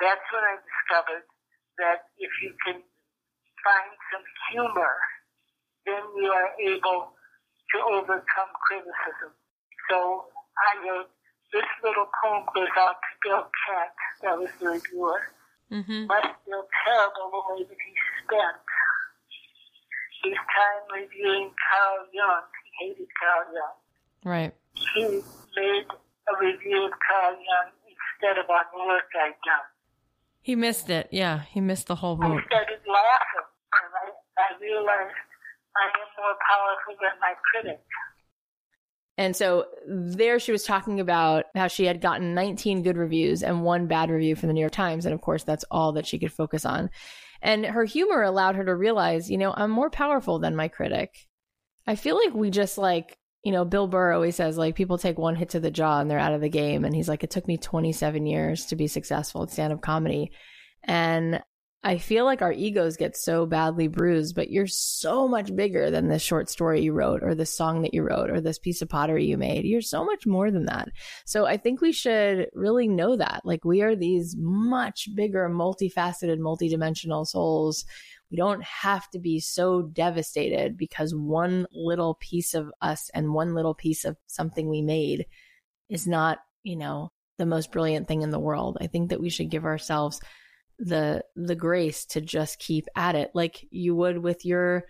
that's 0.00 0.26
when 0.30 0.44
I 0.44 0.60
discovered 0.60 1.26
that 1.80 2.12
if 2.20 2.30
you 2.44 2.52
can 2.64 2.78
find 3.64 3.92
some 4.12 4.26
humor, 4.52 4.94
then 5.88 6.04
you 6.16 6.28
are 6.28 6.52
able 6.60 7.16
to 7.72 7.76
overcome 7.96 8.50
criticism. 8.68 9.32
So 9.88 10.28
I 10.56 10.72
wrote 10.84 11.10
this 11.52 11.66
little 11.82 12.10
poem 12.18 12.44
goes 12.54 12.72
out 12.76 12.98
to 12.98 13.10
Bill 13.22 13.44
Kent, 13.46 13.94
that 14.22 14.34
was 14.38 14.50
the 14.58 14.74
reviewer. 14.74 15.22
Mm-hmm. 15.70 16.06
Must 16.06 16.34
feel 16.44 16.66
terrible 16.84 17.30
the 17.30 17.40
way 17.54 17.62
that 17.62 17.78
he 17.78 17.92
spent 18.22 18.58
his 20.22 20.34
time 20.34 20.82
reviewing 20.92 21.52
Carl 21.54 22.06
Jung. 22.12 22.46
He 22.78 22.90
hated 22.90 23.08
Carl 23.16 23.44
Jung. 23.54 23.76
Right. 24.24 24.52
He 24.74 25.22
made 25.56 25.86
a 25.88 26.34
review 26.40 26.90
of 26.90 26.92
Carl 27.06 27.36
Jung 27.38 27.70
instead 28.24 28.42
of 28.42 28.48
on 28.48 28.64
the 28.72 28.86
work 28.86 29.04
I'd 29.14 29.34
done. 29.44 29.64
He 30.40 30.56
missed 30.56 30.90
it. 30.90 31.08
Yeah, 31.10 31.42
he 31.50 31.60
missed 31.60 31.86
the 31.86 31.94
whole 31.94 32.16
book. 32.16 32.26
I 32.26 32.46
started 32.46 32.80
laughing, 32.86 33.48
and 33.72 33.90
I, 33.96 34.42
I 34.42 34.60
realized 34.60 35.14
I 35.76 35.86
am 35.88 36.08
more 36.18 36.36
powerful 36.48 36.94
than 37.00 37.20
my 37.20 37.34
critic. 37.50 37.80
And 39.16 39.36
so 39.36 39.66
there 39.86 40.40
she 40.40 40.52
was 40.52 40.64
talking 40.64 40.98
about 40.98 41.44
how 41.54 41.68
she 41.68 41.84
had 41.84 42.00
gotten 42.00 42.34
19 42.34 42.82
good 42.82 42.96
reviews 42.96 43.42
and 43.42 43.62
one 43.62 43.86
bad 43.86 44.10
review 44.10 44.34
from 44.34 44.48
the 44.48 44.52
New 44.52 44.60
York 44.60 44.72
Times. 44.72 45.06
And 45.06 45.14
of 45.14 45.20
course, 45.20 45.44
that's 45.44 45.64
all 45.70 45.92
that 45.92 46.06
she 46.06 46.18
could 46.18 46.32
focus 46.32 46.66
on. 46.66 46.90
And 47.40 47.64
her 47.64 47.84
humor 47.84 48.22
allowed 48.22 48.56
her 48.56 48.64
to 48.64 48.74
realize, 48.74 49.30
you 49.30 49.38
know, 49.38 49.54
I'm 49.56 49.70
more 49.70 49.90
powerful 49.90 50.40
than 50.40 50.56
my 50.56 50.66
critic. 50.68 51.28
I 51.86 51.94
feel 51.94 52.16
like 52.16 52.34
we 52.34 52.50
just 52.50 52.76
like 52.76 53.16
you 53.44 53.52
know, 53.52 53.64
Bill 53.64 53.86
Burr 53.86 54.12
always 54.12 54.36
says 54.36 54.56
like 54.56 54.74
people 54.74 54.96
take 54.96 55.18
one 55.18 55.36
hit 55.36 55.50
to 55.50 55.60
the 55.60 55.70
jaw 55.70 56.00
and 56.00 56.10
they're 56.10 56.18
out 56.18 56.32
of 56.32 56.40
the 56.40 56.48
game. 56.48 56.84
And 56.84 56.94
he's 56.94 57.08
like, 57.08 57.22
it 57.22 57.30
took 57.30 57.46
me 57.46 57.58
27 57.58 58.26
years 58.26 58.66
to 58.66 58.76
be 58.76 58.86
successful 58.86 59.42
at 59.42 59.50
stand 59.50 59.72
up 59.72 59.82
comedy. 59.82 60.32
And 60.82 61.42
I 61.86 61.98
feel 61.98 62.24
like 62.24 62.40
our 62.40 62.52
egos 62.52 62.96
get 62.96 63.14
so 63.14 63.44
badly 63.44 63.88
bruised, 63.88 64.34
but 64.34 64.50
you're 64.50 64.66
so 64.66 65.28
much 65.28 65.54
bigger 65.54 65.90
than 65.90 66.08
this 66.08 66.22
short 66.22 66.48
story 66.48 66.80
you 66.80 66.94
wrote 66.94 67.22
or 67.22 67.34
this 67.34 67.54
song 67.54 67.82
that 67.82 67.92
you 67.92 68.02
wrote 68.02 68.30
or 68.30 68.40
this 68.40 68.58
piece 68.58 68.80
of 68.80 68.88
pottery 68.88 69.26
you 69.26 69.36
made. 69.36 69.66
You're 69.66 69.82
so 69.82 70.02
much 70.02 70.26
more 70.26 70.50
than 70.50 70.64
that. 70.64 70.88
So 71.26 71.44
I 71.44 71.58
think 71.58 71.82
we 71.82 71.92
should 71.92 72.48
really 72.54 72.88
know 72.88 73.16
that. 73.16 73.42
Like 73.44 73.66
we 73.66 73.82
are 73.82 73.94
these 73.94 74.34
much 74.38 75.10
bigger, 75.14 75.50
multifaceted, 75.50 76.38
multidimensional 76.38 77.26
souls 77.26 77.84
we 78.30 78.36
don't 78.36 78.62
have 78.64 79.08
to 79.10 79.18
be 79.18 79.40
so 79.40 79.82
devastated 79.82 80.76
because 80.76 81.14
one 81.14 81.66
little 81.72 82.14
piece 82.20 82.54
of 82.54 82.70
us 82.80 83.10
and 83.14 83.34
one 83.34 83.54
little 83.54 83.74
piece 83.74 84.04
of 84.04 84.16
something 84.26 84.68
we 84.68 84.82
made 84.82 85.26
is 85.88 86.06
not, 86.06 86.38
you 86.62 86.76
know, 86.76 87.12
the 87.38 87.46
most 87.46 87.72
brilliant 87.72 88.08
thing 88.08 88.22
in 88.22 88.30
the 88.30 88.38
world. 88.38 88.78
I 88.80 88.86
think 88.86 89.10
that 89.10 89.20
we 89.20 89.30
should 89.30 89.50
give 89.50 89.64
ourselves 89.64 90.20
the 90.78 91.22
the 91.36 91.54
grace 91.54 92.04
to 92.04 92.20
just 92.20 92.58
keep 92.58 92.86
at 92.96 93.14
it 93.14 93.30
like 93.34 93.64
you 93.70 93.94
would 93.94 94.18
with 94.18 94.44
your 94.44 94.84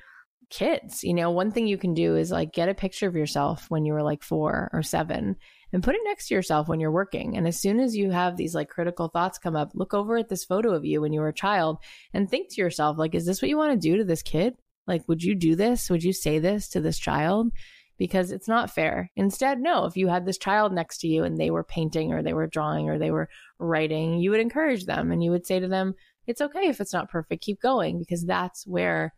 kids. 0.50 1.02
You 1.02 1.14
know, 1.14 1.30
one 1.30 1.50
thing 1.50 1.66
you 1.66 1.78
can 1.78 1.94
do 1.94 2.16
is 2.16 2.30
like 2.30 2.52
get 2.52 2.68
a 2.68 2.74
picture 2.74 3.08
of 3.08 3.16
yourself 3.16 3.66
when 3.68 3.84
you 3.84 3.92
were 3.92 4.02
like 4.02 4.22
4 4.22 4.70
or 4.72 4.82
7 4.82 5.36
and 5.74 5.82
put 5.82 5.96
it 5.96 6.00
next 6.04 6.28
to 6.28 6.34
yourself 6.34 6.68
when 6.68 6.78
you're 6.78 6.92
working. 6.92 7.36
And 7.36 7.48
as 7.48 7.60
soon 7.60 7.80
as 7.80 7.96
you 7.96 8.12
have 8.12 8.36
these 8.36 8.54
like 8.54 8.68
critical 8.68 9.08
thoughts 9.08 9.38
come 9.38 9.56
up, 9.56 9.72
look 9.74 9.92
over 9.92 10.16
at 10.16 10.28
this 10.28 10.44
photo 10.44 10.72
of 10.72 10.84
you 10.84 11.00
when 11.00 11.12
you 11.12 11.20
were 11.20 11.28
a 11.28 11.34
child 11.34 11.78
and 12.14 12.30
think 12.30 12.48
to 12.50 12.60
yourself 12.60 12.96
like 12.96 13.14
is 13.14 13.26
this 13.26 13.42
what 13.42 13.48
you 13.48 13.58
want 13.58 13.72
to 13.72 13.88
do 13.88 13.98
to 13.98 14.04
this 14.04 14.22
kid? 14.22 14.54
Like 14.86 15.02
would 15.08 15.22
you 15.22 15.34
do 15.34 15.56
this? 15.56 15.90
Would 15.90 16.04
you 16.04 16.12
say 16.12 16.38
this 16.38 16.68
to 16.70 16.80
this 16.80 16.98
child? 16.98 17.50
because 17.96 18.32
it's 18.32 18.48
not 18.48 18.74
fair. 18.74 19.10
Instead, 19.14 19.60
no, 19.60 19.84
if 19.84 19.96
you 19.96 20.08
had 20.08 20.26
this 20.26 20.36
child 20.36 20.72
next 20.72 20.98
to 20.98 21.06
you 21.06 21.22
and 21.22 21.38
they 21.38 21.50
were 21.50 21.62
painting 21.62 22.12
or 22.12 22.22
they 22.22 22.32
were 22.32 22.48
drawing 22.48 22.88
or 22.88 22.98
they 22.98 23.12
were 23.12 23.28
writing, 23.60 24.18
you 24.18 24.30
would 24.30 24.40
encourage 24.40 24.84
them 24.84 25.12
and 25.12 25.22
you 25.22 25.30
would 25.30 25.46
say 25.46 25.60
to 25.60 25.68
them, 25.68 25.94
it's 26.26 26.40
okay 26.40 26.66
if 26.66 26.80
it's 26.80 26.92
not 26.92 27.08
perfect, 27.08 27.44
keep 27.44 27.60
going 27.60 27.98
because 27.98 28.24
that's 28.24 28.66
where 28.66 29.14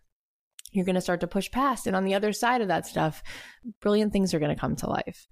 you're 0.73 0.85
going 0.85 0.95
to 0.95 1.01
start 1.01 1.21
to 1.21 1.27
push 1.27 1.51
past. 1.51 1.87
And 1.87 1.97
on 1.97 2.05
the 2.05 2.15
other 2.15 2.35
side 2.35 2.61
of 2.61 2.69
that 2.69 2.87
stuff, 2.87 3.23
brilliant 3.81 4.13
things 4.13 4.35
are 4.35 4.39
going 4.39 4.55
to 4.55 4.61
come 4.61 4.77
to 4.77 4.91
life. 4.91 5.27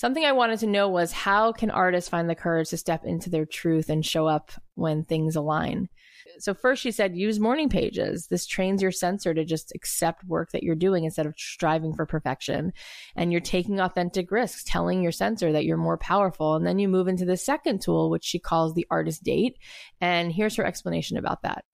Something 0.00 0.24
I 0.24 0.32
wanted 0.32 0.60
to 0.60 0.66
know 0.66 0.88
was 0.88 1.12
how 1.12 1.52
can 1.52 1.70
artists 1.70 2.08
find 2.08 2.30
the 2.30 2.34
courage 2.34 2.70
to 2.70 2.78
step 2.78 3.04
into 3.04 3.28
their 3.28 3.44
truth 3.44 3.90
and 3.90 4.02
show 4.02 4.26
up 4.26 4.50
when 4.74 5.04
things 5.04 5.36
align? 5.36 5.90
So 6.38 6.54
first 6.54 6.80
she 6.80 6.90
said 6.90 7.14
use 7.14 7.38
morning 7.38 7.68
pages. 7.68 8.26
This 8.28 8.46
trains 8.46 8.80
your 8.80 8.92
censor 8.92 9.34
to 9.34 9.44
just 9.44 9.74
accept 9.74 10.24
work 10.24 10.52
that 10.52 10.62
you're 10.62 10.74
doing 10.74 11.04
instead 11.04 11.26
of 11.26 11.34
striving 11.36 11.92
for 11.92 12.06
perfection. 12.06 12.72
And 13.14 13.30
you're 13.30 13.42
taking 13.42 13.78
authentic 13.78 14.30
risks, 14.30 14.64
telling 14.64 15.02
your 15.02 15.12
censor 15.12 15.52
that 15.52 15.66
you're 15.66 15.76
more 15.76 15.98
powerful. 15.98 16.54
And 16.54 16.66
then 16.66 16.78
you 16.78 16.88
move 16.88 17.06
into 17.06 17.26
the 17.26 17.36
second 17.36 17.82
tool, 17.82 18.08
which 18.08 18.24
she 18.24 18.38
calls 18.38 18.72
the 18.72 18.86
artist 18.90 19.22
date. 19.22 19.58
And 20.00 20.32
here's 20.32 20.56
her 20.56 20.64
explanation 20.64 21.18
about 21.18 21.42
that. 21.42 21.66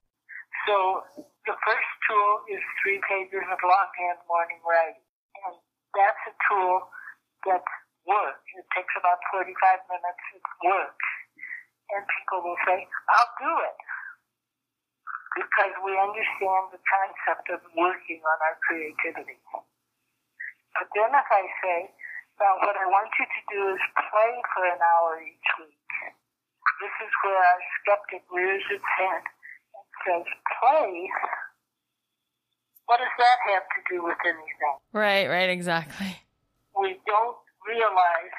So 0.67 1.01
the 1.47 1.55
first 1.65 1.91
tool 2.11 2.41
is 2.53 2.61
three 2.83 2.99
pages 3.09 3.47
of 3.53 3.59
longhand 3.63 4.19
morning 4.27 4.59
writing. 4.69 4.99
And 5.47 5.55
that's 5.95 6.23
a 6.27 6.35
tool 6.51 6.81
that 7.47 7.63
works. 8.07 8.47
It 8.55 8.67
takes 8.73 8.95
about 8.97 9.21
45 9.35 9.51
minutes. 9.91 10.23
It 10.35 10.47
works. 10.63 11.09
And 11.95 12.03
people 12.03 12.43
will 12.43 12.61
say, 12.67 12.83
I'll 12.83 13.35
do 13.39 13.53
it 13.63 13.79
because 15.37 15.75
we 15.85 15.93
understand 15.95 16.73
the 16.73 16.81
concept 16.81 17.47
of 17.53 17.61
working 17.77 18.25
on 18.25 18.39
our 18.49 18.57
creativity. 18.65 19.37
But 20.75 20.89
then 20.97 21.13
if 21.13 21.29
I 21.29 21.45
say, 21.61 21.79
now 22.41 22.57
what 22.65 22.77
I 22.77 22.89
want 22.89 23.13
you 23.21 23.27
to 23.29 23.43
do 23.53 23.61
is 23.77 23.83
play 23.97 24.33
for 24.57 24.65
an 24.65 24.81
hour 24.81 25.21
each 25.21 25.51
week, 25.61 25.93
this 26.81 26.95
is 27.05 27.13
where 27.25 27.37
our 27.37 27.61
skeptic 27.81 28.25
rears 28.33 28.65
its 28.73 28.91
head 28.97 29.25
and 29.25 29.87
says, 30.05 30.27
play? 30.61 31.09
What 32.89 32.99
does 33.01 33.15
that 33.19 33.39
have 33.53 33.67
to 33.77 33.81
do 33.93 34.05
with 34.05 34.21
anything? 34.25 34.77
Right, 34.93 35.29
right, 35.29 35.51
exactly. 35.51 36.17
We 36.77 37.01
don't 37.09 37.37
realize 37.67 38.37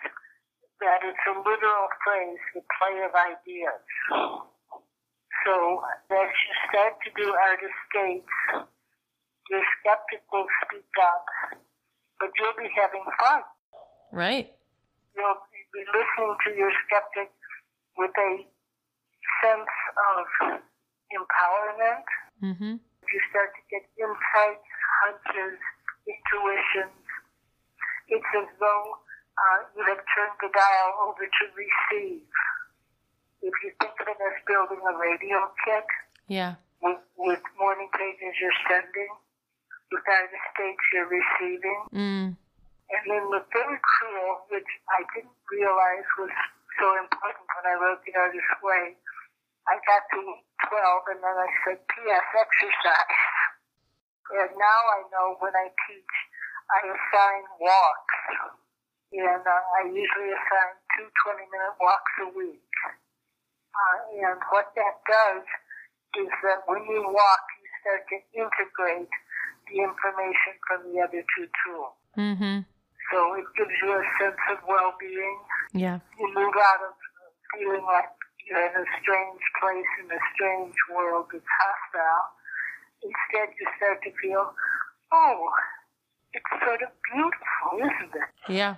that 0.79 0.99
it's 1.03 1.23
a 1.27 1.35
literal 1.37 1.87
phrase, 2.03 2.41
the 2.53 2.61
play 2.79 2.95
of 3.03 3.13
ideas. 3.13 3.81
So 5.45 5.81
as 6.11 6.29
you 6.31 6.51
start 6.69 6.93
to 7.05 7.09
do 7.15 7.27
artist 7.33 7.79
dates, 7.93 8.37
your 9.49 9.63
skeptic 9.79 10.21
will 10.31 10.47
speak 10.65 10.91
up, 11.01 11.25
but 12.19 12.29
you'll 12.37 12.57
be 12.59 12.69
having 12.75 13.03
fun. 13.19 13.41
Right. 14.11 14.53
You'll 15.15 15.41
be 15.73 15.81
listening 15.87 16.35
to 16.45 16.49
your 16.55 16.71
skeptic 16.85 17.31
with 17.97 18.11
a 18.11 18.31
sense 19.41 19.73
of 20.13 20.61
empowerment. 21.15 22.05
Mm-hmm. 22.43 22.75
You 22.77 23.19
start 23.31 23.49
to 23.55 23.63
get 23.71 23.83
insights, 23.97 24.67
hunches, 25.01 25.57
intuitions. 26.05 27.01
It's 28.07 28.31
as 28.35 28.49
though 28.59 28.85
uh, 29.38 29.60
you 29.78 29.84
have 29.86 30.02
turned 30.13 30.38
the 30.41 30.50
dial 30.50 30.91
over 31.06 31.26
to 31.26 31.43
receive 31.54 32.26
if 33.41 33.54
you 33.62 33.69
think 33.78 33.93
of 34.02 34.08
it 34.10 34.17
as 34.17 34.38
building 34.50 34.82
a 34.82 34.93
radio 34.97 35.45
kit, 35.62 35.88
yeah, 36.28 36.58
with, 36.82 36.97
with 37.17 37.43
morning 37.62 37.89
pages 37.93 38.34
you're 38.41 38.60
sending, 38.65 39.13
with 39.93 40.04
the 40.04 40.41
states 40.52 40.84
you're 40.91 41.10
receiving, 41.10 41.82
mm. 41.93 42.28
and 42.34 43.04
then 43.06 43.23
the 43.30 43.45
third 43.54 43.78
tool, 43.78 44.30
which 44.50 44.71
I 44.89 45.06
didn't 45.13 45.38
realize 45.54 46.08
was 46.17 46.34
so 46.82 46.88
important 46.97 47.45
when 47.45 47.65
I 47.65 47.76
wrote 47.78 48.02
The 48.06 48.13
Artist's 48.17 48.58
Way, 48.62 48.97
I 49.67 49.76
got 49.84 50.04
to 50.15 50.21
12 50.71 51.13
and 51.13 51.19
then 51.19 51.38
I 51.38 51.50
said, 51.65 51.80
P.S. 51.91 52.28
exercise. 52.34 53.21
And 54.28 54.52
now 54.56 54.82
I 54.95 55.00
know 55.12 55.28
when 55.39 55.56
I 55.56 55.67
teach, 55.88 56.15
I 56.71 56.80
assign 56.88 57.43
walks. 57.60 58.17
And 59.13 59.43
uh, 59.43 59.76
I 59.80 59.88
usually 59.88 60.32
assign 60.36 60.74
two 60.98 61.08
20 61.08 61.48
minute 61.48 61.76
walks 61.80 62.13
a 62.24 62.30
week. 62.36 62.74
Uh, 63.72 64.28
and 64.28 64.39
what 64.52 64.74
that 64.76 65.00
does 65.08 65.46
is 66.20 66.32
that 66.43 66.65
when 66.67 66.84
you 66.89 67.06
walk, 67.08 67.43
you 67.62 67.67
start 67.80 68.04
to 68.10 68.17
integrate 68.36 69.13
the 69.72 69.78
information 69.84 70.54
from 70.65 70.80
the 70.91 71.00
other 71.00 71.24
two 71.36 71.48
tools. 71.63 71.96
Mm-hmm. 72.17 72.67
So 73.12 73.17
it 73.39 73.48
gives 73.56 73.76
you 73.80 73.96
a 73.96 74.04
sense 74.20 74.41
of 74.52 74.60
well-being. 74.67 75.39
Yeah. 75.72 76.00
You 76.20 76.28
move 76.36 76.56
out 76.56 76.82
of 76.84 76.93
feeling 77.56 77.86
like 77.88 78.12
you're 78.43 78.60
in 78.60 78.76
a 78.76 78.88
strange 79.00 79.43
place 79.60 79.91
in 80.04 80.12
a 80.12 80.22
strange 80.36 80.76
world 80.91 81.28
that's 81.32 81.48
hostile. 81.48 82.26
Instead, 83.04 83.56
you 83.56 83.67
start 83.78 84.02
to 84.04 84.12
feel, 84.20 84.52
oh, 85.13 85.50
it's 86.34 86.52
sort 86.65 86.82
of 86.82 86.91
beautiful, 87.08 87.72
isn't 87.80 88.15
it? 88.15 88.30
Yeah. 88.52 88.76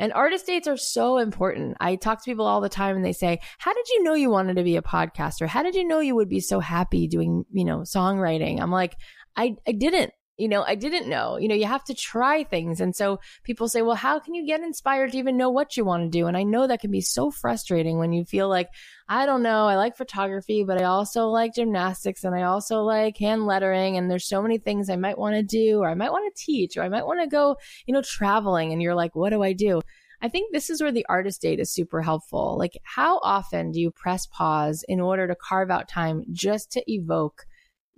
And 0.00 0.14
artist 0.14 0.46
dates 0.46 0.66
are 0.66 0.78
so 0.78 1.18
important. 1.18 1.76
I 1.78 1.96
talk 1.96 2.24
to 2.24 2.30
people 2.30 2.46
all 2.46 2.62
the 2.62 2.70
time 2.70 2.96
and 2.96 3.04
they 3.04 3.12
say, 3.12 3.38
How 3.58 3.74
did 3.74 3.86
you 3.90 4.02
know 4.02 4.14
you 4.14 4.30
wanted 4.30 4.56
to 4.56 4.62
be 4.62 4.76
a 4.76 4.82
podcaster? 4.82 5.46
How 5.46 5.62
did 5.62 5.74
you 5.74 5.86
know 5.86 6.00
you 6.00 6.14
would 6.14 6.30
be 6.30 6.40
so 6.40 6.58
happy 6.58 7.06
doing, 7.06 7.44
you 7.52 7.66
know, 7.66 7.80
songwriting? 7.80 8.62
I'm 8.62 8.70
like, 8.70 8.96
I, 9.36 9.56
I 9.68 9.72
didn't 9.72 10.12
you 10.40 10.48
know, 10.48 10.62
I 10.62 10.74
didn't 10.74 11.08
know. 11.08 11.36
You 11.36 11.48
know, 11.48 11.54
you 11.54 11.66
have 11.66 11.84
to 11.84 11.94
try 11.94 12.44
things. 12.44 12.80
And 12.80 12.96
so 12.96 13.20
people 13.44 13.68
say, 13.68 13.82
well, 13.82 13.94
how 13.94 14.18
can 14.18 14.34
you 14.34 14.46
get 14.46 14.60
inspired 14.60 15.12
to 15.12 15.18
even 15.18 15.36
know 15.36 15.50
what 15.50 15.76
you 15.76 15.84
want 15.84 16.04
to 16.04 16.18
do? 16.18 16.26
And 16.26 16.36
I 16.36 16.42
know 16.42 16.66
that 16.66 16.80
can 16.80 16.90
be 16.90 17.00
so 17.00 17.30
frustrating 17.30 17.98
when 17.98 18.12
you 18.12 18.24
feel 18.24 18.48
like, 18.48 18.68
I 19.08 19.26
don't 19.26 19.42
know, 19.42 19.66
I 19.66 19.76
like 19.76 19.96
photography, 19.96 20.64
but 20.64 20.80
I 20.80 20.84
also 20.84 21.26
like 21.26 21.54
gymnastics 21.54 22.24
and 22.24 22.34
I 22.34 22.42
also 22.42 22.82
like 22.82 23.18
hand 23.18 23.46
lettering. 23.46 23.96
And 23.96 24.10
there's 24.10 24.26
so 24.26 24.40
many 24.40 24.58
things 24.58 24.88
I 24.88 24.96
might 24.96 25.18
want 25.18 25.36
to 25.36 25.42
do, 25.42 25.80
or 25.80 25.88
I 25.88 25.94
might 25.94 26.12
want 26.12 26.34
to 26.34 26.42
teach, 26.42 26.76
or 26.76 26.82
I 26.82 26.88
might 26.88 27.06
want 27.06 27.20
to 27.20 27.28
go, 27.28 27.56
you 27.86 27.92
know, 27.92 28.02
traveling. 28.02 28.72
And 28.72 28.80
you're 28.80 28.94
like, 28.94 29.14
what 29.14 29.30
do 29.30 29.42
I 29.42 29.52
do? 29.52 29.80
I 30.22 30.28
think 30.28 30.52
this 30.52 30.68
is 30.68 30.82
where 30.82 30.92
the 30.92 31.06
artist 31.08 31.40
date 31.40 31.60
is 31.60 31.72
super 31.72 32.02
helpful. 32.02 32.56
Like, 32.58 32.78
how 32.82 33.20
often 33.22 33.72
do 33.72 33.80
you 33.80 33.90
press 33.90 34.26
pause 34.26 34.84
in 34.86 35.00
order 35.00 35.26
to 35.26 35.34
carve 35.34 35.70
out 35.70 35.88
time 35.88 36.24
just 36.32 36.70
to 36.72 36.92
evoke 36.92 37.46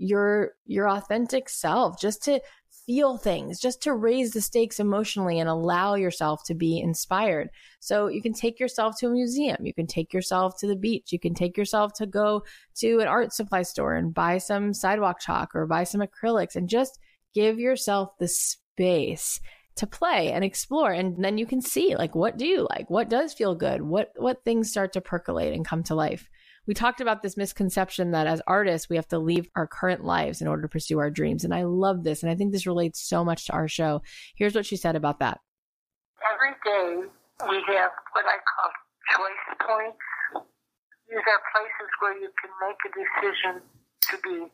your 0.03 0.55
your 0.67 0.89
authentic 0.89 1.49
self 1.49 2.01
just 2.01 2.25
to 2.25 2.41
feel 2.87 3.17
things 3.17 3.61
just 3.61 3.81
to 3.81 3.95
raise 3.95 4.33
the 4.33 4.41
stakes 4.41 4.81
emotionally 4.81 5.39
and 5.39 5.49
allow 5.49 5.95
yourself 5.95 6.43
to 6.45 6.55
be 6.55 6.81
inspired. 6.81 7.49
So 7.79 8.09
you 8.09 8.21
can 8.21 8.33
take 8.33 8.59
yourself 8.59 8.99
to 8.99 9.07
a 9.07 9.11
museum. 9.11 9.65
You 9.65 9.73
can 9.73 9.87
take 9.87 10.13
yourself 10.13 10.59
to 10.59 10.67
the 10.67 10.75
beach. 10.75 11.13
You 11.13 11.21
can 11.21 11.35
take 11.35 11.57
yourself 11.57 11.93
to 11.95 12.07
go 12.07 12.43
to 12.77 12.99
an 12.99 13.07
art 13.07 13.33
supply 13.33 13.63
store 13.63 13.95
and 13.95 14.13
buy 14.13 14.39
some 14.39 14.75
sidewalk 14.75 15.21
chalk 15.21 15.55
or 15.55 15.67
buy 15.67 15.85
some 15.85 16.01
acrylics 16.01 16.57
and 16.57 16.69
just 16.69 16.99
give 17.33 17.61
yourself 17.61 18.11
the 18.19 18.27
space 18.27 19.41
to 19.77 19.87
play 19.87 20.33
and 20.33 20.45
explore. 20.45 20.91
And 20.91 21.25
then 21.25 21.39
you 21.39 21.47
can 21.47 21.61
see 21.61 21.95
like 21.95 22.17
what 22.17 22.37
do 22.37 22.47
you 22.47 22.67
like? 22.71 22.91
What 22.91 23.09
does 23.09 23.33
feel 23.33 23.55
good? 23.55 23.83
What 23.83 24.11
what 24.17 24.43
things 24.45 24.71
start 24.71 24.95
to 24.95 25.01
percolate 25.01 25.55
and 25.55 25.65
come 25.65 25.85
to 25.85 25.95
life 25.95 26.29
we 26.67 26.75
talked 26.75 27.01
about 27.01 27.23
this 27.23 27.37
misconception 27.37 28.13
that 28.13 28.27
as 28.27 28.41
artists, 28.47 28.89
we 28.89 28.97
have 28.97 29.09
to 29.09 29.19
leave 29.19 29.49
our 29.57 29.67
current 29.67 30.05
lives 30.05 30.41
in 30.41 30.47
order 30.47 30.63
to 30.63 30.69
pursue 30.69 30.99
our 30.99 31.11
dreams. 31.11 31.45
And 31.45 31.53
I 31.53 31.65
love 31.65 32.05
this. 32.05 32.23
And 32.23 32.31
I 32.31 32.37
think 32.37 32.53
this 32.53 32.67
relates 32.67 33.01
so 33.01 33.25
much 33.25 33.47
to 33.47 33.53
our 33.53 33.67
show. 33.67 34.03
Here's 34.37 34.55
what 34.55 34.67
she 34.67 34.77
said 34.77 34.95
about 34.95 35.19
that. 35.19 35.41
Every 36.23 36.55
day 36.63 37.09
we 37.51 37.57
have 37.75 37.91
what 38.13 38.27
I 38.27 38.39
call 38.47 38.71
choice 39.11 39.47
points. 39.67 39.99
These 41.11 41.27
are 41.27 41.43
places 41.51 41.91
where 41.99 42.15
you 42.15 42.31
can 42.39 42.53
make 42.63 42.79
a 42.87 42.91
decision 42.95 43.55
to 43.59 44.15
be 44.23 44.47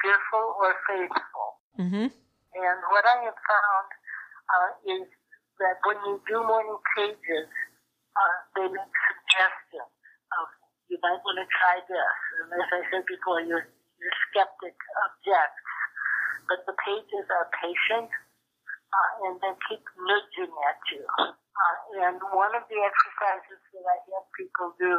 fearful 0.00 0.46
or 0.64 0.74
faithful. 0.88 1.48
Mm-hmm. 1.78 2.08
And 2.08 2.78
what 2.90 3.04
I 3.04 3.16
have 3.28 3.36
found 3.36 3.88
uh, 4.48 4.70
is 4.96 5.06
that 5.60 5.76
when 5.84 5.96
you 6.08 6.20
do 6.26 6.40
morning 6.40 6.80
pages, 6.96 7.48
uh, 8.16 8.36
they 8.56 8.66
make 8.66 8.94
suggestions 9.12 9.99
you 10.90 10.98
might 10.98 11.22
want 11.22 11.38
to 11.38 11.46
try 11.46 11.78
this. 11.86 12.16
And 12.42 12.50
as 12.58 12.68
I 12.74 12.82
said 12.90 13.06
before, 13.06 13.40
your, 13.46 13.62
skeptic 14.30 14.76
objects. 15.06 15.60
But 16.48 16.64
the 16.64 16.74
pages 16.82 17.26
are 17.30 17.46
patient 17.52 18.08
uh, 18.08 19.10
and 19.28 19.34
they 19.38 19.54
keep 19.68 19.84
nudging 20.00 20.50
at 20.50 20.80
you. 20.90 21.04
Uh, 21.20 22.08
and 22.08 22.16
one 22.32 22.56
of 22.56 22.64
the 22.66 22.80
exercises 22.80 23.60
that 23.76 23.84
I 23.84 23.98
have 24.16 24.26
people 24.34 24.72
do 24.80 24.94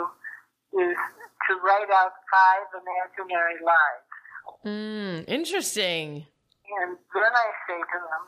is 0.86 0.96
to 0.96 1.52
write 1.66 1.90
out 1.92 2.14
five 2.30 2.70
imaginary 2.72 3.60
lives. 3.60 4.08
Mm, 4.64 5.16
interesting. 5.28 6.24
And 6.72 6.96
then 6.96 7.34
I 7.34 7.48
say 7.68 7.80
to 7.82 7.98
them, 8.00 8.24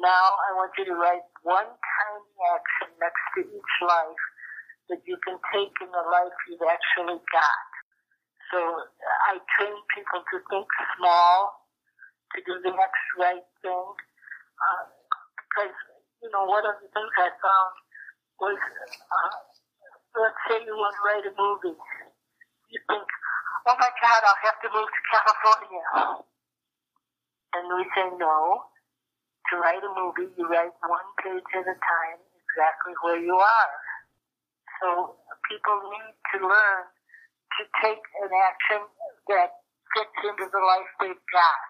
now 0.00 0.24
I 0.50 0.56
want 0.56 0.72
you 0.80 0.88
to 0.90 0.96
write 0.98 1.22
one 1.44 1.68
tiny 1.68 2.32
action 2.56 2.90
next 2.98 3.22
to 3.36 3.40
each 3.44 3.74
life 3.84 4.24
that 4.90 5.02
you 5.06 5.16
can 5.24 5.36
take 5.52 5.74
in 5.80 5.90
the 5.92 6.04
life 6.08 6.34
you've 6.48 6.64
actually 6.64 7.20
got. 7.32 7.68
So 8.52 8.58
I 9.28 9.36
train 9.58 9.76
people 9.92 10.20
to 10.24 10.36
think 10.48 10.66
small, 10.96 11.66
to 12.34 12.38
do 12.44 12.54
the 12.64 12.72
next 12.72 13.04
right 13.20 13.44
thing, 13.60 13.88
uh, 14.56 14.84
because 15.36 15.74
you 16.24 16.30
know 16.32 16.48
one 16.48 16.64
of 16.64 16.76
the 16.80 16.88
things 16.92 17.12
I 17.20 17.28
found 17.36 17.72
was, 18.40 18.58
uh, 18.58 19.34
let's 20.16 20.40
say 20.48 20.64
you 20.64 20.74
want 20.76 20.94
to 20.96 21.02
write 21.04 21.26
a 21.28 21.34
movie, 21.36 21.76
you 22.72 22.80
think, 22.88 23.06
oh 23.68 23.76
my 23.76 23.92
God, 24.00 24.20
I'll 24.24 24.44
have 24.48 24.58
to 24.64 24.68
move 24.72 24.88
to 24.88 25.02
California, 25.12 25.86
and 27.56 27.64
we 27.76 27.84
say 27.96 28.08
no. 28.16 28.64
To 29.52 29.56
write 29.64 29.80
a 29.80 29.92
movie, 29.96 30.28
you 30.36 30.44
write 30.48 30.76
one 30.84 31.08
page 31.24 31.48
at 31.56 31.64
a 31.64 31.76
time, 31.80 32.20
exactly 32.36 32.92
where 33.00 33.16
you 33.18 33.32
are. 33.34 33.72
So 34.80 35.16
people 35.50 35.78
need 35.90 36.14
to 36.34 36.46
learn 36.46 36.82
to 37.58 37.62
take 37.82 38.02
an 38.22 38.30
action 38.30 38.82
that 39.28 39.50
fits 39.96 40.18
into 40.24 40.50
the 40.52 40.58
life 40.58 40.90
they've 41.00 41.26
got. 41.32 41.60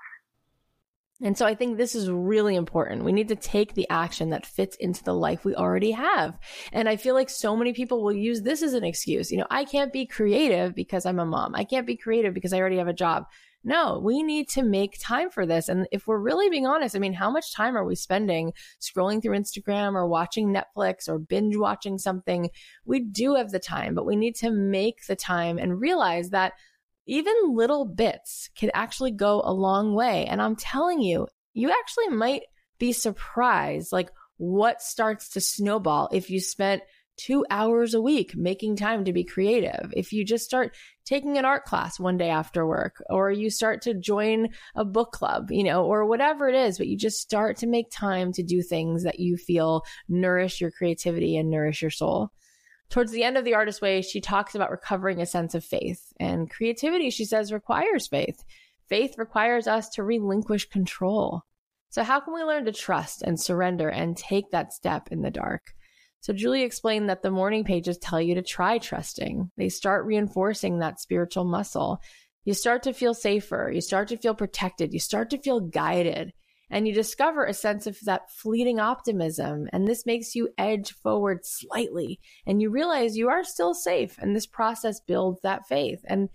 And 1.21 1.37
so 1.37 1.47
I 1.47 1.55
think 1.57 1.77
this 1.77 1.97
is 1.97 2.09
really 2.09 2.55
important. 2.55 3.05
We 3.05 3.11
need 3.11 3.29
to 3.29 3.37
take 3.37 3.75
the 3.75 3.89
action 3.91 4.31
that 4.31 4.47
fits 4.47 4.77
into 4.77 5.03
the 5.03 5.15
life 5.15 5.45
we 5.45 5.55
already 5.55 5.91
have. 5.91 6.39
And 6.73 6.89
I 6.89 6.97
feel 6.97 7.15
like 7.15 7.29
so 7.29 7.57
many 7.57 7.73
people 7.73 8.05
will 8.05 8.13
use 8.13 8.43
this 8.43 8.63
as 8.63 8.73
an 8.73 8.85
excuse. 8.85 9.33
You 9.33 9.39
know, 9.39 9.47
I 9.51 9.65
can't 9.65 9.93
be 9.93 10.07
creative 10.07 10.77
because 10.77 11.07
I'm 11.07 11.19
a 11.19 11.27
mom. 11.27 11.57
I 11.57 11.65
can't 11.65 11.89
be 11.89 11.97
creative 11.97 12.35
because 12.35 12.53
I 12.53 12.61
already 12.61 12.79
have 12.79 12.87
a 12.87 12.93
job. 12.93 13.25
No, 13.69 14.01
we 14.03 14.23
need 14.23 14.49
to 14.51 14.63
make 14.63 14.99
time 14.99 15.29
for 15.29 15.45
this. 15.45 15.69
And 15.69 15.87
if 15.93 16.07
we're 16.07 16.17
really 16.17 16.49
being 16.49 16.67
honest, 16.67 16.97
I 16.97 17.01
mean, 17.01 17.13
how 17.13 17.31
much 17.31 17.53
time 17.53 17.77
are 17.77 17.85
we 17.85 17.97
spending 17.97 18.55
scrolling 18.81 19.23
through 19.23 19.37
Instagram 19.37 19.93
or 19.93 20.09
watching 20.09 20.55
Netflix 20.55 21.07
or 21.07 21.19
binge 21.19 21.55
watching 21.55 21.99
something? 21.99 22.49
We 22.87 23.01
do 23.01 23.35
have 23.35 23.51
the 23.51 23.59
time, 23.59 23.95
but 23.95 24.07
we 24.07 24.17
need 24.17 24.37
to 24.37 24.51
make 24.51 25.05
the 25.05 25.17
time 25.17 25.59
and 25.59 25.83
realize 25.83 26.31
that 26.31 26.55
even 27.05 27.35
little 27.55 27.85
bits 27.85 28.49
can 28.57 28.71
actually 28.73 29.11
go 29.11 29.43
a 29.45 29.53
long 29.53 29.95
way. 29.95 30.25
And 30.25 30.41
I'm 30.41 30.57
telling 30.57 31.03
you, 31.03 31.29
you 31.53 31.71
actually 31.71 32.09
might 32.09 32.45
be 32.79 32.93
surprised 32.93 33.93
like 33.93 34.09
what 34.39 34.81
starts 34.81 35.29
to 35.31 35.43
snowball 35.43 36.09
if 36.11 36.31
you 36.31 36.41
spent 36.41 36.81
two 37.19 37.45
hours 37.51 37.93
a 37.93 38.01
week 38.01 38.35
making 38.37 38.77
time 38.77 39.05
to 39.05 39.13
be 39.13 39.25
creative. 39.25 39.93
If 39.95 40.13
you 40.13 40.25
just 40.25 40.45
start 40.45 40.77
taking 41.05 41.37
an 41.37 41.45
art 41.45 41.65
class 41.65 42.01
one 42.01 42.17
day 42.17 42.31
after 42.31 42.67
work, 42.67 43.03
or 43.11 43.31
you 43.31 43.51
start 43.51 43.83
to 43.83 43.95
join 43.95 44.49
a 44.75 44.85
book 44.85 45.13
club, 45.13 45.51
you 45.51 45.65
know, 45.65 45.85
or 45.85 46.07
whatever 46.07 46.49
it 46.49 46.55
is, 46.55 46.79
but 46.79 46.87
you 46.87 46.97
just 46.97 47.21
start 47.21 47.57
to 47.59 47.67
make 47.67 47.91
time 47.91 48.33
to 48.33 48.43
do 48.43 48.63
things 48.63 49.05
that 49.05 49.21
you 49.21 49.37
feel 49.37 49.83
nourish 50.09 50.61
your 50.61 50.71
creativity 50.71 51.37
and 51.37 51.51
nourish 51.51 51.83
your 51.83 51.91
soul. 51.91 52.31
Towards 52.91 53.13
the 53.13 53.25
end 53.25 53.37
of 53.37 53.45
The 53.45 53.55
Artist 53.55 53.83
Way, 53.83 54.01
she 54.01 54.21
talks 54.21 54.55
about 54.55 54.71
recovering 54.71 55.21
a 55.21 55.27
sense 55.27 55.55
of 55.55 55.65
faith. 55.65 56.13
And 56.19 56.49
creativity, 56.49 57.11
she 57.11 57.27
says, 57.27 57.53
requires 57.53 58.09
faith. 58.09 58.43
Faith 58.89 59.19
requires 59.19 59.67
us 59.67 59.91
to 59.91 60.03
relinquish 60.03 60.69
control. 60.71 61.43
So, 61.91 62.03
how 62.03 62.21
can 62.21 62.33
we 62.33 62.43
learn 62.43 62.65
to 62.65 62.73
trust 62.73 63.23
and 63.23 63.39
surrender 63.39 63.89
and 63.89 64.17
take 64.17 64.51
that 64.51 64.73
step 64.73 65.09
in 65.11 65.21
the 65.21 65.31
dark? 65.31 65.75
So 66.21 66.33
Julia 66.33 66.65
explained 66.65 67.09
that 67.09 67.23
the 67.23 67.31
morning 67.31 67.65
pages 67.65 67.99
tell 67.99 68.21
you 68.21 68.35
to 68.35 68.43
try 68.43 68.79
trusting. 68.79 69.51
They 69.57 69.69
start 69.69 70.05
reinforcing 70.05 70.79
that 70.79 71.01
spiritual 71.01 71.45
muscle. 71.45 72.01
You 72.45 72.55
start 72.55 72.83
to 72.85 72.93
feel 72.93 73.15
safer. 73.15 73.71
You 73.73 73.81
start 73.81 74.09
to 74.09 74.17
feel 74.17 74.35
protected. 74.35 74.93
You 74.93 75.01
start 75.01 75.31
to 75.31 75.39
feel 75.39 75.61
guided 75.61 76.33
and 76.71 76.87
you 76.87 76.95
discover 76.95 77.45
a 77.45 77.55
sense 77.55 77.87
of 77.87 77.99
that 78.03 78.31
fleeting 78.31 78.79
optimism. 78.79 79.69
And 79.73 79.87
this 79.87 80.05
makes 80.05 80.35
you 80.35 80.51
edge 80.59 80.93
forward 80.93 81.45
slightly 81.45 82.21
and 82.47 82.61
you 82.61 82.71
realize 82.71 83.17
you 83.17 83.29
are 83.29 83.45
still 83.45 83.75
safe. 83.75 84.19
And 84.19 84.35
this 84.35 84.47
process 84.47 85.01
builds 85.01 85.41
that 85.43 85.67
faith. 85.67 86.01
And 86.07 86.29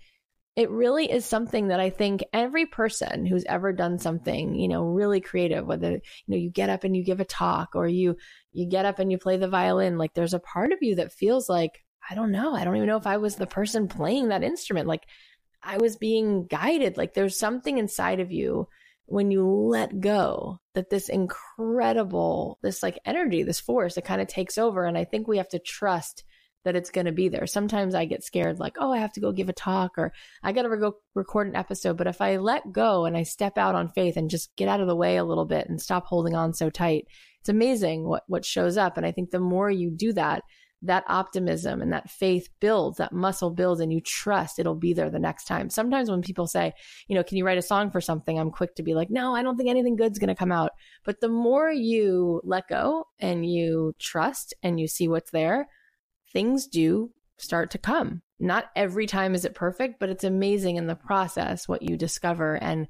it 0.56 0.70
really 0.70 1.10
is 1.10 1.24
something 1.24 1.68
that 1.68 1.80
I 1.80 1.90
think 1.90 2.22
every 2.32 2.66
person 2.66 3.26
who's 3.26 3.44
ever 3.48 3.72
done 3.72 3.98
something, 3.98 4.54
you 4.54 4.68
know, 4.68 4.84
really 4.84 5.20
creative, 5.20 5.66
whether, 5.66 5.90
you 5.90 6.00
know, 6.28 6.36
you 6.36 6.50
get 6.50 6.70
up 6.70 6.84
and 6.84 6.96
you 6.96 7.02
give 7.02 7.18
a 7.18 7.24
talk 7.24 7.70
or 7.74 7.88
you, 7.88 8.16
you 8.52 8.68
get 8.68 8.84
up 8.84 9.00
and 9.00 9.10
you 9.10 9.18
play 9.18 9.36
the 9.36 9.48
violin, 9.48 9.98
like 9.98 10.14
there's 10.14 10.34
a 10.34 10.38
part 10.38 10.72
of 10.72 10.78
you 10.80 10.94
that 10.96 11.12
feels 11.12 11.48
like, 11.48 11.82
I 12.08 12.14
don't 12.14 12.30
know. 12.30 12.54
I 12.54 12.64
don't 12.64 12.76
even 12.76 12.86
know 12.86 12.96
if 12.96 13.06
I 13.06 13.16
was 13.16 13.34
the 13.34 13.46
person 13.46 13.88
playing 13.88 14.28
that 14.28 14.44
instrument. 14.44 14.86
Like 14.86 15.04
I 15.60 15.78
was 15.78 15.96
being 15.96 16.46
guided. 16.46 16.96
Like 16.96 17.14
there's 17.14 17.36
something 17.36 17.78
inside 17.78 18.20
of 18.20 18.30
you 18.30 18.68
when 19.06 19.30
you 19.32 19.46
let 19.46 20.00
go 20.00 20.58
that 20.74 20.88
this 20.88 21.08
incredible, 21.08 22.58
this 22.62 22.82
like 22.82 22.98
energy, 23.04 23.42
this 23.42 23.60
force, 23.60 23.96
it 23.96 24.04
kind 24.04 24.20
of 24.20 24.28
takes 24.28 24.56
over. 24.56 24.84
And 24.84 24.96
I 24.96 25.04
think 25.04 25.26
we 25.26 25.38
have 25.38 25.48
to 25.48 25.58
trust 25.58 26.24
that 26.64 26.76
it's 26.76 26.90
going 26.90 27.06
to 27.06 27.12
be 27.12 27.28
there. 27.28 27.46
Sometimes 27.46 27.94
I 27.94 28.04
get 28.04 28.24
scared, 28.24 28.58
like, 28.58 28.76
oh, 28.78 28.92
I 28.92 28.98
have 28.98 29.12
to 29.14 29.20
go 29.20 29.32
give 29.32 29.48
a 29.48 29.52
talk 29.52 29.98
or 29.98 30.12
I 30.42 30.52
got 30.52 30.62
to 30.62 30.76
go 30.76 30.96
record 31.14 31.46
an 31.48 31.56
episode. 31.56 31.96
But 31.96 32.06
if 32.06 32.20
I 32.20 32.36
let 32.36 32.72
go 32.72 33.04
and 33.04 33.16
I 33.16 33.22
step 33.22 33.58
out 33.58 33.74
on 33.74 33.92
faith 33.92 34.16
and 34.16 34.30
just 34.30 34.54
get 34.56 34.68
out 34.68 34.80
of 34.80 34.86
the 34.86 34.96
way 34.96 35.16
a 35.16 35.24
little 35.24 35.44
bit 35.44 35.68
and 35.68 35.80
stop 35.80 36.06
holding 36.06 36.34
on 36.34 36.54
so 36.54 36.70
tight, 36.70 37.06
it's 37.40 37.48
amazing 37.48 38.08
what, 38.08 38.22
what 38.26 38.44
shows 38.44 38.76
up. 38.76 38.96
And 38.96 39.04
I 39.04 39.12
think 39.12 39.30
the 39.30 39.40
more 39.40 39.70
you 39.70 39.90
do 39.90 40.12
that, 40.14 40.42
that 40.80 41.04
optimism 41.06 41.80
and 41.80 41.92
that 41.92 42.10
faith 42.10 42.48
builds, 42.60 42.98
that 42.98 43.12
muscle 43.12 43.50
builds, 43.50 43.80
and 43.80 43.92
you 43.92 44.00
trust 44.00 44.58
it'll 44.58 44.74
be 44.74 44.92
there 44.92 45.10
the 45.10 45.18
next 45.18 45.44
time. 45.44 45.70
Sometimes 45.70 46.10
when 46.10 46.22
people 46.22 46.46
say, 46.46 46.72
you 47.08 47.14
know, 47.14 47.22
can 47.22 47.36
you 47.36 47.44
write 47.44 47.58
a 47.58 47.62
song 47.62 47.90
for 47.90 48.00
something? 48.00 48.38
I'm 48.38 48.50
quick 48.50 48.74
to 48.76 48.82
be 48.82 48.94
like, 48.94 49.10
no, 49.10 49.34
I 49.34 49.42
don't 49.42 49.56
think 49.56 49.70
anything 49.70 49.96
good's 49.96 50.18
going 50.18 50.28
to 50.28 50.34
come 50.34 50.52
out. 50.52 50.72
But 51.04 51.20
the 51.20 51.28
more 51.28 51.70
you 51.70 52.40
let 52.44 52.68
go 52.68 53.06
and 53.18 53.46
you 53.46 53.94
trust 53.98 54.54
and 54.62 54.78
you 54.78 54.86
see 54.86 55.08
what's 55.08 55.30
there, 55.30 55.68
things 56.34 56.66
do 56.66 57.10
start 57.38 57.70
to 57.70 57.78
come. 57.78 58.20
Not 58.38 58.66
every 58.76 59.06
time 59.06 59.34
is 59.34 59.46
it 59.46 59.54
perfect, 59.54 59.98
but 59.98 60.10
it's 60.10 60.24
amazing 60.24 60.76
in 60.76 60.86
the 60.86 60.94
process 60.94 61.66
what 61.66 61.82
you 61.82 61.96
discover. 61.96 62.56
And 62.56 62.88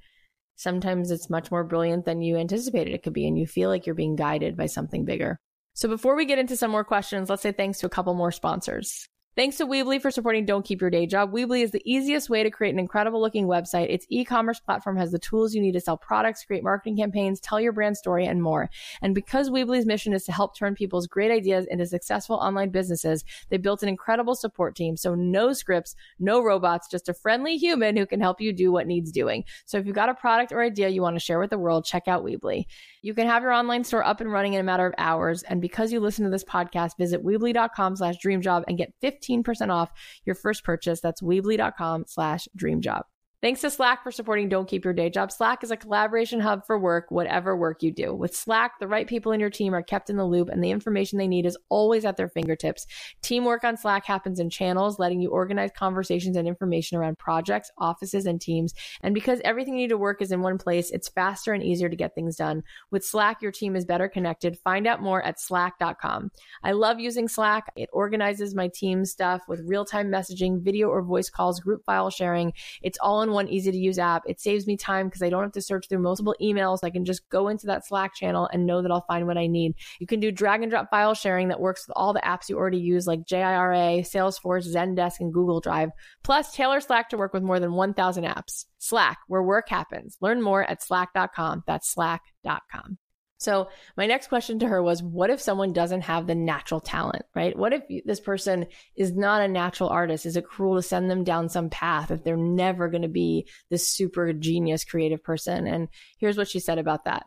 sometimes 0.56 1.12
it's 1.12 1.30
much 1.30 1.50
more 1.50 1.62
brilliant 1.62 2.04
than 2.04 2.22
you 2.22 2.36
anticipated 2.36 2.92
it 2.92 3.04
could 3.04 3.12
be. 3.12 3.28
And 3.28 3.38
you 3.38 3.46
feel 3.46 3.68
like 3.68 3.86
you're 3.86 3.94
being 3.94 4.16
guided 4.16 4.56
by 4.56 4.66
something 4.66 5.04
bigger. 5.04 5.38
So 5.74 5.88
before 5.88 6.16
we 6.16 6.24
get 6.24 6.38
into 6.38 6.56
some 6.56 6.70
more 6.70 6.84
questions, 6.84 7.28
let's 7.28 7.42
say 7.42 7.52
thanks 7.52 7.78
to 7.80 7.86
a 7.86 7.90
couple 7.90 8.14
more 8.14 8.32
sponsors. 8.32 9.08
Thanks 9.36 9.56
to 9.56 9.66
Weebly 9.66 10.00
for 10.00 10.12
supporting 10.12 10.46
Don't 10.46 10.64
Keep 10.64 10.80
Your 10.80 10.90
Day 10.90 11.06
Job. 11.06 11.32
Weebly 11.32 11.64
is 11.64 11.72
the 11.72 11.82
easiest 11.84 12.30
way 12.30 12.44
to 12.44 12.52
create 12.52 12.72
an 12.72 12.78
incredible 12.78 13.20
looking 13.20 13.48
website. 13.48 13.90
Its 13.90 14.06
e-commerce 14.08 14.60
platform 14.60 14.96
has 14.96 15.10
the 15.10 15.18
tools 15.18 15.56
you 15.56 15.60
need 15.60 15.72
to 15.72 15.80
sell 15.80 15.96
products, 15.96 16.44
create 16.44 16.62
marketing 16.62 16.96
campaigns, 16.96 17.40
tell 17.40 17.60
your 17.60 17.72
brand 17.72 17.96
story, 17.96 18.26
and 18.26 18.40
more. 18.40 18.70
And 19.02 19.12
because 19.12 19.50
Weebly's 19.50 19.86
mission 19.86 20.12
is 20.12 20.22
to 20.26 20.32
help 20.32 20.56
turn 20.56 20.76
people's 20.76 21.08
great 21.08 21.32
ideas 21.32 21.66
into 21.68 21.84
successful 21.84 22.36
online 22.36 22.70
businesses, 22.70 23.24
they 23.48 23.56
built 23.56 23.82
an 23.82 23.88
incredible 23.88 24.36
support 24.36 24.76
team. 24.76 24.96
So 24.96 25.16
no 25.16 25.52
scripts, 25.52 25.96
no 26.20 26.40
robots, 26.40 26.86
just 26.88 27.08
a 27.08 27.14
friendly 27.14 27.56
human 27.56 27.96
who 27.96 28.06
can 28.06 28.20
help 28.20 28.40
you 28.40 28.52
do 28.52 28.70
what 28.70 28.86
needs 28.86 29.10
doing. 29.10 29.42
So 29.66 29.78
if 29.78 29.86
you've 29.86 29.96
got 29.96 30.10
a 30.10 30.14
product 30.14 30.52
or 30.52 30.62
idea 30.62 30.90
you 30.90 31.02
want 31.02 31.16
to 31.16 31.20
share 31.20 31.40
with 31.40 31.50
the 31.50 31.58
world, 31.58 31.84
check 31.84 32.06
out 32.06 32.24
Weebly. 32.24 32.66
You 33.02 33.14
can 33.14 33.26
have 33.26 33.42
your 33.42 33.50
online 33.50 33.82
store 33.82 34.06
up 34.06 34.20
and 34.20 34.30
running 34.30 34.52
in 34.52 34.60
a 34.60 34.64
matter 34.64 34.86
of 34.86 34.94
hours. 34.96 35.42
And 35.42 35.60
because 35.60 35.92
you 35.92 35.98
listen 35.98 36.24
to 36.24 36.30
this 36.30 36.44
podcast, 36.44 36.96
visit 36.96 37.24
Weebly.com 37.24 37.96
slash 37.96 38.14
dreamjob 38.24 38.62
and 38.68 38.78
get 38.78 38.94
15 39.00 39.23
15% 39.24 39.70
off 39.70 39.90
your 40.24 40.34
first 40.34 40.64
purchase. 40.64 41.00
That's 41.00 41.22
Weebly.com 41.22 42.04
slash 42.06 42.48
dreamjob. 42.58 43.02
Thanks 43.44 43.60
to 43.60 43.68
Slack 43.68 44.02
for 44.02 44.10
supporting 44.10 44.48
Don't 44.48 44.66
Keep 44.66 44.86
Your 44.86 44.94
Day 44.94 45.10
Job. 45.10 45.30
Slack 45.30 45.62
is 45.62 45.70
a 45.70 45.76
collaboration 45.76 46.40
hub 46.40 46.64
for 46.66 46.78
work, 46.78 47.10
whatever 47.10 47.54
work 47.54 47.82
you 47.82 47.92
do. 47.92 48.14
With 48.14 48.34
Slack, 48.34 48.78
the 48.80 48.88
right 48.88 49.06
people 49.06 49.32
in 49.32 49.40
your 49.40 49.50
team 49.50 49.74
are 49.74 49.82
kept 49.82 50.08
in 50.08 50.16
the 50.16 50.24
loop 50.24 50.48
and 50.48 50.64
the 50.64 50.70
information 50.70 51.18
they 51.18 51.28
need 51.28 51.44
is 51.44 51.58
always 51.68 52.06
at 52.06 52.16
their 52.16 52.30
fingertips. 52.30 52.86
Teamwork 53.20 53.62
on 53.62 53.76
Slack 53.76 54.06
happens 54.06 54.40
in 54.40 54.48
channels, 54.48 54.98
letting 54.98 55.20
you 55.20 55.28
organize 55.28 55.68
conversations 55.76 56.38
and 56.38 56.48
information 56.48 56.96
around 56.96 57.18
projects, 57.18 57.70
offices, 57.76 58.24
and 58.24 58.40
teams. 58.40 58.72
And 59.02 59.12
because 59.12 59.42
everything 59.44 59.74
you 59.74 59.80
need 59.80 59.88
to 59.88 59.98
work 59.98 60.22
is 60.22 60.32
in 60.32 60.40
one 60.40 60.56
place, 60.56 60.90
it's 60.90 61.10
faster 61.10 61.52
and 61.52 61.62
easier 61.62 61.90
to 61.90 61.96
get 61.96 62.14
things 62.14 62.36
done. 62.36 62.62
With 62.90 63.04
Slack, 63.04 63.42
your 63.42 63.52
team 63.52 63.76
is 63.76 63.84
better 63.84 64.08
connected. 64.08 64.58
Find 64.60 64.86
out 64.86 65.02
more 65.02 65.22
at 65.22 65.38
slack.com. 65.38 66.30
I 66.62 66.72
love 66.72 66.98
using 66.98 67.28
Slack. 67.28 67.70
It 67.76 67.90
organizes 67.92 68.54
my 68.54 68.70
team 68.74 69.04
stuff 69.04 69.42
with 69.48 69.60
real 69.66 69.84
time 69.84 70.08
messaging, 70.08 70.62
video 70.62 70.88
or 70.88 71.02
voice 71.02 71.28
calls, 71.28 71.60
group 71.60 71.84
file 71.84 72.08
sharing. 72.08 72.54
It's 72.80 72.96
all 73.02 73.20
in 73.20 73.33
one 73.34 73.48
easy 73.48 73.70
to 73.70 73.76
use 73.76 73.98
app. 73.98 74.22
It 74.26 74.40
saves 74.40 74.66
me 74.66 74.76
time 74.76 75.08
because 75.08 75.22
I 75.22 75.28
don't 75.28 75.42
have 75.42 75.52
to 75.52 75.60
search 75.60 75.88
through 75.88 75.98
multiple 75.98 76.34
emails. 76.40 76.78
I 76.82 76.90
can 76.90 77.04
just 77.04 77.28
go 77.28 77.48
into 77.48 77.66
that 77.66 77.86
Slack 77.86 78.14
channel 78.14 78.48
and 78.52 78.66
know 78.66 78.82
that 78.82 78.90
I'll 78.90 79.04
find 79.06 79.26
what 79.26 79.36
I 79.36 79.46
need. 79.46 79.74
You 80.00 80.06
can 80.06 80.20
do 80.20 80.32
drag 80.32 80.62
and 80.62 80.70
drop 80.70 80.90
file 80.90 81.14
sharing 81.14 81.48
that 81.48 81.60
works 81.60 81.86
with 81.86 81.94
all 81.96 82.12
the 82.12 82.20
apps 82.20 82.48
you 82.48 82.56
already 82.56 82.78
use 82.78 83.06
like 83.06 83.24
JIRA, 83.24 84.00
Salesforce, 84.00 84.72
Zendesk, 84.72 85.20
and 85.20 85.32
Google 85.32 85.60
Drive. 85.60 85.90
Plus, 86.22 86.54
tailor 86.54 86.80
Slack 86.80 87.10
to 87.10 87.16
work 87.16 87.34
with 87.34 87.42
more 87.42 87.60
than 87.60 87.72
1,000 87.72 88.24
apps. 88.24 88.64
Slack, 88.78 89.18
where 89.28 89.42
work 89.42 89.68
happens. 89.68 90.16
Learn 90.20 90.42
more 90.42 90.62
at 90.64 90.82
slack.com. 90.82 91.64
That's 91.66 91.92
slack.com. 91.92 92.98
So 93.38 93.68
my 93.96 94.06
next 94.06 94.28
question 94.28 94.60
to 94.60 94.68
her 94.68 94.82
was, 94.82 95.02
what 95.02 95.28
if 95.28 95.40
someone 95.40 95.72
doesn't 95.72 96.02
have 96.02 96.26
the 96.26 96.34
natural 96.34 96.80
talent, 96.80 97.24
right? 97.34 97.56
What 97.56 97.72
if 97.72 97.82
this 98.06 98.20
person 98.20 98.66
is 98.96 99.12
not 99.12 99.42
a 99.42 99.48
natural 99.48 99.90
artist? 99.90 100.24
Is 100.24 100.36
it 100.36 100.46
cruel 100.46 100.76
to 100.76 100.82
send 100.82 101.10
them 101.10 101.24
down 101.24 101.48
some 101.48 101.68
path 101.68 102.10
if 102.10 102.24
they're 102.24 102.36
never 102.36 102.88
going 102.88 103.02
to 103.02 103.08
be 103.08 103.46
this 103.70 103.86
super 103.90 104.32
genius 104.32 104.84
creative 104.84 105.22
person? 105.22 105.66
And 105.66 105.88
here's 106.18 106.38
what 106.38 106.48
she 106.48 106.60
said 106.60 106.78
about 106.78 107.04
that. 107.04 107.26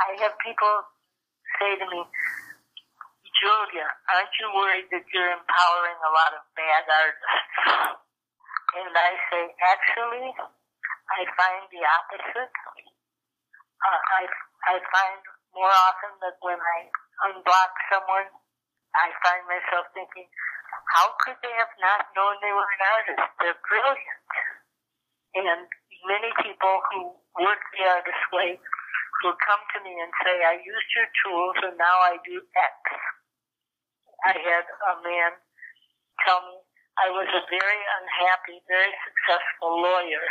I 0.00 0.20
have 0.22 0.32
people 0.44 0.74
say 1.60 1.78
to 1.78 1.86
me, 1.94 2.02
Julia, 3.36 3.86
aren't 4.08 4.32
you 4.40 4.48
worried 4.56 4.88
that 4.90 5.04
you're 5.12 5.30
empowering 5.30 5.98
a 6.00 6.10
lot 6.16 6.32
of 6.32 6.42
bad 6.56 6.84
artists? 6.88 8.02
And 8.76 8.92
I 8.92 9.12
say, 9.30 9.44
actually, 9.62 10.32
I 11.12 11.20
find 11.36 11.64
the 11.70 11.84
opposite. 11.84 12.50
Uh, 13.84 14.00
I, 14.00 14.22
I 14.72 14.74
find 14.80 15.20
more 15.52 15.72
often 15.72 16.12
that 16.24 16.36
when 16.40 16.56
I 16.56 16.78
unblock 17.28 17.72
someone, 17.92 18.28
I 18.96 19.12
find 19.20 19.44
myself 19.44 19.88
thinking, 19.92 20.28
how 20.96 21.12
could 21.20 21.36
they 21.44 21.52
have 21.60 21.72
not 21.80 22.08
known 22.16 22.40
they 22.40 22.52
were 22.52 22.64
an 22.64 22.84
artist? 22.96 23.24
They're 23.40 23.60
brilliant. 23.68 24.24
And 25.36 25.68
many 26.08 26.32
people 26.40 26.80
who 26.92 27.12
work 27.44 27.60
the 27.76 27.84
artist 27.84 28.24
way 28.32 28.56
will 29.24 29.36
come 29.44 29.62
to 29.76 29.78
me 29.84 29.92
and 29.92 30.12
say, 30.24 30.40
I 30.40 30.56
used 30.60 30.90
your 30.96 31.08
tools 31.24 31.56
and 31.68 31.76
now 31.76 31.96
I 32.04 32.16
do 32.24 32.40
X. 32.40 32.76
I 34.24 34.32
had 34.32 34.64
a 34.64 34.94
man 35.04 35.32
tell 36.24 36.40
me 36.48 36.56
I 36.96 37.12
was 37.12 37.28
a 37.28 37.44
very 37.52 37.82
unhappy, 38.00 38.64
very 38.64 38.92
successful 39.04 39.76
lawyer 39.84 40.24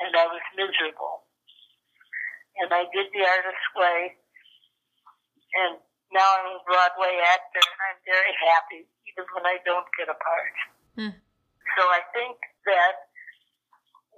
and 0.00 0.16
I 0.16 0.24
was 0.32 0.40
miserable 0.56 1.28
and 2.58 2.68
I 2.72 2.88
did 2.90 3.06
the 3.14 3.22
artist 3.22 3.66
way, 3.76 4.16
and 5.54 5.78
now 6.10 6.26
I'm 6.42 6.58
a 6.58 6.62
Broadway 6.66 7.22
actor, 7.22 7.62
and 7.62 7.80
I'm 7.86 8.00
very 8.02 8.34
happy, 8.50 8.82
even 9.06 9.26
when 9.36 9.46
I 9.46 9.62
don't 9.62 9.86
get 9.94 10.10
a 10.10 10.18
part. 10.18 10.56
Hmm. 10.98 11.14
So 11.78 11.82
I 11.86 12.02
think 12.10 12.34
that 12.66 13.10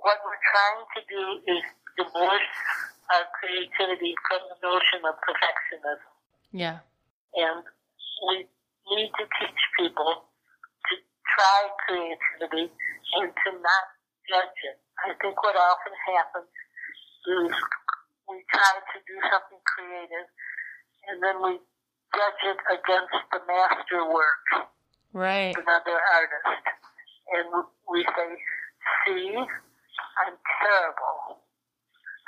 what 0.01 0.19
we're 0.25 0.45
trying 0.51 0.83
to 0.97 1.01
do 1.07 1.25
is 1.47 1.63
divorce 1.97 2.53
our 3.13 3.29
creativity 3.37 4.17
from 4.29 4.41
the 4.49 4.59
notion 4.65 5.05
of 5.05 5.15
perfectionism. 5.21 6.01
Yeah. 6.53 6.79
And 7.37 7.65
we 8.29 8.49
need 8.97 9.13
to 9.21 9.25
teach 9.41 9.63
people 9.77 10.25
to 10.25 10.93
try 11.37 11.61
creativity 11.85 12.73
and 13.21 13.29
to 13.29 13.49
not 13.61 13.85
judge 14.29 14.59
it. 14.73 14.79
I 15.05 15.13
think 15.21 15.37
what 15.43 15.57
often 15.57 15.93
happens 16.09 16.49
is 16.49 17.53
we 18.33 18.41
try 18.49 18.73
to 18.81 18.99
do 19.05 19.17
something 19.29 19.61
creative, 19.77 20.29
and 21.13 21.21
then 21.21 21.37
we 21.45 21.61
judge 22.17 22.43
it 22.49 22.61
against 22.73 23.21
the 23.29 23.41
master 23.45 24.09
work 24.09 24.73
right. 25.13 25.53
of 25.53 25.61
another 25.61 26.01
artist. 26.01 26.65
And 27.37 27.49
we 27.89 28.01
say, 28.05 28.31
see, 29.05 29.37
I'm 29.37 30.37
terrible. 30.37 31.45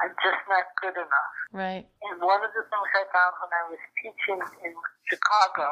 I'm 0.03 0.13
just 0.21 0.43
not 0.49 0.67
good 0.85 0.97
enough. 0.97 1.35
Right. 1.53 1.87
And 2.11 2.21
one 2.21 2.43
of 2.45 2.53
the 2.53 2.65
things 2.67 2.91
I 2.93 3.05
found 3.13 3.33
when 3.41 3.53
I 3.53 3.65
was 3.73 3.83
teaching 4.01 4.41
in 4.65 4.73
Chicago 5.09 5.69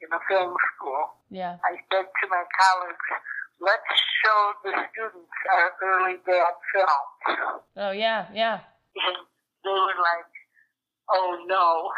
in 0.00 0.08
a 0.10 0.20
film 0.26 0.54
school, 0.74 1.02
yeah. 1.30 1.58
I 1.62 1.76
said 1.90 2.06
to 2.06 2.24
my 2.30 2.44
colleagues, 2.48 3.08
let's 3.60 3.92
show 4.22 4.40
the 4.64 4.72
students 4.88 5.36
our 5.52 5.68
early 5.82 6.16
bad 6.24 6.54
films. 6.72 7.62
Oh, 7.76 7.90
yeah, 7.90 8.30
yeah. 8.32 8.60
And 8.94 9.18
they 9.64 9.70
were 9.70 9.98
like, 9.98 10.30
oh 11.10 11.44
no. 11.46 11.90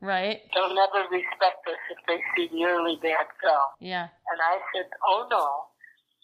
Right. 0.00 0.46
They'll 0.54 0.74
never 0.74 1.10
respect 1.10 1.66
us 1.66 1.82
if 1.90 1.98
they 2.06 2.22
see 2.36 2.46
the 2.54 2.62
early 2.70 3.02
bad 3.02 3.26
film. 3.42 3.68
Yeah. 3.82 4.06
And 4.30 4.38
I 4.38 4.62
said, 4.70 4.86
oh 5.02 5.26
no. 5.30 5.74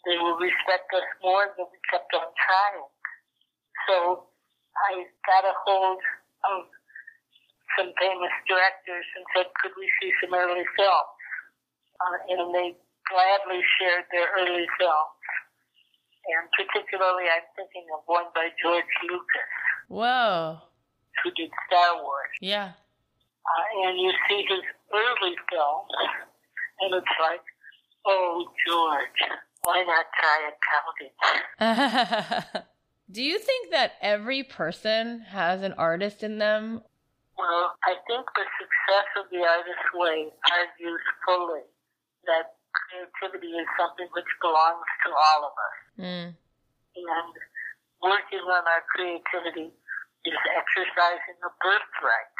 They 0.06 0.20
will 0.20 0.36
respect 0.36 0.92
us 0.94 1.08
more 1.24 1.48
than 1.56 1.66
we 1.72 1.78
kept 1.90 2.12
on 2.12 2.28
trying. 2.36 2.86
So 3.88 3.96
I 4.76 5.08
got 5.26 5.48
a 5.48 5.56
hold 5.64 5.98
of 6.44 6.68
some 7.74 7.90
famous 7.98 8.34
directors 8.46 9.06
and 9.16 9.24
said, 9.34 9.48
could 9.58 9.72
we 9.74 9.88
see 9.98 10.12
some 10.22 10.36
early 10.36 10.62
films? 10.76 11.18
Uh, 11.98 12.36
and 12.36 12.52
they 12.52 12.76
gladly 13.08 13.64
shared 13.80 14.04
their 14.12 14.28
early 14.38 14.68
films. 14.76 15.24
And 16.24 16.44
particularly, 16.52 17.26
I'm 17.32 17.48
thinking 17.56 17.88
of 17.96 18.04
one 18.06 18.28
by 18.36 18.52
George 18.60 18.92
Lucas. 19.08 19.50
Whoa 19.88 20.73
who 21.22 21.30
did 21.32 21.50
Star 21.66 22.02
Wars. 22.02 22.32
Yeah. 22.40 22.72
Uh, 23.44 23.88
and 23.88 23.98
you 23.98 24.12
see 24.28 24.44
his 24.48 24.64
early 24.92 25.36
films, 25.50 25.90
and 26.80 26.94
it's 26.94 27.16
like, 27.20 27.44
oh, 28.06 28.46
George, 28.66 29.20
why 29.64 29.84
not 29.84 30.06
try 30.16 30.50
accounting? 31.60 32.64
Do 33.10 33.22
you 33.22 33.38
think 33.38 33.70
that 33.70 33.92
every 34.00 34.42
person 34.42 35.20
has 35.28 35.62
an 35.62 35.74
artist 35.74 36.22
in 36.22 36.38
them? 36.38 36.82
Well, 37.36 37.76
I 37.84 37.94
think 38.06 38.24
the 38.34 38.46
success 38.56 39.08
of 39.20 39.26
the 39.30 39.44
artist 39.44 39.86
way 39.94 40.32
argues 40.50 41.04
fully 41.26 41.66
that 42.26 42.56
creativity 42.72 43.52
is 43.52 43.68
something 43.78 44.08
which 44.14 44.30
belongs 44.40 44.88
to 45.04 45.08
all 45.12 45.40
of 45.46 45.54
us. 45.54 45.76
Mm. 46.00 46.28
And 46.94 47.34
working 48.02 48.44
on 48.46 48.64
our 48.64 48.82
creativity 48.88 49.74
is 50.26 50.38
exercising 50.56 51.38
a 51.44 51.50
birthright. 51.60 52.32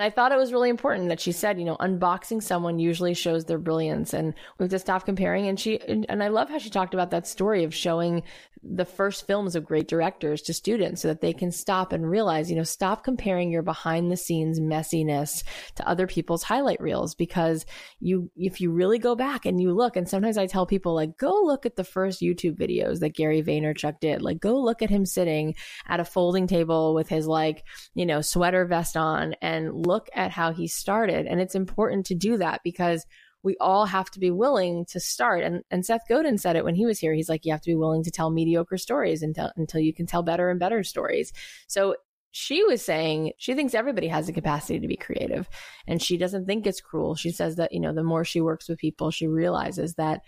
I 0.00 0.10
thought 0.10 0.30
it 0.30 0.38
was 0.38 0.52
really 0.52 0.70
important 0.70 1.08
that 1.08 1.18
she 1.18 1.32
said, 1.32 1.58
you 1.58 1.64
know, 1.64 1.76
unboxing 1.76 2.40
someone 2.40 2.78
usually 2.78 3.14
shows 3.14 3.46
their 3.46 3.58
brilliance 3.58 4.14
and 4.14 4.32
we 4.56 4.62
have 4.62 4.70
to 4.70 4.78
stop 4.78 5.04
comparing. 5.04 5.48
And 5.48 5.58
she, 5.58 5.80
and 5.80 6.22
I 6.22 6.28
love 6.28 6.48
how 6.48 6.58
she 6.58 6.70
talked 6.70 6.94
about 6.94 7.10
that 7.10 7.26
story 7.26 7.64
of 7.64 7.74
showing 7.74 8.22
the 8.62 8.84
first 8.84 9.26
films 9.26 9.56
of 9.56 9.64
great 9.64 9.88
directors 9.88 10.42
to 10.42 10.54
students 10.54 11.02
so 11.02 11.08
that 11.08 11.20
they 11.20 11.32
can 11.32 11.50
stop 11.50 11.92
and 11.92 12.08
realize, 12.08 12.50
you 12.50 12.56
know, 12.56 12.62
stop 12.62 13.02
comparing 13.02 13.50
your 13.50 13.62
behind 13.62 14.10
the 14.10 14.16
scenes 14.16 14.60
messiness 14.60 15.42
to 15.74 15.88
other 15.88 16.06
people's 16.06 16.42
highlight 16.42 16.80
reels 16.80 17.14
because 17.14 17.66
you, 18.00 18.30
if 18.36 18.60
you 18.60 18.70
really 18.70 18.98
go 18.98 19.14
back 19.14 19.46
and 19.46 19.60
you 19.60 19.72
look, 19.72 19.96
and 19.96 20.08
sometimes 20.08 20.38
I 20.38 20.46
tell 20.46 20.66
people 20.66 20.94
like, 20.94 21.16
go 21.16 21.42
look 21.42 21.66
at 21.66 21.76
the 21.76 21.84
first 21.84 22.20
YouTube 22.20 22.56
videos 22.56 23.00
that 23.00 23.14
Gary 23.14 23.42
Vaynerchuk 23.42 24.00
did. 24.00 24.22
Like, 24.22 24.40
go 24.40 24.60
look 24.60 24.82
at 24.82 24.90
him 24.90 25.06
sitting 25.06 25.54
at 25.86 26.00
a 26.00 26.04
folding 26.04 26.46
table 26.46 26.94
with 26.94 27.08
his 27.08 27.26
like, 27.26 27.64
you 27.94 28.06
know, 28.06 28.20
sweater 28.20 28.64
vest 28.64 28.96
on 28.96 29.34
and 29.40 29.86
look 29.88 30.08
at 30.14 30.30
how 30.30 30.52
he 30.52 30.68
started. 30.68 31.26
And 31.26 31.40
it's 31.40 31.56
important 31.56 32.06
to 32.06 32.14
do 32.14 32.36
that 32.36 32.60
because 32.62 33.04
we 33.42 33.56
all 33.60 33.86
have 33.86 34.10
to 34.10 34.20
be 34.20 34.30
willing 34.30 34.84
to 34.86 35.00
start. 35.00 35.42
And, 35.42 35.62
and 35.70 35.84
Seth 35.84 36.02
Godin 36.08 36.38
said 36.38 36.56
it 36.56 36.64
when 36.64 36.74
he 36.74 36.86
was 36.86 36.98
here. 36.98 37.14
He's 37.14 37.28
like, 37.28 37.44
you 37.44 37.52
have 37.52 37.62
to 37.62 37.70
be 37.70 37.76
willing 37.76 38.04
to 38.04 38.10
tell 38.10 38.30
mediocre 38.30 38.78
stories 38.78 39.22
until, 39.22 39.50
until 39.56 39.80
you 39.80 39.94
can 39.94 40.06
tell 40.06 40.22
better 40.22 40.50
and 40.50 40.60
better 40.60 40.84
stories. 40.84 41.32
So 41.66 41.96
she 42.30 42.62
was 42.64 42.82
saying 42.82 43.32
she 43.38 43.54
thinks 43.54 43.74
everybody 43.74 44.08
has 44.08 44.26
the 44.26 44.32
capacity 44.32 44.80
to 44.80 44.88
be 44.88 44.96
creative 44.96 45.48
and 45.86 46.02
she 46.02 46.16
doesn't 46.16 46.46
think 46.46 46.66
it's 46.66 46.80
cruel. 46.80 47.14
She 47.14 47.30
says 47.30 47.56
that, 47.56 47.72
you 47.72 47.80
know, 47.80 47.94
the 47.94 48.02
more 48.02 48.24
she 48.24 48.40
works 48.40 48.68
with 48.68 48.78
people, 48.78 49.10
she 49.10 49.26
realizes 49.26 49.94
that 49.94 50.20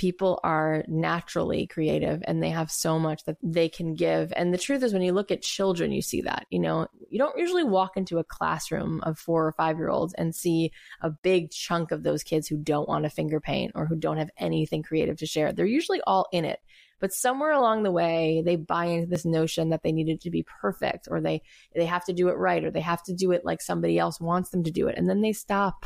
people 0.00 0.40
are 0.42 0.82
naturally 0.88 1.66
creative 1.66 2.22
and 2.26 2.42
they 2.42 2.48
have 2.48 2.70
so 2.70 2.98
much 2.98 3.22
that 3.24 3.36
they 3.42 3.68
can 3.68 3.94
give. 3.94 4.32
And 4.34 4.54
the 4.54 4.56
truth 4.56 4.82
is, 4.82 4.94
when 4.94 5.02
you 5.02 5.12
look 5.12 5.30
at 5.30 5.42
children, 5.42 5.92
you 5.92 6.00
see 6.00 6.22
that. 6.22 6.46
You 6.48 6.58
know, 6.58 6.86
you 7.10 7.18
don't 7.18 7.36
usually 7.36 7.64
walk 7.64 7.98
into 7.98 8.16
a 8.16 8.24
classroom 8.24 9.02
of 9.02 9.18
four 9.18 9.46
or 9.46 9.52
five 9.52 9.76
year 9.76 9.90
olds 9.90 10.14
and 10.14 10.34
see 10.34 10.72
a 11.02 11.10
big 11.10 11.50
chunk 11.50 11.92
of 11.92 12.02
those 12.02 12.22
kids 12.22 12.48
who 12.48 12.56
don't 12.56 12.88
want 12.88 13.04
to 13.04 13.10
finger 13.10 13.40
paint 13.40 13.72
or 13.74 13.84
who 13.84 13.94
don't 13.94 14.16
have 14.16 14.30
anything 14.38 14.82
creative 14.82 15.18
to 15.18 15.26
share. 15.26 15.52
They're 15.52 15.66
usually 15.66 16.00
all 16.06 16.28
in 16.32 16.46
it. 16.46 16.60
But 16.98 17.12
somewhere 17.12 17.52
along 17.52 17.82
the 17.82 17.92
way, 17.92 18.42
they 18.42 18.56
buy 18.56 18.86
into 18.86 19.06
this 19.06 19.26
notion 19.26 19.68
that 19.68 19.82
they 19.82 19.92
needed 19.92 20.22
to 20.22 20.30
be 20.30 20.46
perfect 20.62 21.08
or 21.10 21.20
they, 21.20 21.42
they 21.74 21.84
have 21.84 22.06
to 22.06 22.14
do 22.14 22.28
it 22.28 22.38
right 22.38 22.64
or 22.64 22.70
they 22.70 22.80
have 22.80 23.02
to 23.02 23.12
do 23.12 23.32
it 23.32 23.44
like 23.44 23.60
somebody 23.60 23.98
else 23.98 24.18
wants 24.18 24.48
them 24.48 24.64
to 24.64 24.70
do 24.70 24.88
it. 24.88 24.96
And 24.96 25.10
then 25.10 25.20
they 25.20 25.34
stop, 25.34 25.84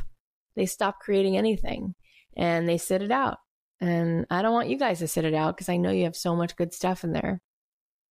they 0.54 0.66
stop 0.66 1.00
creating 1.00 1.36
anything 1.36 1.96
and 2.36 2.68
they 2.68 2.78
sit 2.78 3.02
it 3.02 3.10
out 3.10 3.38
and 3.84 4.26
I 4.30 4.40
don't 4.40 4.54
want 4.54 4.70
you 4.70 4.78
guys 4.78 5.00
to 5.00 5.08
sit 5.08 5.26
it 5.26 5.34
out 5.34 5.56
because 5.56 5.68
I 5.68 5.76
know 5.76 5.90
you 5.90 6.04
have 6.04 6.16
so 6.16 6.34
much 6.34 6.56
good 6.56 6.72
stuff 6.72 7.04
in 7.04 7.12
there. 7.12 7.40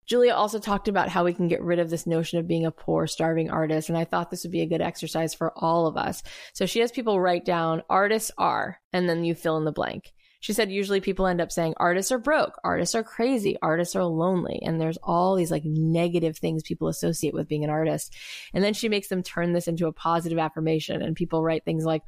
Julia 0.06 0.34
also 0.34 0.60
talked 0.60 0.88
about 0.88 1.10
how 1.10 1.24
we 1.24 1.34
can 1.34 1.48
get 1.48 1.64
rid 1.64 1.80
of 1.80 1.90
this 1.90 2.06
notion 2.06 2.38
of 2.38 2.48
being 2.48 2.66
a 2.66 2.72
poor, 2.72 3.08
starving 3.08 3.50
artist. 3.50 3.90
And 3.90 3.98
I 3.98 4.04
thought 4.04 4.30
this 4.30 4.44
would 4.44 4.52
be 4.52 4.62
a 4.62 4.68
good 4.68 4.82
exercise 4.82 5.34
for 5.34 5.52
all 5.56 5.88
of 5.88 5.98
us. 5.98 6.22
So 6.54 6.66
she 6.66 6.80
has 6.82 6.92
people 6.92 7.20
write 7.20 7.46
down 7.46 7.82
artists 7.90 8.30
are, 8.38 8.80
and 8.92 9.10
then 9.10 9.24
you 9.24 9.34
fill 9.34 9.58
in 9.58 9.64
the 9.64 9.72
blank. 9.72 10.12
She 10.42 10.52
said 10.52 10.70
usually 10.70 11.00
people 11.00 11.26
end 11.26 11.40
up 11.40 11.54
saying 11.54 11.74
artists 11.78 12.12
are 12.12 12.20
broke, 12.20 12.60
artists 12.66 12.94
are 12.96 13.04
crazy, 13.04 13.58
artists 13.62 13.96
are 13.96 14.04
lonely. 14.04 14.60
And 14.62 14.80
there's 14.80 14.98
all 15.02 15.36
these 15.36 15.52
like 15.52 15.64
negative 15.64 16.38
things 16.38 16.64
people 16.64 16.90
associate 16.90 17.34
with 17.34 17.48
being 17.48 17.64
an 17.64 17.70
artist. 17.70 18.14
And 18.54 18.64
then 18.64 18.74
she 18.74 18.90
makes 18.90 19.08
them 19.08 19.24
turn 19.24 19.54
this 19.54 19.70
into 19.70 19.88
a 19.88 19.94
positive 19.94 20.38
affirmation. 20.38 21.02
And 21.02 21.16
people 21.16 21.42
write 21.42 21.64
things 21.64 21.86
like 21.86 22.04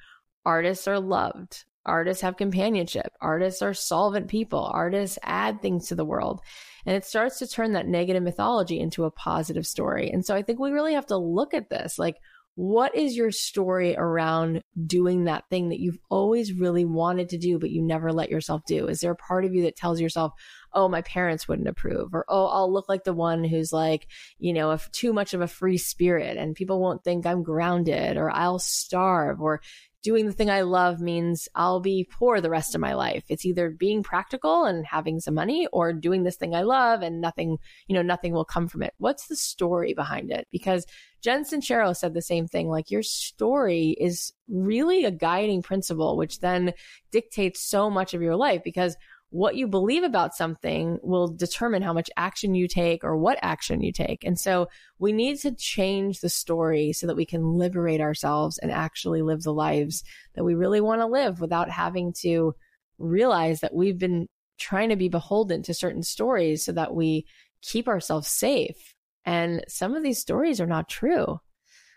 artists 0.45 0.87
are 0.87 0.99
loved, 0.99 1.63
artists 1.85 2.21
have 2.21 2.37
companionship, 2.37 3.11
artists 3.21 3.61
are 3.61 3.73
solvent 3.73 4.27
people, 4.27 4.69
artists 4.73 5.19
add 5.23 5.61
things 5.61 5.87
to 5.87 5.95
the 5.95 6.05
world. 6.05 6.41
And 6.85 6.95
it 6.95 7.05
starts 7.05 7.39
to 7.39 7.47
turn 7.47 7.73
that 7.73 7.87
negative 7.87 8.23
mythology 8.23 8.79
into 8.79 9.05
a 9.05 9.11
positive 9.11 9.65
story. 9.65 10.11
And 10.11 10.25
so 10.25 10.35
I 10.35 10.43
think 10.43 10.59
we 10.59 10.71
really 10.71 10.93
have 10.93 11.07
to 11.07 11.17
look 11.17 11.53
at 11.53 11.69
this 11.69 11.97
like, 11.97 12.17
what 12.57 12.95
is 12.95 13.17
your 13.17 13.31
story 13.31 13.97
around 13.97 14.61
doing 14.85 15.25
that 15.25 15.43
thing 15.49 15.69
that 15.69 15.81
you've 15.81 15.99
always 16.09 16.53
really 16.53 16.85
wanted 16.85 17.29
to 17.29 17.37
do, 17.37 17.59
but 17.59 17.69
you 17.69 17.81
never 17.81 18.13
let 18.13 18.29
yourself 18.29 18.61
do? 18.65 18.87
Is 18.87 19.01
there 19.01 19.11
a 19.11 19.15
part 19.15 19.43
of 19.43 19.53
you 19.53 19.63
that 19.63 19.75
tells 19.75 19.99
yourself, 19.99 20.31
oh, 20.71 20.87
my 20.87 21.01
parents 21.01 21.49
wouldn't 21.49 21.67
approve, 21.67 22.13
or 22.13 22.23
oh, 22.29 22.47
I'll 22.47 22.71
look 22.71 22.87
like 22.87 23.03
the 23.03 23.13
one 23.13 23.43
who's 23.43 23.73
like, 23.73 24.07
you 24.39 24.53
know, 24.53 24.71
if 24.71 24.89
too 24.91 25.11
much 25.11 25.33
of 25.33 25.41
a 25.41 25.47
free 25.47 25.77
spirit 25.77 26.37
and 26.37 26.55
people 26.55 26.79
won't 26.79 27.03
think 27.03 27.25
I'm 27.25 27.43
grounded, 27.43 28.15
or 28.15 28.31
I'll 28.31 28.59
starve, 28.59 29.41
or 29.41 29.61
doing 30.05 30.27
the 30.27 30.31
thing 30.31 30.51
I 30.51 30.61
love 30.61 31.01
means 31.01 31.47
I'll 31.55 31.79
be 31.79 32.07
poor 32.11 32.39
the 32.39 32.51
rest 32.51 32.75
of 32.75 32.79
my 32.79 32.93
life. 32.93 33.23
It's 33.27 33.43
either 33.43 33.71
being 33.71 34.03
practical 34.03 34.63
and 34.63 34.85
having 34.85 35.19
some 35.19 35.33
money 35.33 35.67
or 35.73 35.93
doing 35.93 36.21
this 36.21 36.35
thing 36.35 36.53
I 36.53 36.61
love 36.61 37.01
and 37.01 37.19
nothing, 37.19 37.57
you 37.87 37.95
know, 37.95 38.03
nothing 38.03 38.31
will 38.31 38.45
come 38.45 38.67
from 38.67 38.83
it. 38.83 38.93
What's 38.99 39.25
the 39.25 39.35
story 39.35 39.95
behind 39.95 40.29
it? 40.29 40.47
Because 40.51 40.85
Jen 41.23 41.43
Sincero 41.43 41.95
said 41.95 42.13
the 42.13 42.21
same 42.21 42.45
thing. 42.45 42.69
Like 42.69 42.91
your 42.91 43.01
story 43.01 43.97
is 43.99 44.31
really 44.47 45.05
a 45.05 45.11
guiding 45.11 45.63
principle, 45.63 46.17
which 46.17 46.39
then 46.39 46.73
dictates 47.09 47.67
so 47.67 47.89
much 47.89 48.13
of 48.13 48.21
your 48.21 48.35
life 48.35 48.61
because 48.63 48.95
what 49.29 49.55
you 49.55 49.67
believe 49.67 50.03
about 50.03 50.33
something 50.33 50.97
will 51.01 51.27
determine 51.27 51.81
how 51.81 51.93
much 51.93 52.09
action 52.15 52.55
you 52.55 52.67
take 52.67 53.03
or 53.03 53.17
what 53.17 53.37
action 53.41 53.81
you 53.81 53.91
take. 53.91 54.23
And 54.23 54.39
so 54.39 54.67
we 54.99 55.11
need 55.11 55.39
to 55.39 55.53
change 55.53 56.19
the 56.19 56.29
story 56.29 56.93
so 56.93 57.07
that 57.07 57.17
we 57.17 57.25
can 57.25 57.43
liberate 57.43 58.01
ourselves 58.01 58.57
and 58.57 58.71
actually 58.71 59.21
live 59.21 59.43
the 59.43 59.53
lives 59.53 60.03
that 60.35 60.43
we 60.43 60.55
really 60.55 60.79
want 60.79 61.01
to 61.01 61.07
live 61.07 61.41
without 61.41 61.69
having 61.69 62.13
to 62.21 62.53
realize 62.97 63.59
that 63.59 63.73
we've 63.73 63.97
been 63.97 64.27
trying 64.57 64.89
to 64.89 64.95
be 64.95 65.09
beholden 65.09 65.61
to 65.63 65.73
certain 65.73 66.03
stories 66.03 66.63
so 66.63 66.71
that 66.71 66.93
we 66.93 67.25
keep 67.61 67.87
ourselves 67.87 68.27
safe. 68.27 68.93
And 69.25 69.63
some 69.67 69.95
of 69.95 70.03
these 70.03 70.19
stories 70.19 70.61
are 70.61 70.67
not 70.67 70.87
true. 70.87 71.39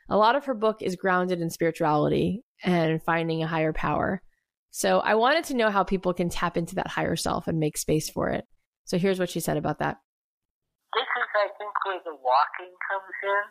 A 0.09 0.17
lot 0.17 0.35
of 0.35 0.47
her 0.47 0.55
book 0.55 0.81
is 0.81 0.97
grounded 0.97 1.41
in 1.41 1.51
spirituality 1.51 2.43
and 2.65 3.03
finding 3.03 3.43
a 3.43 3.47
higher 3.47 3.73
power. 3.73 4.23
So 4.71 5.01
I 5.01 5.15
wanted 5.15 5.45
to 5.45 5.57
know 5.57 5.71
how 5.71 5.83
people 5.83 6.13
can 6.13 6.29
tap 6.29 6.57
into 6.57 6.75
that 6.77 6.89
higher 6.89 7.17
self 7.17 7.49
and 7.49 7.59
make 7.59 7.79
space 7.79 8.09
for 8.11 8.29
it. 8.29 8.45
So 8.85 8.99
here's 8.99 9.19
what 9.19 9.31
she 9.31 9.41
said 9.41 9.57
about 9.57 9.79
that. 9.81 9.99
This 10.95 11.09
is, 11.09 11.29
I 11.37 11.49
think, 11.57 11.73
where 11.85 12.01
the 12.05 12.17
walking 12.17 12.73
comes 12.89 13.17
in. 13.25 13.45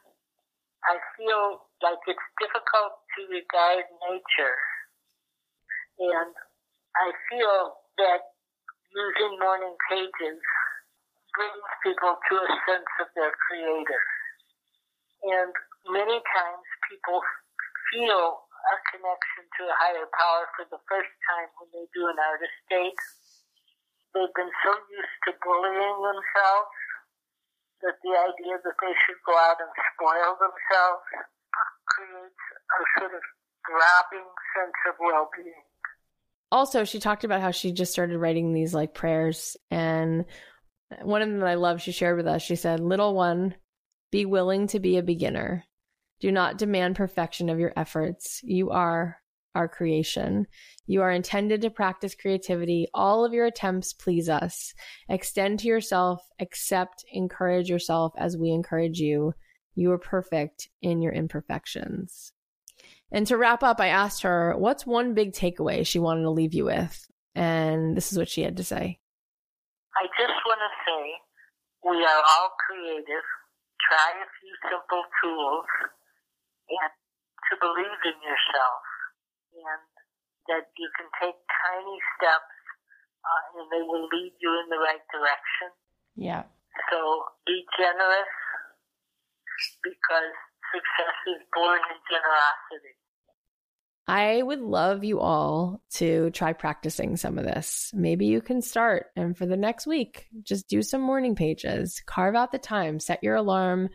I 0.86 0.98
feel 1.18 1.68
like 1.82 2.02
it's 2.08 2.28
difficult 2.42 3.02
to 3.18 3.20
regard 3.30 3.86
nature. 4.10 4.58
And 6.00 6.34
I 6.98 7.08
feel 7.30 7.78
that 7.98 8.22
using 8.94 9.38
morning 9.42 9.76
pages 9.90 10.42
brings 11.38 11.70
people 11.86 12.18
to 12.18 12.34
a 12.42 12.50
sense 12.66 12.92
of 13.02 13.08
their 13.14 13.34
creator. 13.46 14.02
And 15.22 15.54
many 15.90 16.18
times 16.18 16.66
people 16.90 17.22
feel 17.94 18.47
a 18.72 18.78
connection 18.92 19.44
to 19.58 19.62
a 19.68 19.76
higher 19.80 20.08
power 20.12 20.44
for 20.56 20.66
the 20.70 20.82
first 20.88 21.12
time 21.32 21.50
when 21.60 21.70
they 21.72 21.86
do 21.96 22.08
an 22.08 22.20
artist 22.20 22.58
date. 22.68 23.02
They've 24.14 24.36
been 24.36 24.54
so 24.64 24.72
used 24.92 25.18
to 25.28 25.32
bullying 25.44 25.98
themselves 26.04 26.76
that 27.86 27.98
the 28.02 28.14
idea 28.18 28.56
that 28.64 28.78
they 28.82 28.94
should 29.06 29.22
go 29.26 29.36
out 29.38 29.62
and 29.62 29.70
spoil 29.94 30.32
themselves 30.42 31.06
creates 31.86 32.44
a 32.52 32.80
sort 32.98 33.14
of 33.14 33.24
throbbing 33.68 34.30
sense 34.58 34.80
of 34.90 34.96
well-being. 35.00 35.66
Also, 36.52 36.84
she 36.84 37.00
talked 37.00 37.24
about 37.24 37.42
how 37.42 37.52
she 37.52 37.72
just 37.72 37.92
started 37.92 38.18
writing 38.18 38.54
these 38.54 38.74
like 38.74 38.94
prayers 38.94 39.58
and 39.70 40.26
one 41.02 41.22
of 41.22 41.28
them 41.30 41.40
that 41.40 41.50
I 41.50 41.56
love 41.56 41.82
she 41.82 41.92
shared 41.92 42.18
with 42.18 42.28
us. 42.28 42.42
She 42.42 42.56
said, 42.56 42.80
"Little 42.80 43.14
one, 43.14 43.56
be 44.12 44.26
willing 44.26 44.68
to 44.68 44.80
be 44.80 44.98
a 44.98 45.04
beginner. 45.04 45.66
Do 46.20 46.32
not 46.32 46.58
demand 46.58 46.96
perfection 46.96 47.50
of 47.50 47.60
your 47.60 47.74
efforts. 47.76 48.42
You 48.44 48.72
are 48.72 49.18
our 49.54 49.68
creation. 49.68 50.48
You 50.86 51.02
are 51.02 51.12
intended 51.12 51.62
to 51.62 51.70
practice 51.70 52.16
creativity. 52.16 52.88
All 52.94 53.26
of 53.26 53.34
your 53.34 53.46
attempts 53.46 53.92
please 53.92 54.30
us. 54.30 54.74
Extend 55.10 55.60
to 55.60 55.68
yourself, 55.68 56.22
accept, 56.40 57.04
encourage 57.12 57.70
yourself 57.70 58.14
as 58.18 58.38
we 58.38 58.52
encourage 58.52 59.00
you. 59.00 59.34
You 59.76 59.92
are 59.92 59.98
perfect 59.98 60.70
in 60.82 61.02
your 61.02 61.12
imperfections. 61.12 62.34
And 63.12 63.26
to 63.28 63.38
wrap 63.38 63.64
up, 63.64 63.80
I 63.80 63.88
asked 63.88 64.24
her, 64.24 64.54
what's 64.58 64.86
one 64.86 65.14
big 65.14 65.34
takeaway 65.34 65.86
she 65.86 66.00
wanted 66.00 66.24
to 66.24 66.30
leave 66.30 66.54
you 66.54 66.66
with? 66.66 67.08
And 67.36 67.96
this 67.96 68.12
is 68.12 68.18
what 68.18 68.30
she 68.30 68.42
had 68.42 68.58
to 68.58 68.64
say. 68.64 69.00
I 69.96 70.06
just 70.20 70.38
want 70.46 70.60
to 70.60 70.72
say 70.86 71.14
we 71.90 71.98
are 72.04 72.24
all 72.38 72.50
creative. 72.68 73.26
Try 73.90 74.12
a 74.22 74.28
few 74.42 74.54
simple 74.70 75.04
tools 75.24 75.66
and 76.70 76.92
to 77.50 77.54
believe 77.60 78.02
in 78.04 78.18
yourself 78.20 78.84
and 79.56 79.84
that 80.52 80.68
you 80.78 80.90
can 80.96 81.08
take 81.20 81.36
tiny 81.36 82.00
steps 82.16 82.56
uh, 83.24 83.60
and 83.60 83.68
they 83.72 83.84
will 83.84 84.08
lead 84.12 84.34
you 84.40 84.52
in 84.64 84.68
the 84.72 84.80
right 84.80 85.04
direction. 85.12 85.70
Yeah. 86.16 86.44
So 86.92 86.98
be 87.46 87.66
generous 87.76 88.32
because 89.84 90.36
success 90.72 91.18
is 91.36 91.42
born 91.54 91.80
in 91.80 92.00
generosity. 92.08 92.96
I 94.08 94.42
would 94.42 94.62
love 94.62 95.04
you 95.04 95.20
all 95.20 95.82
to 95.96 96.30
try 96.30 96.54
practicing 96.54 97.18
some 97.18 97.38
of 97.38 97.44
this. 97.44 97.92
Maybe 97.94 98.26
you 98.26 98.40
can 98.40 98.62
start 98.62 99.08
and 99.18 99.38
for 99.38 99.46
the 99.46 99.58
next 99.58 99.86
week, 99.86 100.28
just 100.44 100.70
do 100.70 100.82
some 100.82 101.02
morning 101.02 101.36
pages, 101.36 102.02
carve 102.06 102.36
out 102.36 102.54
the 102.54 102.58
time, 102.58 103.02
set 103.02 103.22
your 103.22 103.36
alarm, 103.36 103.90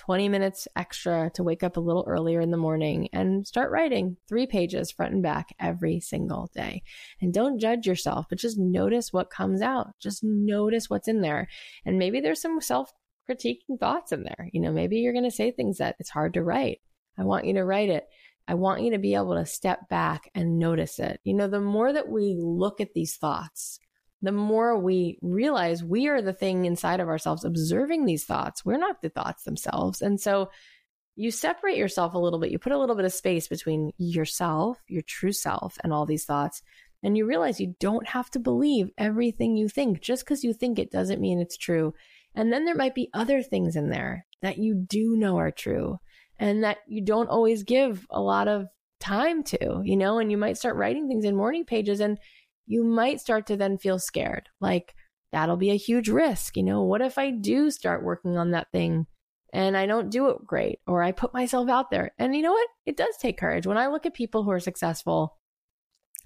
20 0.00 0.30
minutes 0.30 0.66
extra 0.76 1.30
to 1.34 1.42
wake 1.42 1.62
up 1.62 1.76
a 1.76 1.80
little 1.80 2.06
earlier 2.08 2.40
in 2.40 2.50
the 2.50 2.56
morning 2.56 3.10
and 3.12 3.46
start 3.46 3.70
writing 3.70 4.16
three 4.26 4.46
pages 4.46 4.90
front 4.90 5.12
and 5.12 5.22
back 5.22 5.54
every 5.60 6.00
single 6.00 6.50
day. 6.54 6.82
And 7.20 7.34
don't 7.34 7.58
judge 7.58 7.86
yourself, 7.86 8.24
but 8.30 8.38
just 8.38 8.58
notice 8.58 9.12
what 9.12 9.28
comes 9.28 9.60
out. 9.60 9.88
Just 9.98 10.24
notice 10.24 10.88
what's 10.88 11.06
in 11.06 11.20
there. 11.20 11.48
And 11.84 11.98
maybe 11.98 12.20
there's 12.20 12.40
some 12.40 12.62
self 12.62 12.90
critiquing 13.28 13.78
thoughts 13.78 14.10
in 14.10 14.22
there. 14.22 14.48
You 14.54 14.62
know, 14.62 14.72
maybe 14.72 14.96
you're 15.00 15.12
going 15.12 15.24
to 15.24 15.30
say 15.30 15.50
things 15.50 15.76
that 15.78 15.96
it's 15.98 16.08
hard 16.08 16.32
to 16.32 16.42
write. 16.42 16.80
I 17.18 17.24
want 17.24 17.44
you 17.44 17.52
to 17.54 17.64
write 17.64 17.90
it. 17.90 18.08
I 18.48 18.54
want 18.54 18.80
you 18.80 18.92
to 18.92 18.98
be 18.98 19.14
able 19.14 19.34
to 19.34 19.44
step 19.44 19.90
back 19.90 20.30
and 20.34 20.58
notice 20.58 20.98
it. 20.98 21.20
You 21.24 21.34
know, 21.34 21.46
the 21.46 21.60
more 21.60 21.92
that 21.92 22.08
we 22.08 22.36
look 22.38 22.80
at 22.80 22.94
these 22.94 23.16
thoughts, 23.16 23.80
the 24.22 24.32
more 24.32 24.78
we 24.78 25.18
realize 25.22 25.82
we 25.82 26.08
are 26.08 26.20
the 26.20 26.32
thing 26.32 26.64
inside 26.64 27.00
of 27.00 27.08
ourselves 27.08 27.44
observing 27.44 28.04
these 28.04 28.24
thoughts. 28.24 28.64
We're 28.64 28.76
not 28.76 29.00
the 29.00 29.08
thoughts 29.08 29.44
themselves. 29.44 30.02
And 30.02 30.20
so 30.20 30.50
you 31.16 31.30
separate 31.30 31.76
yourself 31.76 32.14
a 32.14 32.18
little 32.18 32.38
bit. 32.38 32.50
You 32.50 32.58
put 32.58 32.72
a 32.72 32.78
little 32.78 32.96
bit 32.96 33.04
of 33.04 33.12
space 33.12 33.48
between 33.48 33.92
yourself, 33.98 34.78
your 34.88 35.02
true 35.02 35.32
self, 35.32 35.78
and 35.82 35.92
all 35.92 36.06
these 36.06 36.24
thoughts. 36.24 36.62
And 37.02 37.16
you 37.16 37.26
realize 37.26 37.60
you 37.60 37.74
don't 37.80 38.06
have 38.08 38.30
to 38.30 38.38
believe 38.38 38.90
everything 38.98 39.56
you 39.56 39.68
think. 39.68 40.00
Just 40.00 40.24
because 40.24 40.44
you 40.44 40.52
think 40.52 40.78
it 40.78 40.90
doesn't 40.90 41.20
mean 41.20 41.40
it's 41.40 41.56
true. 41.56 41.94
And 42.34 42.52
then 42.52 42.64
there 42.64 42.74
might 42.74 42.94
be 42.94 43.10
other 43.12 43.42
things 43.42 43.74
in 43.74 43.90
there 43.90 44.26
that 44.42 44.58
you 44.58 44.74
do 44.74 45.16
know 45.16 45.38
are 45.38 45.50
true 45.50 45.98
and 46.38 46.64
that 46.64 46.78
you 46.86 47.02
don't 47.02 47.28
always 47.28 47.64
give 47.64 48.06
a 48.10 48.20
lot 48.20 48.48
of 48.48 48.66
time 48.98 49.42
to, 49.42 49.82
you 49.84 49.96
know, 49.96 50.18
and 50.18 50.30
you 50.30 50.36
might 50.36 50.58
start 50.58 50.76
writing 50.76 51.08
things 51.08 51.24
in 51.24 51.34
morning 51.34 51.64
pages 51.64 52.00
and 52.00 52.18
you 52.66 52.84
might 52.84 53.20
start 53.20 53.46
to 53.48 53.56
then 53.56 53.78
feel 53.78 53.98
scared. 53.98 54.48
Like, 54.60 54.94
that'll 55.32 55.56
be 55.56 55.70
a 55.70 55.76
huge 55.76 56.08
risk. 56.08 56.56
You 56.56 56.62
know, 56.62 56.82
what 56.82 57.02
if 57.02 57.18
I 57.18 57.30
do 57.30 57.70
start 57.70 58.04
working 58.04 58.36
on 58.36 58.52
that 58.52 58.70
thing 58.72 59.06
and 59.52 59.76
I 59.76 59.86
don't 59.86 60.10
do 60.10 60.28
it 60.28 60.46
great 60.46 60.80
or 60.86 61.02
I 61.02 61.12
put 61.12 61.34
myself 61.34 61.68
out 61.68 61.90
there? 61.90 62.12
And 62.18 62.34
you 62.34 62.42
know 62.42 62.52
what? 62.52 62.68
It 62.86 62.96
does 62.96 63.16
take 63.20 63.38
courage. 63.38 63.66
When 63.66 63.78
I 63.78 63.88
look 63.88 64.06
at 64.06 64.14
people 64.14 64.44
who 64.44 64.50
are 64.50 64.60
successful, 64.60 65.36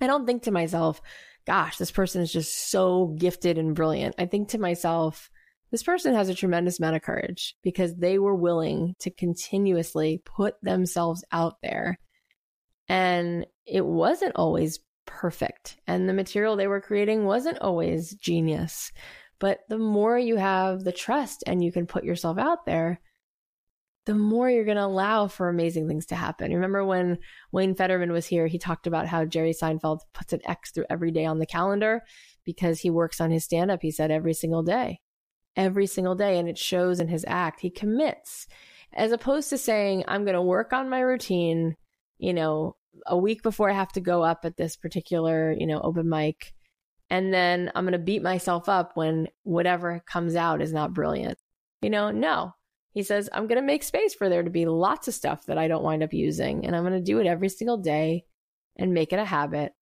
I 0.00 0.06
don't 0.06 0.26
think 0.26 0.42
to 0.44 0.50
myself, 0.50 1.00
gosh, 1.46 1.76
this 1.76 1.90
person 1.90 2.22
is 2.22 2.32
just 2.32 2.70
so 2.70 3.14
gifted 3.18 3.58
and 3.58 3.74
brilliant. 3.74 4.14
I 4.18 4.26
think 4.26 4.48
to 4.50 4.58
myself, 4.58 5.30
this 5.70 5.82
person 5.82 6.14
has 6.14 6.28
a 6.28 6.34
tremendous 6.34 6.78
amount 6.78 6.96
of 6.96 7.02
courage 7.02 7.56
because 7.62 7.96
they 7.96 8.18
were 8.18 8.34
willing 8.34 8.94
to 9.00 9.10
continuously 9.10 10.22
put 10.24 10.54
themselves 10.62 11.24
out 11.32 11.56
there. 11.62 11.98
And 12.88 13.46
it 13.66 13.84
wasn't 13.84 14.36
always 14.36 14.78
perfect 15.06 15.76
and 15.86 16.08
the 16.08 16.12
material 16.12 16.56
they 16.56 16.66
were 16.66 16.80
creating 16.80 17.24
wasn't 17.24 17.58
always 17.58 18.14
genius. 18.14 18.92
But 19.38 19.60
the 19.68 19.78
more 19.78 20.18
you 20.18 20.36
have 20.36 20.84
the 20.84 20.92
trust 20.92 21.44
and 21.46 21.62
you 21.62 21.72
can 21.72 21.86
put 21.86 22.04
yourself 22.04 22.38
out 22.38 22.66
there, 22.66 23.00
the 24.06 24.14
more 24.14 24.50
you're 24.50 24.64
going 24.64 24.76
to 24.76 24.84
allow 24.84 25.28
for 25.28 25.48
amazing 25.48 25.88
things 25.88 26.06
to 26.06 26.14
happen. 26.14 26.52
Remember 26.52 26.84
when 26.84 27.18
Wayne 27.52 27.74
Federman 27.74 28.12
was 28.12 28.26
here, 28.26 28.46
he 28.46 28.58
talked 28.58 28.86
about 28.86 29.06
how 29.06 29.24
Jerry 29.24 29.52
Seinfeld 29.52 30.00
puts 30.12 30.32
an 30.32 30.40
X 30.44 30.70
through 30.70 30.84
every 30.90 31.10
day 31.10 31.24
on 31.24 31.38
the 31.38 31.46
calendar 31.46 32.02
because 32.44 32.80
he 32.80 32.90
works 32.90 33.20
on 33.20 33.30
his 33.30 33.44
stand 33.44 33.70
up, 33.70 33.80
he 33.80 33.90
said, 33.90 34.10
every 34.10 34.34
single 34.34 34.62
day, 34.62 35.00
every 35.56 35.86
single 35.86 36.14
day. 36.14 36.38
And 36.38 36.48
it 36.48 36.58
shows 36.58 37.00
in 37.00 37.08
his 37.08 37.24
act. 37.26 37.60
He 37.60 37.70
commits 37.70 38.46
as 38.92 39.10
opposed 39.10 39.48
to 39.50 39.58
saying, 39.58 40.04
I'm 40.06 40.24
going 40.24 40.34
to 40.34 40.42
work 40.42 40.72
on 40.72 40.90
my 40.90 41.00
routine, 41.00 41.76
you 42.18 42.34
know, 42.34 42.76
a 43.06 43.16
week 43.16 43.42
before 43.42 43.70
I 43.70 43.74
have 43.74 43.92
to 43.92 44.00
go 44.00 44.22
up 44.22 44.44
at 44.44 44.56
this 44.56 44.76
particular, 44.76 45.52
you 45.52 45.66
know, 45.66 45.80
open 45.80 46.08
mic. 46.08 46.54
And 47.10 47.32
then 47.32 47.70
I'm 47.74 47.84
going 47.84 47.92
to 47.92 47.98
beat 47.98 48.22
myself 48.22 48.68
up 48.68 48.92
when 48.96 49.28
whatever 49.42 50.02
comes 50.06 50.36
out 50.36 50.62
is 50.62 50.72
not 50.72 50.94
brilliant. 50.94 51.38
You 51.82 51.90
know, 51.90 52.10
no, 52.10 52.54
he 52.92 53.02
says, 53.02 53.28
I'm 53.32 53.46
going 53.46 53.60
to 53.60 53.66
make 53.66 53.82
space 53.82 54.14
for 54.14 54.28
there 54.28 54.42
to 54.42 54.50
be 54.50 54.66
lots 54.66 55.08
of 55.08 55.14
stuff 55.14 55.46
that 55.46 55.58
I 55.58 55.68
don't 55.68 55.82
wind 55.82 56.02
up 56.02 56.12
using. 56.12 56.64
And 56.64 56.74
I'm 56.74 56.82
going 56.82 56.94
to 56.94 57.00
do 57.00 57.18
it 57.18 57.26
every 57.26 57.48
single 57.48 57.76
day 57.76 58.24
and 58.76 58.94
make 58.94 59.12
it 59.12 59.18
a 59.18 59.24
habit. 59.24 59.72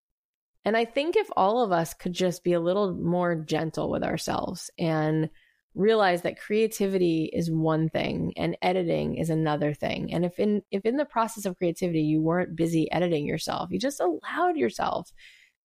And 0.64 0.76
I 0.76 0.84
think 0.84 1.16
if 1.16 1.28
all 1.36 1.62
of 1.62 1.72
us 1.72 1.94
could 1.94 2.12
just 2.12 2.42
be 2.42 2.54
a 2.54 2.60
little 2.60 2.94
more 2.94 3.34
gentle 3.34 3.90
with 3.90 4.02
ourselves 4.02 4.70
and 4.78 5.28
realize 5.74 6.22
that 6.22 6.40
creativity 6.40 7.30
is 7.32 7.50
one 7.50 7.88
thing 7.88 8.32
and 8.36 8.56
editing 8.62 9.16
is 9.16 9.30
another 9.30 9.72
thing. 9.74 10.12
And 10.12 10.24
if 10.24 10.38
in 10.38 10.62
if 10.70 10.84
in 10.84 10.96
the 10.96 11.04
process 11.04 11.44
of 11.44 11.56
creativity 11.56 12.02
you 12.02 12.20
weren't 12.20 12.56
busy 12.56 12.90
editing 12.92 13.26
yourself, 13.26 13.70
you 13.70 13.78
just 13.78 14.00
allowed 14.00 14.56
yourself 14.56 15.10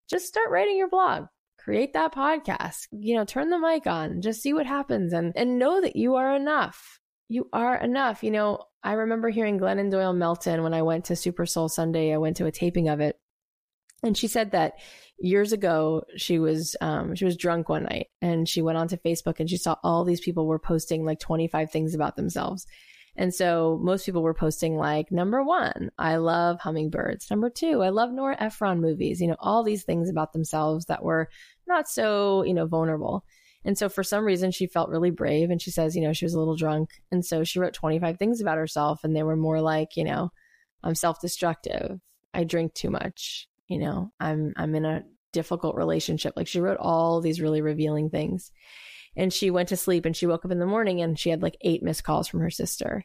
just 0.09 0.27
start 0.27 0.49
writing 0.49 0.77
your 0.77 0.89
blog. 0.89 1.25
Create 1.59 1.93
that 1.93 2.13
podcast. 2.13 2.87
You 2.91 3.15
know, 3.15 3.25
turn 3.25 3.49
the 3.49 3.59
mic 3.59 3.87
on, 3.87 4.21
just 4.21 4.41
see 4.41 4.53
what 4.53 4.65
happens 4.65 5.13
and 5.13 5.33
and 5.35 5.59
know 5.59 5.81
that 5.81 5.95
you 5.95 6.15
are 6.15 6.35
enough 6.35 6.99
you 7.29 7.49
are 7.53 7.75
enough. 7.75 8.23
You 8.23 8.31
know, 8.31 8.63
I 8.83 8.93
remember 8.93 9.29
hearing 9.29 9.59
Glennon 9.59 9.91
Doyle 9.91 10.13
Melton 10.13 10.63
when 10.63 10.73
I 10.73 10.81
went 10.81 11.05
to 11.05 11.15
Super 11.15 11.45
Soul 11.45 11.69
Sunday. 11.69 12.13
I 12.13 12.17
went 12.17 12.37
to 12.37 12.45
a 12.45 12.51
taping 12.51 12.89
of 12.89 12.99
it, 12.99 13.19
and 14.03 14.17
she 14.17 14.27
said 14.27 14.51
that 14.51 14.73
years 15.19 15.51
ago 15.51 16.03
she 16.15 16.37
was 16.39 16.75
um, 16.81 17.15
she 17.15 17.25
was 17.25 17.35
drunk 17.35 17.69
one 17.69 17.83
night 17.83 18.07
and 18.21 18.47
she 18.47 18.61
went 18.61 18.77
onto 18.77 18.97
Facebook 18.97 19.39
and 19.39 19.49
she 19.49 19.57
saw 19.57 19.75
all 19.83 20.03
these 20.03 20.21
people 20.21 20.45
were 20.45 20.59
posting 20.59 21.05
like 21.05 21.19
25 21.19 21.71
things 21.71 21.95
about 21.95 22.15
themselves. 22.15 22.67
And 23.19 23.33
so 23.33 23.79
most 23.81 24.05
people 24.05 24.21
were 24.21 24.35
posting 24.35 24.77
like 24.77 25.11
number 25.11 25.43
one, 25.43 25.89
I 25.97 26.17
love 26.17 26.59
hummingbirds. 26.59 27.31
Number 27.31 27.49
two, 27.49 27.81
I 27.81 27.89
love 27.89 28.11
Nora 28.11 28.37
Ephron 28.39 28.79
movies. 28.79 29.19
You 29.19 29.27
know, 29.27 29.37
all 29.39 29.63
these 29.63 29.83
things 29.83 30.09
about 30.09 30.33
themselves 30.33 30.85
that 30.85 31.03
were 31.03 31.29
not 31.67 31.87
so 31.87 32.43
you 32.43 32.53
know 32.53 32.67
vulnerable. 32.67 33.25
And 33.65 33.77
so 33.77 33.89
for 33.89 34.03
some 34.03 34.23
reason, 34.23 34.51
she 34.51 34.67
felt 34.67 34.89
really 34.89 35.11
brave. 35.11 35.49
And 35.49 35.61
she 35.61 35.71
says, 35.71 35.95
you 35.95 36.01
know, 36.01 36.13
she 36.13 36.23
was 36.23 36.33
a 36.33 36.39
little 36.39 36.55
drunk. 36.55 37.01
And 37.11 37.25
so 37.25 37.43
she 37.43 37.59
wrote 37.59 37.73
25 37.73 38.17
things 38.17 38.39
about 38.39 38.57
herself. 38.57 39.03
And 39.03 39.13
they 39.13 39.23
were 39.23 39.35
more 39.35 39.59
like, 39.59 39.97
you 39.97 40.05
know, 40.05 40.31
I'm 40.83 40.95
self 40.95 41.19
destructive. 41.19 41.99
I 42.33 42.43
drink 42.43 42.75
too 42.75 42.89
much. 42.89 43.49
You 43.67 43.79
know, 43.79 44.11
I'm, 44.19 44.53
I'm 44.55 44.75
in 44.75 44.85
a 44.85 45.03
difficult 45.33 45.75
relationship. 45.75 46.33
Like 46.35 46.47
she 46.47 46.59
wrote 46.59 46.77
all 46.79 47.21
these 47.21 47.41
really 47.41 47.61
revealing 47.61 48.09
things. 48.09 48.51
And 49.15 49.33
she 49.33 49.49
went 49.49 49.69
to 49.69 49.77
sleep 49.77 50.05
and 50.05 50.15
she 50.15 50.27
woke 50.27 50.45
up 50.45 50.51
in 50.51 50.59
the 50.59 50.65
morning 50.65 51.01
and 51.01 51.17
she 51.17 51.29
had 51.29 51.41
like 51.41 51.57
eight 51.61 51.83
missed 51.83 52.03
calls 52.03 52.27
from 52.27 52.39
her 52.41 52.51
sister. 52.51 53.03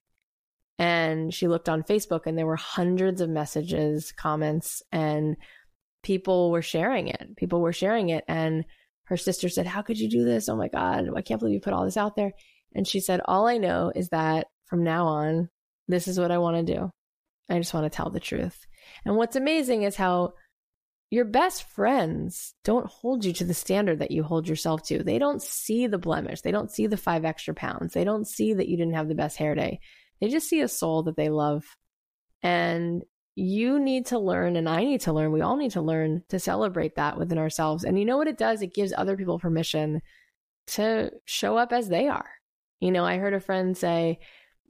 And 0.79 1.33
she 1.33 1.49
looked 1.49 1.69
on 1.69 1.83
Facebook 1.83 2.23
and 2.27 2.37
there 2.37 2.47
were 2.47 2.57
hundreds 2.57 3.21
of 3.21 3.31
messages, 3.31 4.13
comments, 4.13 4.83
and 4.91 5.37
people 6.03 6.51
were 6.51 6.63
sharing 6.63 7.09
it. 7.09 7.37
People 7.37 7.61
were 7.61 7.73
sharing 7.73 8.11
it. 8.11 8.25
And 8.29 8.65
her 9.05 9.17
sister 9.17 9.49
said, 9.49 9.67
How 9.67 9.83
could 9.83 9.99
you 9.99 10.09
do 10.09 10.25
this? 10.25 10.49
Oh 10.49 10.57
my 10.57 10.69
God, 10.69 11.09
I 11.17 11.23
can't 11.23 11.41
believe 11.41 11.55
you 11.55 11.61
put 11.61 11.73
all 11.73 11.85
this 11.85 11.97
out 11.97 12.17
there. 12.17 12.33
And 12.75 12.87
she 12.87 13.01
said, 13.01 13.21
All 13.25 13.47
I 13.47 13.59
know 13.59 13.93
is 13.95 14.09
that 14.11 14.47
from 14.67 14.85
now 14.85 15.07
on, 15.07 15.49
this 15.89 16.09
is 16.09 16.19
what 16.19 16.31
I 16.31 16.39
want 16.39 16.67
to 16.67 16.75
do. 16.75 16.91
I 17.51 17.59
just 17.59 17.75
want 17.75 17.85
to 17.85 17.95
tell 17.95 18.11
the 18.11 18.21
truth. 18.21 18.59
And 19.05 19.17
what's 19.17 19.37
amazing 19.37 19.83
is 19.83 19.97
how 19.97 20.33
your 21.13 21.27
best 21.27 21.65
friends 21.65 22.55
don't 22.65 22.87
hold 22.87 23.23
you 23.23 23.35
to 23.35 23.45
the 23.45 23.53
standard 23.53 23.99
that 23.99 24.11
you 24.11 24.23
hold 24.23 24.49
yourself 24.49 24.83
to. 24.85 25.05
They 25.05 25.19
don't 25.19 25.43
see 25.43 25.87
the 25.87 25.99
blemish. 25.99 26.41
They 26.41 26.53
don't 26.53 26.71
see 26.71 26.87
the 26.87 26.97
five 26.97 27.27
extra 27.27 27.53
pounds. 27.53 27.93
They 27.93 28.03
don't 28.03 28.27
see 28.27 28.55
that 28.55 28.67
you 28.67 28.79
didn't 28.79 28.95
have 28.95 29.09
the 29.09 29.15
best 29.15 29.37
hair 29.37 29.55
day. 29.55 29.81
They 30.23 30.29
just 30.29 30.49
see 30.49 30.63
a 30.63 30.69
soul 30.69 31.03
that 31.03 31.17
they 31.17 31.29
love. 31.29 31.65
And 32.43 33.03
you 33.35 33.79
need 33.79 34.07
to 34.07 34.19
learn 34.19 34.57
and 34.57 34.67
I 34.67 34.85
need 34.85 35.03
to 35.03 35.13
learn, 35.13 35.33
we 35.33 35.43
all 35.43 35.59
need 35.59 35.73
to 35.73 35.83
learn 35.83 36.23
to 36.31 36.41
celebrate 36.41 36.95
that 36.95 37.19
within 37.19 37.37
ourselves. 37.37 37.85
And 37.85 37.99
you 37.99 38.07
know 38.07 38.17
what 38.17 38.29
it 38.29 38.39
does? 38.39 38.63
It 38.63 38.73
gives 38.73 38.95
other 38.97 39.15
people 39.15 39.39
permission 39.39 40.01
to 40.69 41.11
show 41.27 41.59
up 41.59 41.75
as 41.75 41.91
they 41.91 42.09
are. 42.09 42.31
You 42.81 42.91
know, 42.91 43.05
I 43.05 43.19
heard 43.19 43.35
a 43.35 43.41
friend 43.41 43.77
say, 43.77 44.19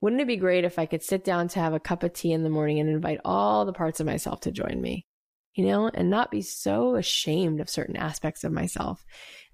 wouldn't 0.00 0.20
it 0.20 0.26
be 0.26 0.38
great 0.38 0.64
if 0.64 0.76
I 0.76 0.86
could 0.86 1.04
sit 1.04 1.22
down 1.22 1.46
to 1.50 1.60
have 1.60 1.72
a 1.72 1.78
cup 1.78 2.02
of 2.02 2.14
tea 2.14 2.32
in 2.32 2.42
the 2.42 2.50
morning 2.50 2.80
and 2.80 2.90
invite 2.90 3.20
all 3.24 3.64
the 3.64 3.72
parts 3.72 4.00
of 4.00 4.06
myself 4.06 4.40
to 4.40 4.50
join 4.50 4.80
me? 4.80 5.06
You 5.54 5.66
know, 5.66 5.90
and 5.92 6.08
not 6.08 6.30
be 6.30 6.40
so 6.40 6.94
ashamed 6.94 7.60
of 7.60 7.68
certain 7.68 7.96
aspects 7.96 8.42
of 8.42 8.52
myself. 8.52 9.04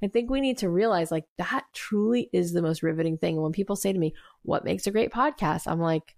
I 0.02 0.06
think 0.06 0.30
we 0.30 0.40
need 0.40 0.58
to 0.58 0.70
realize 0.70 1.10
like 1.10 1.24
that 1.38 1.64
truly 1.74 2.30
is 2.32 2.52
the 2.52 2.62
most 2.62 2.82
riveting 2.84 3.18
thing. 3.18 3.40
When 3.40 3.52
people 3.52 3.74
say 3.76 3.92
to 3.92 3.98
me, 3.98 4.14
What 4.42 4.64
makes 4.64 4.86
a 4.86 4.92
great 4.92 5.12
podcast? 5.12 5.66
I'm 5.66 5.80
like, 5.80 6.14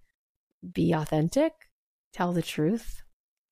Be 0.73 0.93
authentic, 0.93 1.53
tell 2.13 2.33
the 2.33 2.43
truth. 2.43 3.03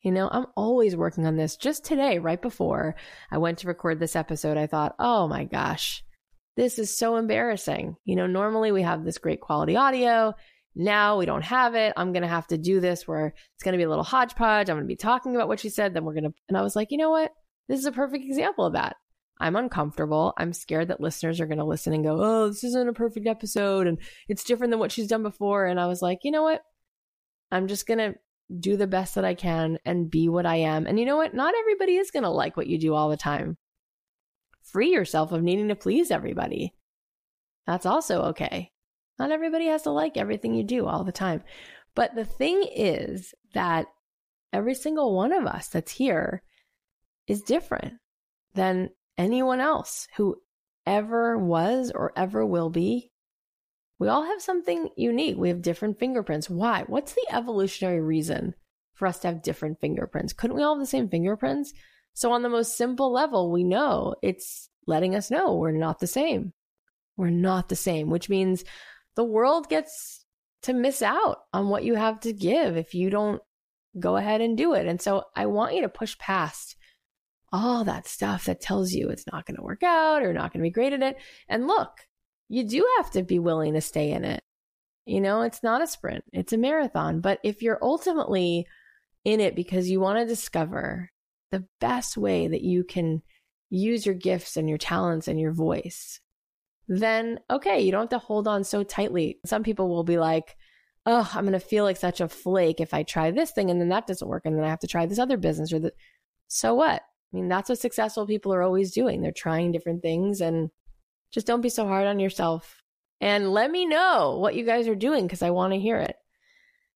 You 0.02 0.12
know, 0.12 0.28
I'm 0.30 0.46
always 0.56 0.94
working 0.94 1.26
on 1.26 1.36
this. 1.36 1.56
Just 1.56 1.84
today, 1.84 2.18
right 2.18 2.40
before 2.40 2.94
I 3.30 3.38
went 3.38 3.58
to 3.58 3.66
record 3.66 3.98
this 3.98 4.14
episode, 4.14 4.56
I 4.56 4.68
thought, 4.68 4.94
oh 4.98 5.26
my 5.26 5.44
gosh, 5.44 6.04
this 6.56 6.78
is 6.78 6.96
so 6.96 7.16
embarrassing. 7.16 7.96
You 8.04 8.16
know, 8.16 8.26
normally 8.26 8.70
we 8.70 8.82
have 8.82 9.04
this 9.04 9.18
great 9.18 9.40
quality 9.40 9.76
audio. 9.76 10.34
Now 10.80 11.18
we 11.18 11.26
don't 11.26 11.42
have 11.42 11.74
it. 11.74 11.92
I'm 11.96 12.12
going 12.12 12.22
to 12.22 12.28
have 12.28 12.46
to 12.46 12.56
do 12.56 12.78
this 12.78 13.06
where 13.06 13.34
it's 13.54 13.64
going 13.64 13.72
to 13.72 13.78
be 13.78 13.82
a 13.82 13.88
little 13.88 14.04
hodgepodge. 14.04 14.70
I'm 14.70 14.76
going 14.76 14.84
to 14.84 14.88
be 14.88 14.94
talking 14.94 15.34
about 15.34 15.48
what 15.48 15.58
she 15.58 15.70
said. 15.70 15.92
Then 15.92 16.04
we're 16.04 16.14
going 16.14 16.24
to, 16.24 16.34
and 16.48 16.56
I 16.56 16.62
was 16.62 16.76
like, 16.76 16.92
you 16.92 16.98
know 16.98 17.10
what? 17.10 17.32
This 17.68 17.80
is 17.80 17.86
a 17.86 17.92
perfect 17.92 18.24
example 18.24 18.64
of 18.64 18.74
that. 18.74 18.94
I'm 19.40 19.56
uncomfortable. 19.56 20.34
I'm 20.38 20.52
scared 20.52 20.88
that 20.88 21.00
listeners 21.00 21.40
are 21.40 21.46
going 21.46 21.58
to 21.58 21.64
listen 21.64 21.92
and 21.92 22.04
go, 22.04 22.22
oh, 22.22 22.48
this 22.48 22.62
isn't 22.62 22.88
a 22.88 22.92
perfect 22.92 23.26
episode 23.26 23.88
and 23.88 23.98
it's 24.28 24.44
different 24.44 24.70
than 24.70 24.78
what 24.78 24.92
she's 24.92 25.08
done 25.08 25.24
before. 25.24 25.66
And 25.66 25.80
I 25.80 25.86
was 25.86 26.00
like, 26.00 26.20
you 26.22 26.30
know 26.30 26.44
what? 26.44 26.62
I'm 27.50 27.66
just 27.66 27.86
going 27.86 27.98
to 27.98 28.14
do 28.56 28.76
the 28.76 28.86
best 28.86 29.16
that 29.16 29.24
I 29.24 29.34
can 29.34 29.78
and 29.84 30.08
be 30.08 30.28
what 30.28 30.46
I 30.46 30.56
am. 30.56 30.86
And 30.86 30.98
you 30.98 31.06
know 31.06 31.16
what? 31.16 31.34
Not 31.34 31.54
everybody 31.58 31.96
is 31.96 32.12
going 32.12 32.22
to 32.22 32.30
like 32.30 32.56
what 32.56 32.68
you 32.68 32.78
do 32.78 32.94
all 32.94 33.08
the 33.08 33.16
time. 33.16 33.56
Free 34.62 34.92
yourself 34.92 35.32
of 35.32 35.42
needing 35.42 35.68
to 35.68 35.74
please 35.74 36.12
everybody. 36.12 36.72
That's 37.66 37.86
also 37.86 38.22
okay. 38.26 38.70
Not 39.18 39.30
everybody 39.30 39.66
has 39.66 39.82
to 39.82 39.90
like 39.90 40.16
everything 40.16 40.54
you 40.54 40.64
do 40.64 40.86
all 40.86 41.04
the 41.04 41.12
time. 41.12 41.42
But 41.94 42.14
the 42.14 42.24
thing 42.24 42.64
is 42.74 43.34
that 43.54 43.86
every 44.52 44.74
single 44.74 45.14
one 45.14 45.32
of 45.32 45.46
us 45.46 45.68
that's 45.68 45.92
here 45.92 46.42
is 47.26 47.42
different 47.42 47.94
than 48.54 48.90
anyone 49.16 49.60
else 49.60 50.06
who 50.16 50.36
ever 50.86 51.36
was 51.36 51.90
or 51.94 52.12
ever 52.16 52.46
will 52.46 52.70
be 52.70 53.10
we 53.98 54.08
all 54.08 54.24
have 54.24 54.40
something 54.40 54.90
unique. 54.96 55.36
We 55.36 55.48
have 55.48 55.62
different 55.62 55.98
fingerprints. 55.98 56.48
Why? 56.48 56.84
What's 56.86 57.14
the 57.14 57.26
evolutionary 57.30 58.00
reason 58.00 58.54
for 58.94 59.08
us 59.08 59.18
to 59.20 59.28
have 59.28 59.42
different 59.42 59.80
fingerprints? 59.80 60.32
Couldn't 60.32 60.56
we 60.56 60.62
all 60.62 60.74
have 60.76 60.82
the 60.82 60.86
same 60.86 61.08
fingerprints? 61.08 61.72
So, 62.14 62.32
on 62.32 62.42
the 62.42 62.48
most 62.48 62.76
simple 62.76 63.12
level, 63.12 63.50
we 63.50 63.64
know 63.64 64.14
it's 64.22 64.68
letting 64.86 65.14
us 65.14 65.30
know 65.30 65.54
we're 65.54 65.72
not 65.72 65.98
the 65.98 66.06
same. 66.06 66.52
We're 67.16 67.30
not 67.30 67.68
the 67.68 67.76
same, 67.76 68.08
which 68.10 68.28
means 68.28 68.64
the 69.16 69.24
world 69.24 69.68
gets 69.68 70.24
to 70.62 70.72
miss 70.72 71.02
out 71.02 71.38
on 71.52 71.68
what 71.68 71.84
you 71.84 71.94
have 71.94 72.20
to 72.20 72.32
give 72.32 72.76
if 72.76 72.94
you 72.94 73.10
don't 73.10 73.40
go 73.98 74.16
ahead 74.16 74.40
and 74.40 74.56
do 74.56 74.74
it. 74.74 74.86
And 74.86 75.00
so, 75.00 75.24
I 75.34 75.46
want 75.46 75.74
you 75.74 75.82
to 75.82 75.88
push 75.88 76.16
past 76.18 76.76
all 77.52 77.84
that 77.84 78.06
stuff 78.06 78.44
that 78.44 78.60
tells 78.60 78.92
you 78.92 79.08
it's 79.08 79.26
not 79.32 79.46
going 79.46 79.56
to 79.56 79.62
work 79.62 79.82
out 79.82 80.22
or 80.22 80.32
not 80.32 80.52
going 80.52 80.60
to 80.60 80.66
be 80.66 80.70
great 80.70 80.92
at 80.92 81.02
it. 81.02 81.16
And 81.48 81.66
look, 81.66 81.90
you 82.48 82.64
do 82.64 82.86
have 82.98 83.10
to 83.12 83.22
be 83.22 83.38
willing 83.38 83.74
to 83.74 83.80
stay 83.80 84.10
in 84.10 84.24
it. 84.24 84.42
You 85.06 85.20
know, 85.20 85.42
it's 85.42 85.62
not 85.62 85.82
a 85.82 85.86
sprint, 85.86 86.24
it's 86.32 86.52
a 86.52 86.58
marathon. 86.58 87.20
But 87.20 87.38
if 87.42 87.62
you're 87.62 87.78
ultimately 87.82 88.66
in 89.24 89.40
it 89.40 89.56
because 89.56 89.88
you 89.88 90.00
want 90.00 90.18
to 90.18 90.26
discover 90.26 91.10
the 91.50 91.64
best 91.80 92.16
way 92.16 92.46
that 92.48 92.62
you 92.62 92.84
can 92.84 93.22
use 93.70 94.04
your 94.04 94.14
gifts 94.14 94.56
and 94.56 94.68
your 94.68 94.78
talents 94.78 95.28
and 95.28 95.40
your 95.40 95.52
voice, 95.52 96.20
then 96.88 97.38
okay, 97.50 97.80
you 97.80 97.92
don't 97.92 98.10
have 98.10 98.20
to 98.20 98.26
hold 98.26 98.48
on 98.48 98.64
so 98.64 98.82
tightly. 98.82 99.38
Some 99.44 99.62
people 99.62 99.88
will 99.88 100.04
be 100.04 100.18
like, 100.18 100.56
oh, 101.06 101.30
I'm 101.34 101.44
going 101.44 101.52
to 101.52 101.60
feel 101.60 101.84
like 101.84 101.96
such 101.96 102.20
a 102.20 102.28
flake 102.28 102.80
if 102.80 102.92
I 102.92 103.02
try 103.02 103.30
this 103.30 103.50
thing 103.50 103.70
and 103.70 103.80
then 103.80 103.88
that 103.90 104.06
doesn't 104.06 104.28
work 104.28 104.42
and 104.44 104.56
then 104.56 104.64
I 104.64 104.68
have 104.68 104.80
to 104.80 104.86
try 104.86 105.06
this 105.06 105.18
other 105.18 105.36
business 105.36 105.72
or 105.72 105.78
the. 105.78 105.92
So 106.48 106.74
what? 106.74 107.02
I 107.32 107.36
mean, 107.36 107.48
that's 107.48 107.68
what 107.68 107.78
successful 107.78 108.26
people 108.26 108.52
are 108.54 108.62
always 108.62 108.92
doing. 108.92 109.20
They're 109.20 109.32
trying 109.32 109.72
different 109.72 110.02
things 110.02 110.40
and 110.40 110.70
just 111.30 111.46
don't 111.46 111.60
be 111.60 111.68
so 111.68 111.86
hard 111.86 112.06
on 112.06 112.18
yourself. 112.18 112.82
And 113.20 113.52
let 113.52 113.70
me 113.70 113.84
know 113.84 114.38
what 114.38 114.54
you 114.54 114.64
guys 114.64 114.88
are 114.88 114.94
doing 114.94 115.26
because 115.26 115.42
I 115.42 115.50
want 115.50 115.72
to 115.72 115.78
hear 115.78 115.98
it. 115.98 116.16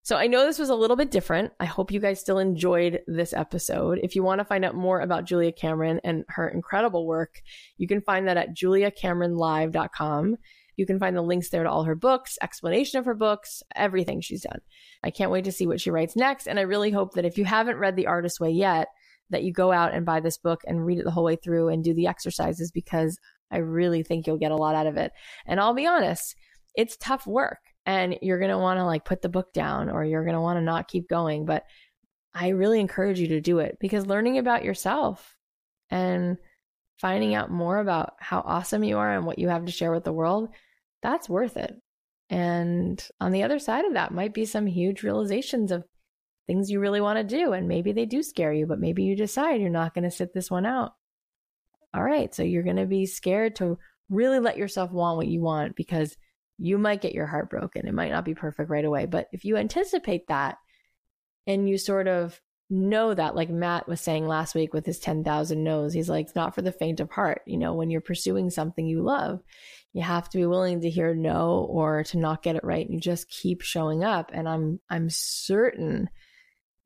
So 0.05 0.17
I 0.17 0.27
know 0.27 0.45
this 0.45 0.59
was 0.59 0.69
a 0.69 0.75
little 0.75 0.97
bit 0.97 1.13
different. 1.13 1.53
I 1.61 1.65
hope 1.65 1.93
you 1.93 2.01
guys 2.01 2.19
still 2.19 2.41
enjoyed 2.41 3.03
this 3.07 3.33
episode. 3.33 4.01
If 4.03 4.17
you 4.17 4.25
want 4.25 4.41
to 4.41 4.45
find 4.45 4.65
out 4.65 4.75
more 4.75 5.01
about 5.01 5.27
Julia 5.27 5.53
Cameron 5.53 6.01
and 6.03 6.25
her 6.29 6.49
incredible 6.49 7.07
work, 7.07 7.41
you 7.77 7.87
can 7.87 8.01
find 8.01 8.27
that 8.27 8.37
at 8.37 8.57
juliacameronlive.com. 8.57 10.37
You 10.77 10.87
can 10.87 10.99
find 10.99 11.17
the 11.17 11.23
links 11.23 11.51
there 11.51 11.63
to 11.63 11.71
all 11.71 11.85
her 11.85 11.95
books, 11.95 12.37
explanation 12.43 12.99
of 12.99 13.05
her 13.05 13.15
books, 13.15 13.63
everything 13.77 14.21
she's 14.21 14.43
done. 14.43 14.61
I 15.05 15.11
can't 15.11 15.31
wait 15.31 15.45
to 15.45 15.53
see 15.53 15.69
what 15.69 15.81
she 15.81 15.93
writes 15.93 16.17
next. 16.17 16.49
And 16.49 16.59
I 16.59 16.63
really 16.63 16.91
hope 16.91 17.15
that 17.15 17.25
if 17.25 17.39
you 17.39 17.45
haven't 17.45 17.77
read 17.77 17.95
The 17.95 18.09
Artist 18.09 18.41
Way 18.41 18.51
yet, 18.51 18.89
that 19.31 19.45
you 19.45 19.53
go 19.53 19.71
out 19.71 19.95
and 19.95 20.05
buy 20.05 20.19
this 20.19 20.37
book 20.37 20.63
and 20.67 20.85
read 20.85 20.99
it 20.99 21.05
the 21.05 21.13
whole 21.13 21.25
way 21.25 21.37
through 21.37 21.69
and 21.69 21.85
do 21.85 21.95
the 21.95 22.09
exercises 22.09 22.73
because 22.73 23.21
I 23.53 23.59
really 23.59 24.03
think 24.03 24.27
you'll 24.27 24.37
get 24.37 24.51
a 24.51 24.57
lot 24.57 24.75
out 24.75 24.89
of 24.89 24.97
it. 24.97 25.13
And 25.47 25.61
I'll 25.61 25.75
be 25.75 25.87
honest, 25.87 26.35
it's 26.75 26.97
tough 26.97 27.25
work 27.25 27.61
and 27.85 28.19
you're 28.23 28.39
going 28.39 28.51
to 28.51 28.59
want 28.59 28.79
to 28.79 28.85
like 28.85 29.05
put 29.05 29.23
the 29.23 29.29
book 29.29 29.53
down 29.53 29.91
or 29.91 30.05
you're 30.05 30.25
going 30.25 30.35
to 30.35 30.41
want 30.41 30.57
to 30.57 30.63
not 30.63 30.89
keep 30.89 31.09
going. 31.09 31.45
But 31.45 31.65
I 32.35 32.49
really 32.49 32.81
encourage 32.81 33.19
you 33.19 33.29
to 33.29 33.41
do 33.41 33.59
it 33.59 33.79
because 33.81 34.07
learning 34.07 34.39
about 34.39 34.65
yourself 34.65 35.37
and 35.91 36.39
finding 36.99 37.35
out 37.35 37.51
more 37.51 37.79
about 37.79 38.15
how 38.21 38.41
awesome 38.41 38.85
you 38.85 38.99
are 38.99 39.15
and 39.15 39.27
what 39.27 39.39
you 39.39 39.49
have 39.49 39.67
to 39.67 39.73
share 39.73 39.93
with 39.93 40.05
the 40.05 40.13
world, 40.13 40.49
that's 41.03 41.29
worth 41.29 41.57
it. 41.57 41.75
And 42.31 43.07
on 43.21 43.33
the 43.33 43.43
other 43.43 43.59
side 43.59 43.85
of 43.85 43.95
that 43.95 44.15
might 44.15 44.33
be 44.33 44.45
some 44.45 44.67
huge 44.67 45.03
realizations 45.03 45.73
of 45.73 45.85
things 46.47 46.71
you 46.71 46.81
really 46.81 47.01
want 47.01 47.19
to 47.19 47.37
do. 47.37 47.53
And 47.53 47.69
maybe 47.69 47.93
they 47.93 48.07
do 48.07 48.23
scare 48.23 48.53
you, 48.53 48.67
but 48.67 48.79
maybe 48.79 49.03
you 49.03 49.17
decide 49.17 49.61
you're 49.61 49.71
not 49.71 49.95
going 49.95 50.05
to 50.05 50.11
sit 50.11 50.33
this 50.33 50.51
one 50.51 50.65
out. 50.65 50.95
All 51.93 52.03
right. 52.03 52.35
So 52.35 52.43
you're 52.43 52.63
going 52.63 52.77
to 52.77 52.87
be 52.87 53.05
scared 53.05 53.57
to 53.57 53.79
really 54.09 54.39
let 54.39 54.57
yourself 54.57 54.93
want 54.93 55.17
what 55.17 55.29
you 55.29 55.41
want 55.41 55.77
because 55.77 56.17
you 56.63 56.79
might 56.79 57.01
get 57.01 57.13
your 57.13 57.27
heart 57.27 57.51
broken. 57.51 57.89
It 57.89 57.95
might 57.95 58.13
not 58.13 58.25
be 58.25 58.37
perfect 58.37 58.71
right 58.71 58.85
away. 58.85 59.07
But 59.07 59.27
if 59.33 59.45
you 59.45 59.57
anticipate 59.57 60.29
that 60.29 60.59
and 61.45 61.69
you 61.69 61.77
sort 61.77 62.07
of 62.07 62.41
know 62.71 63.13
that, 63.13 63.35
like 63.35 63.51
Matt 63.51 63.89
was 63.89 64.01
saying 64.01 64.29
last 64.29 64.55
week 64.55 64.73
with 64.73 64.87
his 64.87 65.01
10,000 65.01 65.65
no's, 65.65 65.93
he's 65.93 66.09
like, 66.09 66.27
it's 66.27 66.37
not 66.37 66.55
for 66.55 66.63
the 66.63 66.71
faint 66.71 67.01
of 67.01 67.11
heart. 67.11 67.43
You 67.47 67.59
know, 67.59 67.75
when 67.75 67.91
you're 67.91 68.01
pursuing 68.01 68.49
something 68.49 68.87
you 68.87 69.03
love, 69.03 69.43
you 69.93 70.03
have 70.03 70.29
to 70.31 70.39
be 70.39 70.47
willing 70.47 70.83
to 70.83 70.89
hear 70.89 71.17
no 71.17 71.67
or 71.69 72.05
to 72.05 72.19
not 72.19 72.45
get 72.45 72.55
it 72.55 72.63
right. 72.63 72.87
And 72.87 72.95
you 72.95 73.01
just 73.01 73.29
keep 73.29 73.63
showing 73.63 74.05
up. 74.05 74.31
And 74.33 74.49
I'm, 74.49 74.79
I'm 74.89 75.11
certain 75.11 76.11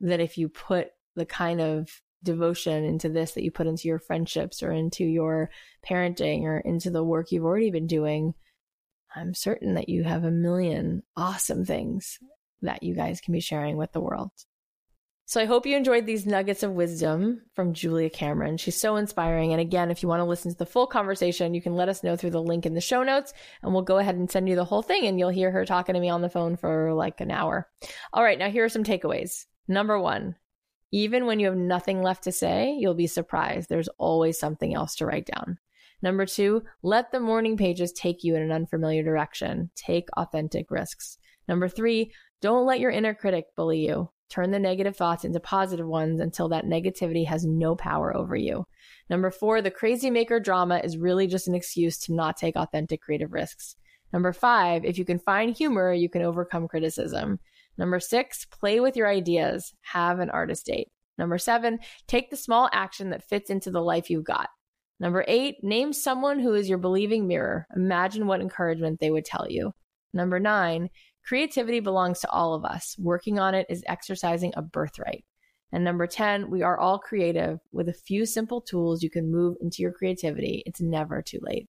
that 0.01 0.19
if 0.19 0.39
you 0.39 0.49
put 0.49 0.87
the 1.15 1.25
kind 1.27 1.61
of 1.61 1.87
devotion 2.23 2.83
into 2.83 3.09
this 3.09 3.33
that 3.33 3.43
you 3.43 3.51
put 3.51 3.67
into 3.67 3.87
your 3.87 3.99
friendships 3.99 4.63
or 4.63 4.71
into 4.71 5.05
your 5.05 5.51
parenting 5.87 6.45
or 6.45 6.57
into 6.57 6.89
the 6.89 7.03
work 7.03 7.31
you've 7.31 7.45
already 7.45 7.69
been 7.69 7.85
doing, 7.85 8.33
I'm 9.15 9.33
certain 9.33 9.75
that 9.75 9.89
you 9.89 10.03
have 10.03 10.23
a 10.23 10.31
million 10.31 11.03
awesome 11.15 11.65
things 11.65 12.19
that 12.61 12.83
you 12.83 12.95
guys 12.95 13.21
can 13.21 13.33
be 13.33 13.39
sharing 13.39 13.77
with 13.77 13.91
the 13.91 14.01
world. 14.01 14.31
So 15.29 15.41
I 15.41 15.45
hope 15.45 15.65
you 15.65 15.75
enjoyed 15.75 16.05
these 16.05 16.25
nuggets 16.25 16.63
of 16.63 16.71
wisdom 16.71 17.41
from 17.53 17.73
Julia 17.73 18.09
Cameron. 18.09 18.55
She's 18.55 18.79
so 18.79 18.95
inspiring. 18.95 19.51
And 19.51 19.59
again, 19.59 19.91
if 19.91 20.01
you 20.01 20.07
want 20.07 20.21
to 20.21 20.25
listen 20.25 20.51
to 20.51 20.57
the 20.57 20.65
full 20.65 20.87
conversation, 20.87 21.53
you 21.53 21.61
can 21.61 21.75
let 21.75 21.89
us 21.89 22.01
know 22.01 22.15
through 22.15 22.29
the 22.29 22.41
link 22.41 22.65
in 22.65 22.73
the 22.73 22.79
show 22.79 23.03
notes 23.03 23.33
and 23.61 23.73
we'll 23.73 23.81
go 23.81 23.97
ahead 23.97 24.15
and 24.15 24.31
send 24.31 24.47
you 24.47 24.55
the 24.55 24.63
whole 24.63 24.81
thing 24.81 25.05
and 25.05 25.19
you'll 25.19 25.27
hear 25.27 25.51
her 25.51 25.65
talking 25.65 25.95
to 25.95 25.99
me 25.99 26.07
on 26.09 26.21
the 26.21 26.29
phone 26.29 26.55
for 26.55 26.93
like 26.93 27.19
an 27.19 27.29
hour. 27.29 27.67
All 28.13 28.23
right. 28.23 28.39
Now 28.39 28.49
here 28.49 28.63
are 28.63 28.69
some 28.69 28.85
takeaways. 28.85 29.47
Number 29.67 29.99
one, 29.99 30.37
even 30.93 31.25
when 31.25 31.41
you 31.41 31.47
have 31.47 31.57
nothing 31.57 32.01
left 32.01 32.23
to 32.23 32.31
say, 32.31 32.77
you'll 32.79 32.93
be 32.93 33.07
surprised. 33.07 33.67
There's 33.67 33.89
always 33.97 34.39
something 34.39 34.73
else 34.73 34.95
to 34.95 35.05
write 35.05 35.25
down. 35.25 35.57
Number 36.01 36.25
two, 36.25 36.63
let 36.83 37.11
the 37.11 37.19
morning 37.19 37.57
pages 37.57 37.91
take 37.91 38.23
you 38.23 38.35
in 38.35 38.41
an 38.41 38.51
unfamiliar 38.51 39.03
direction. 39.03 39.71
Take 39.75 40.07
authentic 40.15 40.69
risks. 40.69 41.17
Number 41.47 41.67
three, 41.67 42.11
don't 42.41 42.65
let 42.65 42.79
your 42.79 42.91
inner 42.91 43.15
critic 43.15 43.45
bully 43.55 43.85
you. 43.85 44.09
Turn 44.29 44.51
the 44.51 44.59
negative 44.59 44.95
thoughts 44.95 45.23
into 45.23 45.39
positive 45.39 45.87
ones 45.87 46.19
until 46.19 46.49
that 46.49 46.65
negativity 46.65 47.25
has 47.25 47.45
no 47.45 47.75
power 47.75 48.15
over 48.15 48.35
you. 48.35 48.65
Number 49.09 49.31
four, 49.31 49.61
the 49.61 49.71
crazy 49.71 50.09
maker 50.11 50.39
drama 50.39 50.81
is 50.83 50.97
really 50.97 51.27
just 51.27 51.47
an 51.47 51.55
excuse 51.55 51.97
to 51.99 52.13
not 52.13 52.35
take 52.35 52.57
authentic 52.57 53.01
creative 53.01 53.31
risks. 53.31 53.75
Number 54.11 54.33
five, 54.33 54.85
if 54.85 54.97
you 54.97 55.05
can 55.05 55.19
find 55.19 55.55
humor, 55.55 55.93
you 55.93 56.09
can 56.09 56.21
overcome 56.21 56.67
criticism. 56.67 57.39
Number 57.77 57.99
six, 57.99 58.45
play 58.45 58.79
with 58.79 58.97
your 58.97 59.07
ideas. 59.07 59.73
Have 59.81 60.19
an 60.19 60.29
artist 60.29 60.65
date. 60.65 60.89
Number 61.17 61.37
seven, 61.37 61.79
take 62.07 62.29
the 62.29 62.37
small 62.37 62.69
action 62.73 63.09
that 63.09 63.27
fits 63.27 63.49
into 63.49 63.71
the 63.71 63.81
life 63.81 64.09
you've 64.09 64.23
got. 64.23 64.49
Number 64.99 65.23
eight, 65.27 65.63
name 65.63 65.93
someone 65.93 66.39
who 66.39 66.53
is 66.53 66.67
your 66.67 66.79
believing 66.79 67.27
mirror. 67.27 67.67
Imagine 67.75 68.25
what 68.25 68.41
encouragement 68.41 68.99
they 68.99 69.11
would 69.11 69.25
tell 69.25 69.45
you. 69.49 69.73
Number 70.13 70.39
nine, 70.39 70.89
creativity 71.23 71.79
belongs 71.79 72.19
to 72.21 72.29
all 72.29 72.53
of 72.53 72.65
us. 72.65 72.95
Working 72.97 73.37
on 73.37 73.53
it 73.53 73.67
is 73.69 73.83
exercising 73.87 74.53
a 74.55 74.61
birthright. 74.61 75.23
And 75.71 75.83
number 75.83 76.07
10, 76.07 76.49
we 76.49 76.63
are 76.63 76.79
all 76.79 76.97
creative. 76.97 77.59
With 77.71 77.89
a 77.89 77.93
few 77.93 78.25
simple 78.25 78.61
tools, 78.61 79.03
you 79.03 79.09
can 79.09 79.31
move 79.31 79.57
into 79.61 79.81
your 79.81 79.91
creativity. 79.91 80.63
It's 80.65 80.81
never 80.81 81.21
too 81.21 81.39
late. 81.41 81.67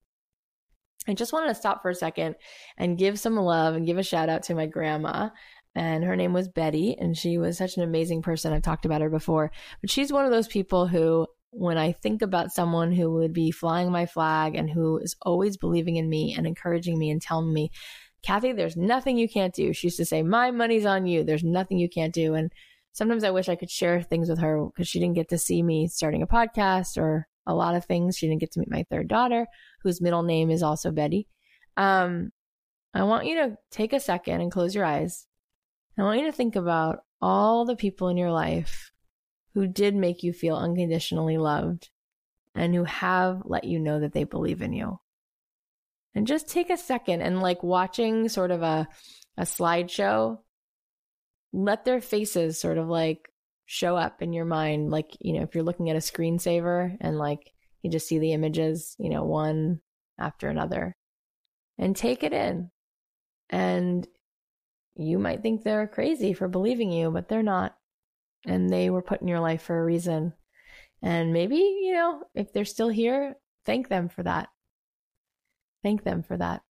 I 1.06 1.14
just 1.14 1.32
wanted 1.32 1.48
to 1.48 1.54
stop 1.54 1.82
for 1.82 1.90
a 1.90 1.94
second 1.94 2.36
and 2.76 2.98
give 2.98 3.18
some 3.18 3.36
love 3.36 3.74
and 3.74 3.86
give 3.86 3.98
a 3.98 4.02
shout 4.02 4.28
out 4.28 4.44
to 4.44 4.54
my 4.54 4.66
grandma 4.66 5.30
and 5.78 6.02
her 6.04 6.16
name 6.16 6.32
was 6.32 6.48
Betty, 6.48 6.96
and 6.98 7.16
she 7.16 7.38
was 7.38 7.56
such 7.56 7.76
an 7.76 7.84
amazing 7.84 8.20
person. 8.20 8.52
I've 8.52 8.62
talked 8.62 8.84
about 8.84 9.00
her 9.00 9.10
before, 9.10 9.52
but 9.80 9.90
she's 9.90 10.12
one 10.12 10.24
of 10.24 10.32
those 10.32 10.48
people 10.48 10.88
who, 10.88 11.26
when 11.50 11.78
I 11.78 11.92
think 11.92 12.22
about 12.22 12.52
someone 12.52 12.92
who 12.92 13.12
would 13.14 13.32
be 13.32 13.50
flying 13.50 13.90
my 13.90 14.06
flag 14.06 14.54
and 14.54 14.70
who 14.70 14.98
is 14.98 15.16
always 15.22 15.56
believing 15.56 15.96
in 15.96 16.08
me 16.08 16.34
and 16.36 16.46
encouraging 16.46 16.98
me 16.98 17.10
and 17.10 17.20
telling 17.20 17.52
me, 17.52 17.70
Cathy, 18.22 18.52
there's 18.52 18.76
nothing 18.76 19.16
you 19.16 19.28
can't 19.28 19.54
do. 19.54 19.72
She 19.72 19.86
used 19.86 19.96
to 19.98 20.04
say, 20.04 20.22
My 20.22 20.50
money's 20.50 20.84
on 20.84 21.06
you. 21.06 21.24
There's 21.24 21.44
nothing 21.44 21.78
you 21.78 21.88
can't 21.88 22.12
do. 22.12 22.34
And 22.34 22.52
sometimes 22.92 23.24
I 23.24 23.30
wish 23.30 23.48
I 23.48 23.56
could 23.56 23.70
share 23.70 24.02
things 24.02 24.28
with 24.28 24.40
her 24.40 24.66
because 24.66 24.88
she 24.88 24.98
didn't 24.98 25.14
get 25.14 25.28
to 25.30 25.38
see 25.38 25.62
me 25.62 25.86
starting 25.86 26.22
a 26.22 26.26
podcast 26.26 26.98
or 26.98 27.28
a 27.46 27.54
lot 27.54 27.76
of 27.76 27.84
things. 27.84 28.16
She 28.16 28.26
didn't 28.26 28.40
get 28.40 28.52
to 28.52 28.60
meet 28.60 28.70
my 28.70 28.84
third 28.90 29.08
daughter, 29.08 29.46
whose 29.82 30.00
middle 30.00 30.22
name 30.22 30.50
is 30.50 30.62
also 30.62 30.90
Betty. 30.90 31.28
Um, 31.76 32.30
I 32.92 33.04
want 33.04 33.26
you 33.26 33.36
to 33.36 33.56
take 33.70 33.92
a 33.92 34.00
second 34.00 34.40
and 34.40 34.50
close 34.50 34.74
your 34.74 34.84
eyes 34.84 35.28
I 35.98 36.02
want 36.04 36.20
you 36.20 36.26
to 36.26 36.32
think 36.32 36.54
about 36.54 37.00
all 37.20 37.64
the 37.64 37.74
people 37.74 38.08
in 38.08 38.16
your 38.16 38.30
life 38.30 38.92
who 39.58 39.66
did 39.66 39.96
make 39.96 40.22
you 40.22 40.32
feel 40.32 40.56
unconditionally 40.56 41.36
loved 41.36 41.90
and 42.54 42.72
who 42.72 42.84
have 42.84 43.42
let 43.44 43.64
you 43.64 43.80
know 43.80 43.98
that 43.98 44.12
they 44.12 44.22
believe 44.22 44.62
in 44.62 44.72
you. 44.72 45.00
And 46.14 46.28
just 46.28 46.48
take 46.48 46.70
a 46.70 46.76
second 46.76 47.22
and 47.22 47.42
like 47.42 47.64
watching 47.64 48.28
sort 48.28 48.52
of 48.52 48.62
a, 48.62 48.86
a 49.36 49.42
slideshow, 49.42 50.38
let 51.52 51.84
their 51.84 52.00
faces 52.00 52.60
sort 52.60 52.78
of 52.78 52.86
like 52.86 53.28
show 53.66 53.96
up 53.96 54.22
in 54.22 54.32
your 54.32 54.44
mind. 54.44 54.90
Like, 54.92 55.16
you 55.20 55.32
know, 55.32 55.42
if 55.42 55.56
you're 55.56 55.64
looking 55.64 55.90
at 55.90 55.96
a 55.96 55.98
screensaver 55.98 56.96
and 57.00 57.18
like 57.18 57.52
you 57.82 57.90
just 57.90 58.06
see 58.06 58.20
the 58.20 58.34
images, 58.34 58.94
you 59.00 59.10
know, 59.10 59.24
one 59.24 59.80
after 60.20 60.48
another 60.48 60.94
and 61.78 61.96
take 61.96 62.22
it 62.22 62.32
in. 62.32 62.70
And 63.50 64.06
you 64.94 65.18
might 65.18 65.42
think 65.42 65.64
they're 65.64 65.88
crazy 65.88 66.32
for 66.32 66.46
believing 66.46 66.92
you, 66.92 67.10
but 67.10 67.28
they're 67.28 67.42
not. 67.42 67.74
And 68.46 68.70
they 68.70 68.90
were 68.90 69.02
put 69.02 69.20
in 69.20 69.28
your 69.28 69.40
life 69.40 69.62
for 69.62 69.78
a 69.78 69.84
reason. 69.84 70.32
And 71.02 71.32
maybe, 71.32 71.56
you 71.56 71.92
know, 71.92 72.24
if 72.34 72.52
they're 72.52 72.64
still 72.64 72.88
here, 72.88 73.36
thank 73.64 73.88
them 73.88 74.08
for 74.08 74.22
that. 74.22 74.48
Thank 75.82 76.04
them 76.04 76.22
for 76.22 76.36
that. 76.36 76.62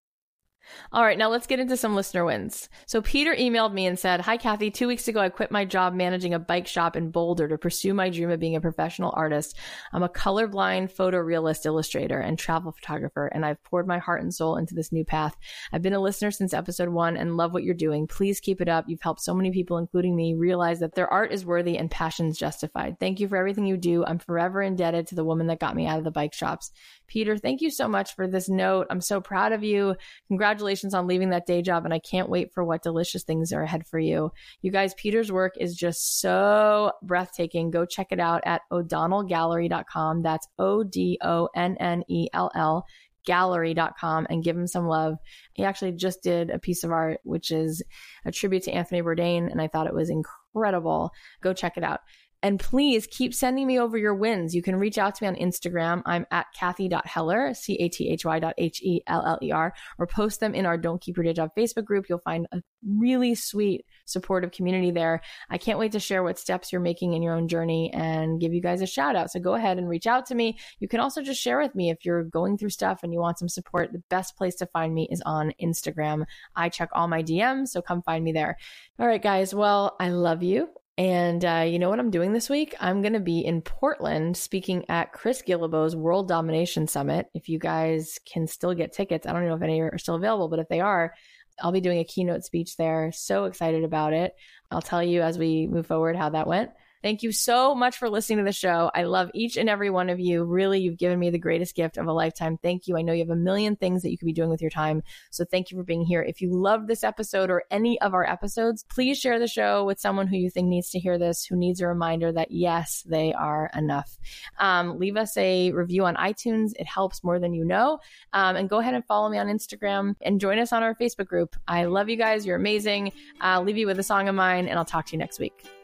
All 0.91 1.03
right, 1.03 1.17
now 1.17 1.29
let's 1.29 1.47
get 1.47 1.59
into 1.59 1.75
some 1.75 1.95
listener 1.95 2.23
wins. 2.23 2.69
So 2.85 3.01
Peter 3.01 3.35
emailed 3.35 3.73
me 3.73 3.85
and 3.85 3.97
said, 3.97 4.21
Hi, 4.21 4.37
Cathy. 4.37 4.71
Two 4.71 4.87
weeks 4.87 5.07
ago, 5.07 5.19
I 5.19 5.29
quit 5.29 5.51
my 5.51 5.65
job 5.65 5.93
managing 5.93 6.33
a 6.33 6.39
bike 6.39 6.67
shop 6.67 6.95
in 6.95 7.11
Boulder 7.11 7.47
to 7.47 7.57
pursue 7.57 7.93
my 7.93 8.09
dream 8.09 8.29
of 8.29 8.39
being 8.39 8.55
a 8.55 8.61
professional 8.61 9.13
artist. 9.15 9.57
I'm 9.93 10.03
a 10.03 10.09
colorblind 10.09 10.93
photorealist 10.93 11.65
illustrator 11.65 12.19
and 12.19 12.37
travel 12.37 12.71
photographer, 12.71 13.27
and 13.27 13.45
I've 13.45 13.63
poured 13.63 13.87
my 13.87 13.97
heart 13.97 14.21
and 14.21 14.33
soul 14.33 14.57
into 14.57 14.75
this 14.75 14.91
new 14.91 15.05
path. 15.05 15.35
I've 15.71 15.81
been 15.81 15.93
a 15.93 15.99
listener 15.99 16.31
since 16.31 16.53
episode 16.53 16.89
one 16.89 17.15
and 17.15 17.37
love 17.37 17.53
what 17.53 17.63
you're 17.63 17.73
doing. 17.73 18.07
Please 18.07 18.39
keep 18.39 18.59
it 18.59 18.69
up. 18.69 18.85
You've 18.87 19.01
helped 19.01 19.21
so 19.21 19.33
many 19.33 19.51
people, 19.51 19.77
including 19.77 20.15
me, 20.15 20.33
realize 20.33 20.79
that 20.79 20.95
their 20.95 21.11
art 21.11 21.31
is 21.31 21.45
worthy 21.45 21.77
and 21.77 21.89
passions 21.89 22.37
justified. 22.37 22.99
Thank 22.99 23.19
you 23.19 23.27
for 23.27 23.37
everything 23.37 23.65
you 23.65 23.77
do. 23.77 24.05
I'm 24.05 24.19
forever 24.19 24.61
indebted 24.61 25.07
to 25.07 25.15
the 25.15 25.25
woman 25.25 25.47
that 25.47 25.59
got 25.59 25.75
me 25.75 25.87
out 25.87 25.97
of 25.97 26.03
the 26.03 26.11
bike 26.11 26.33
shops. 26.33 26.71
Peter, 27.07 27.37
thank 27.37 27.61
you 27.61 27.71
so 27.71 27.87
much 27.87 28.15
for 28.15 28.27
this 28.27 28.49
note. 28.49 28.87
I'm 28.89 29.01
so 29.01 29.21
proud 29.21 29.53
of 29.53 29.63
you. 29.63 29.95
Congratulations 30.27 30.56
on 30.61 31.07
leaving 31.07 31.29
that 31.29 31.45
day 31.45 31.61
job. 31.61 31.85
And 31.85 31.93
I 31.93 31.99
can't 31.99 32.29
wait 32.29 32.53
for 32.53 32.63
what 32.63 32.83
delicious 32.83 33.23
things 33.23 33.53
are 33.53 33.63
ahead 33.63 33.85
for 33.87 33.99
you. 33.99 34.31
You 34.61 34.71
guys, 34.71 34.93
Peter's 34.95 35.31
work 35.31 35.53
is 35.59 35.75
just 35.75 36.19
so 36.19 36.91
breathtaking. 37.03 37.71
Go 37.71 37.85
check 37.85 38.07
it 38.11 38.19
out 38.19 38.41
at 38.45 38.61
o'donnellgallery.com. 38.71 40.21
That's 40.21 40.47
O 40.59 40.83
D 40.83 41.17
O 41.21 41.49
N 41.55 41.77
N 41.79 42.03
E 42.07 42.27
L 42.33 42.51
L 42.55 42.85
gallery.com 43.27 44.25
and 44.29 44.43
give 44.43 44.55
him 44.55 44.65
some 44.65 44.87
love. 44.87 45.17
He 45.53 45.63
actually 45.63 45.91
just 45.91 46.23
did 46.23 46.49
a 46.49 46.57
piece 46.57 46.83
of 46.83 46.91
art, 46.91 47.19
which 47.23 47.51
is 47.51 47.83
a 48.25 48.31
tribute 48.31 48.63
to 48.63 48.71
Anthony 48.71 49.01
Bourdain, 49.01 49.51
and 49.51 49.61
I 49.61 49.67
thought 49.67 49.85
it 49.85 49.93
was 49.93 50.09
incredible. 50.09 51.11
Go 51.41 51.53
check 51.53 51.77
it 51.77 51.83
out. 51.83 51.99
And 52.43 52.59
please 52.59 53.07
keep 53.07 53.33
sending 53.33 53.65
me 53.65 53.79
over 53.79 53.97
your 53.97 54.13
wins. 54.13 54.53
You 54.53 54.61
can 54.61 54.75
reach 54.75 54.97
out 54.97 55.15
to 55.15 55.23
me 55.23 55.27
on 55.27 55.35
Instagram. 55.35 56.03
I'm 56.05 56.25
at 56.29 56.45
Cathy.Heller, 56.55 57.53
C 57.55 57.75
A 57.75 57.89
T 57.89 58.09
H 58.09 58.25
Y 58.25 58.39
dot 58.39 58.53
H 58.57 58.81
E 58.83 59.01
L 59.07 59.25
L 59.25 59.39
E 59.41 59.51
R, 59.51 59.73
or 59.97 60.07
post 60.07 60.39
them 60.39 60.53
in 60.53 60.65
our 60.65 60.77
Don't 60.77 61.01
Keep 61.01 61.17
Your 61.17 61.23
Day 61.23 61.33
Job 61.33 61.49
Facebook 61.57 61.85
group. 61.85 62.05
You'll 62.07 62.19
find 62.19 62.47
a 62.51 62.61
really 62.85 63.33
sweet, 63.33 63.85
supportive 64.05 64.51
community 64.51 64.91
there. 64.91 65.21
I 65.49 65.57
can't 65.57 65.79
wait 65.79 65.93
to 65.93 65.99
share 65.99 66.21
what 66.21 66.37
steps 66.37 66.71
you're 66.71 66.79
making 66.79 67.13
in 67.13 67.23
your 67.23 67.33
own 67.33 67.47
journey 67.47 67.91
and 67.91 68.39
give 68.39 68.53
you 68.53 68.61
guys 68.61 68.81
a 68.81 68.87
shout 68.87 69.15
out. 69.15 69.31
So 69.31 69.39
go 69.39 69.55
ahead 69.55 69.79
and 69.79 69.89
reach 69.89 70.05
out 70.05 70.27
to 70.27 70.35
me. 70.35 70.59
You 70.79 70.87
can 70.87 70.99
also 70.99 71.23
just 71.23 71.41
share 71.41 71.59
with 71.59 71.73
me 71.73 71.89
if 71.89 72.05
you're 72.05 72.23
going 72.23 72.57
through 72.57 72.69
stuff 72.69 72.99
and 73.01 73.11
you 73.11 73.19
want 73.19 73.39
some 73.39 73.49
support. 73.49 73.91
The 73.91 74.03
best 74.09 74.37
place 74.37 74.55
to 74.57 74.67
find 74.67 74.93
me 74.93 75.07
is 75.11 75.21
on 75.25 75.53
Instagram. 75.61 76.25
I 76.55 76.69
check 76.69 76.89
all 76.93 77.07
my 77.07 77.23
DMs, 77.23 77.69
so 77.69 77.81
come 77.81 78.03
find 78.03 78.23
me 78.23 78.31
there. 78.31 78.57
All 78.99 79.07
right, 79.07 79.21
guys. 79.21 79.55
Well, 79.55 79.95
I 79.99 80.09
love 80.09 80.43
you. 80.43 80.69
And 80.97 81.45
uh, 81.45 81.63
you 81.67 81.77
know 81.77 81.89
what 81.89 81.99
I'm 81.99 82.09
doing 82.09 82.33
this 82.33 82.49
week? 82.49 82.73
I'm 82.79 83.03
going 83.03 83.13
to 83.13 83.19
be 83.19 83.39
in 83.45 83.61
Portland 83.61 84.35
speaking 84.35 84.83
at 84.89 85.13
Chris 85.13 85.43
Guillebeau's 85.43 85.95
World 85.95 86.27
Domination 86.27 86.87
Summit. 86.87 87.27
If 87.35 87.49
you 87.49 87.59
guys 87.59 88.19
can 88.25 88.47
still 88.47 88.73
get 88.73 88.93
tickets, 88.93 89.27
I 89.27 89.31
don't 89.31 89.45
know 89.45 89.53
if 89.53 89.61
any 89.61 89.79
are 89.79 89.97
still 89.99 90.15
available, 90.15 90.47
but 90.47 90.57
if 90.59 90.67
they 90.69 90.79
are, 90.79 91.13
I'll 91.61 91.71
be 91.71 91.81
doing 91.81 91.99
a 91.99 92.03
keynote 92.03 92.43
speech 92.43 92.77
there. 92.77 93.11
So 93.11 93.45
excited 93.45 93.83
about 93.83 94.13
it. 94.13 94.33
I'll 94.71 94.81
tell 94.81 95.03
you 95.03 95.21
as 95.21 95.37
we 95.37 95.67
move 95.67 95.85
forward 95.85 96.15
how 96.15 96.29
that 96.29 96.47
went. 96.47 96.71
Thank 97.03 97.23
you 97.23 97.31
so 97.31 97.75
much 97.75 97.97
for 97.97 98.09
listening 98.09 98.39
to 98.39 98.43
the 98.43 98.51
show. 98.51 98.89
I 98.93 99.03
love 99.03 99.29
each 99.33 99.57
and 99.57 99.69
every 99.69 99.89
one 99.89 100.09
of 100.09 100.19
you. 100.19 100.43
Really, 100.43 100.79
you've 100.79 100.97
given 100.97 101.19
me 101.19 101.29
the 101.29 101.37
greatest 101.37 101.75
gift 101.75 101.97
of 101.97 102.07
a 102.07 102.13
lifetime. 102.13 102.57
Thank 102.61 102.87
you. 102.87 102.97
I 102.97 103.01
know 103.01 103.13
you 103.13 103.19
have 103.19 103.29
a 103.29 103.35
million 103.35 103.75
things 103.75 104.01
that 104.01 104.11
you 104.11 104.17
could 104.17 104.25
be 104.25 104.33
doing 104.33 104.49
with 104.49 104.61
your 104.61 104.71
time. 104.71 105.03
So 105.29 105.45
thank 105.45 105.71
you 105.71 105.77
for 105.77 105.83
being 105.83 106.03
here. 106.03 106.21
If 106.21 106.41
you 106.41 106.51
love 106.51 106.87
this 106.87 107.03
episode 107.03 107.49
or 107.49 107.63
any 107.69 107.99
of 108.01 108.13
our 108.13 108.25
episodes, 108.25 108.83
please 108.89 109.19
share 109.19 109.39
the 109.39 109.47
show 109.47 109.85
with 109.85 109.99
someone 109.99 110.27
who 110.27 110.37
you 110.37 110.49
think 110.49 110.67
needs 110.67 110.89
to 110.91 110.99
hear 110.99 111.17
this, 111.17 111.45
who 111.45 111.55
needs 111.55 111.81
a 111.81 111.87
reminder 111.87 112.31
that 112.31 112.51
yes, 112.51 113.03
they 113.07 113.33
are 113.33 113.69
enough. 113.75 114.17
Um, 114.59 114.97
leave 114.97 115.17
us 115.17 115.37
a 115.37 115.71
review 115.71 116.05
on 116.05 116.15
iTunes. 116.15 116.71
It 116.79 116.87
helps 116.87 117.23
more 117.23 117.39
than 117.39 117.53
you 117.53 117.63
know. 117.63 117.99
Um, 118.33 118.55
and 118.55 118.69
go 118.69 118.79
ahead 118.79 118.95
and 118.95 119.05
follow 119.05 119.29
me 119.29 119.37
on 119.37 119.47
Instagram 119.47 120.15
and 120.21 120.41
join 120.41 120.59
us 120.59 120.73
on 120.73 120.83
our 120.83 120.95
Facebook 120.95 121.27
group. 121.27 121.55
I 121.67 121.85
love 121.85 122.09
you 122.09 122.17
guys. 122.17 122.45
You're 122.45 122.55
amazing. 122.55 123.11
I'll 123.39 123.63
leave 123.63 123.77
you 123.77 123.87
with 123.87 123.99
a 123.99 124.03
song 124.03 124.27
of 124.27 124.35
mine 124.35 124.67
and 124.67 124.77
I'll 124.77 124.85
talk 124.85 125.05
to 125.07 125.11
you 125.11 125.19
next 125.19 125.39
week. 125.39 125.76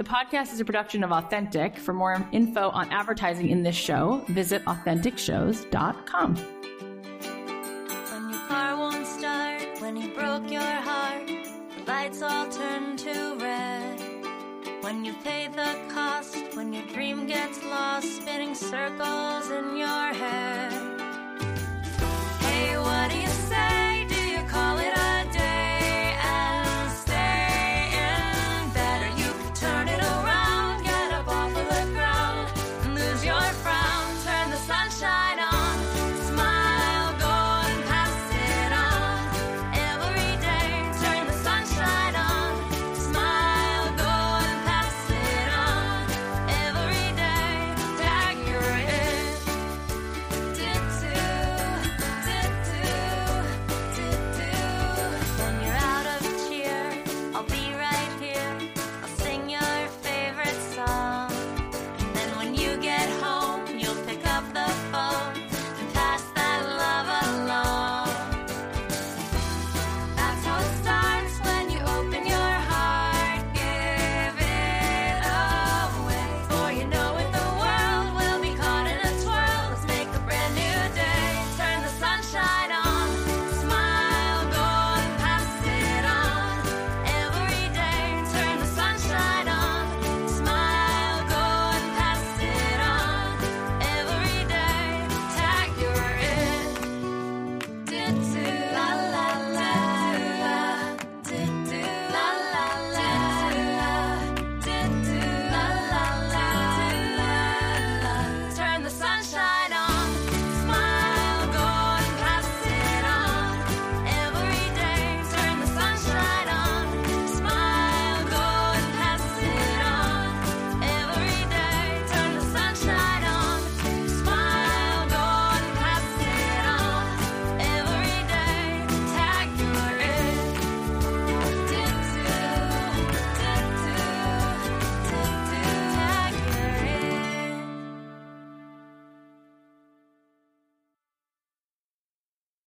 The 0.00 0.08
podcast 0.08 0.54
is 0.54 0.60
a 0.60 0.64
production 0.64 1.04
of 1.04 1.12
Authentic. 1.12 1.76
For 1.76 1.92
more 1.92 2.26
info 2.32 2.70
on 2.70 2.90
advertising 2.90 3.50
in 3.50 3.62
this 3.62 3.76
show, 3.76 4.24
visit 4.28 4.64
AuthenticShows.com. 4.64 6.36
When 6.36 8.30
your 8.30 8.40
car 8.48 8.78
won't 8.78 9.06
start, 9.06 9.62
when 9.82 9.96
he 9.96 10.08
broke 10.14 10.50
your 10.50 10.62
heart, 10.62 11.26
the 11.26 11.84
lights 11.86 12.22
all 12.22 12.48
turn 12.48 12.96
to 12.96 13.36
red. 13.42 14.00
When 14.80 15.04
you 15.04 15.12
pay 15.22 15.48
the 15.48 15.76
cost, 15.92 16.56
when 16.56 16.72
your 16.72 16.86
dream 16.94 17.26
gets 17.26 17.62
lost, 17.62 18.22
spinning 18.22 18.54
circles 18.54 19.50
in 19.50 19.76
your 19.76 20.14
head. 20.14 20.72
Hey, 22.40 22.78
what 22.78 23.10
do 23.10 23.18
you 23.18 23.28
say? 23.28 24.06
Do 24.08 24.14
you 24.14 24.48
call 24.48 24.78
it? 24.78 24.99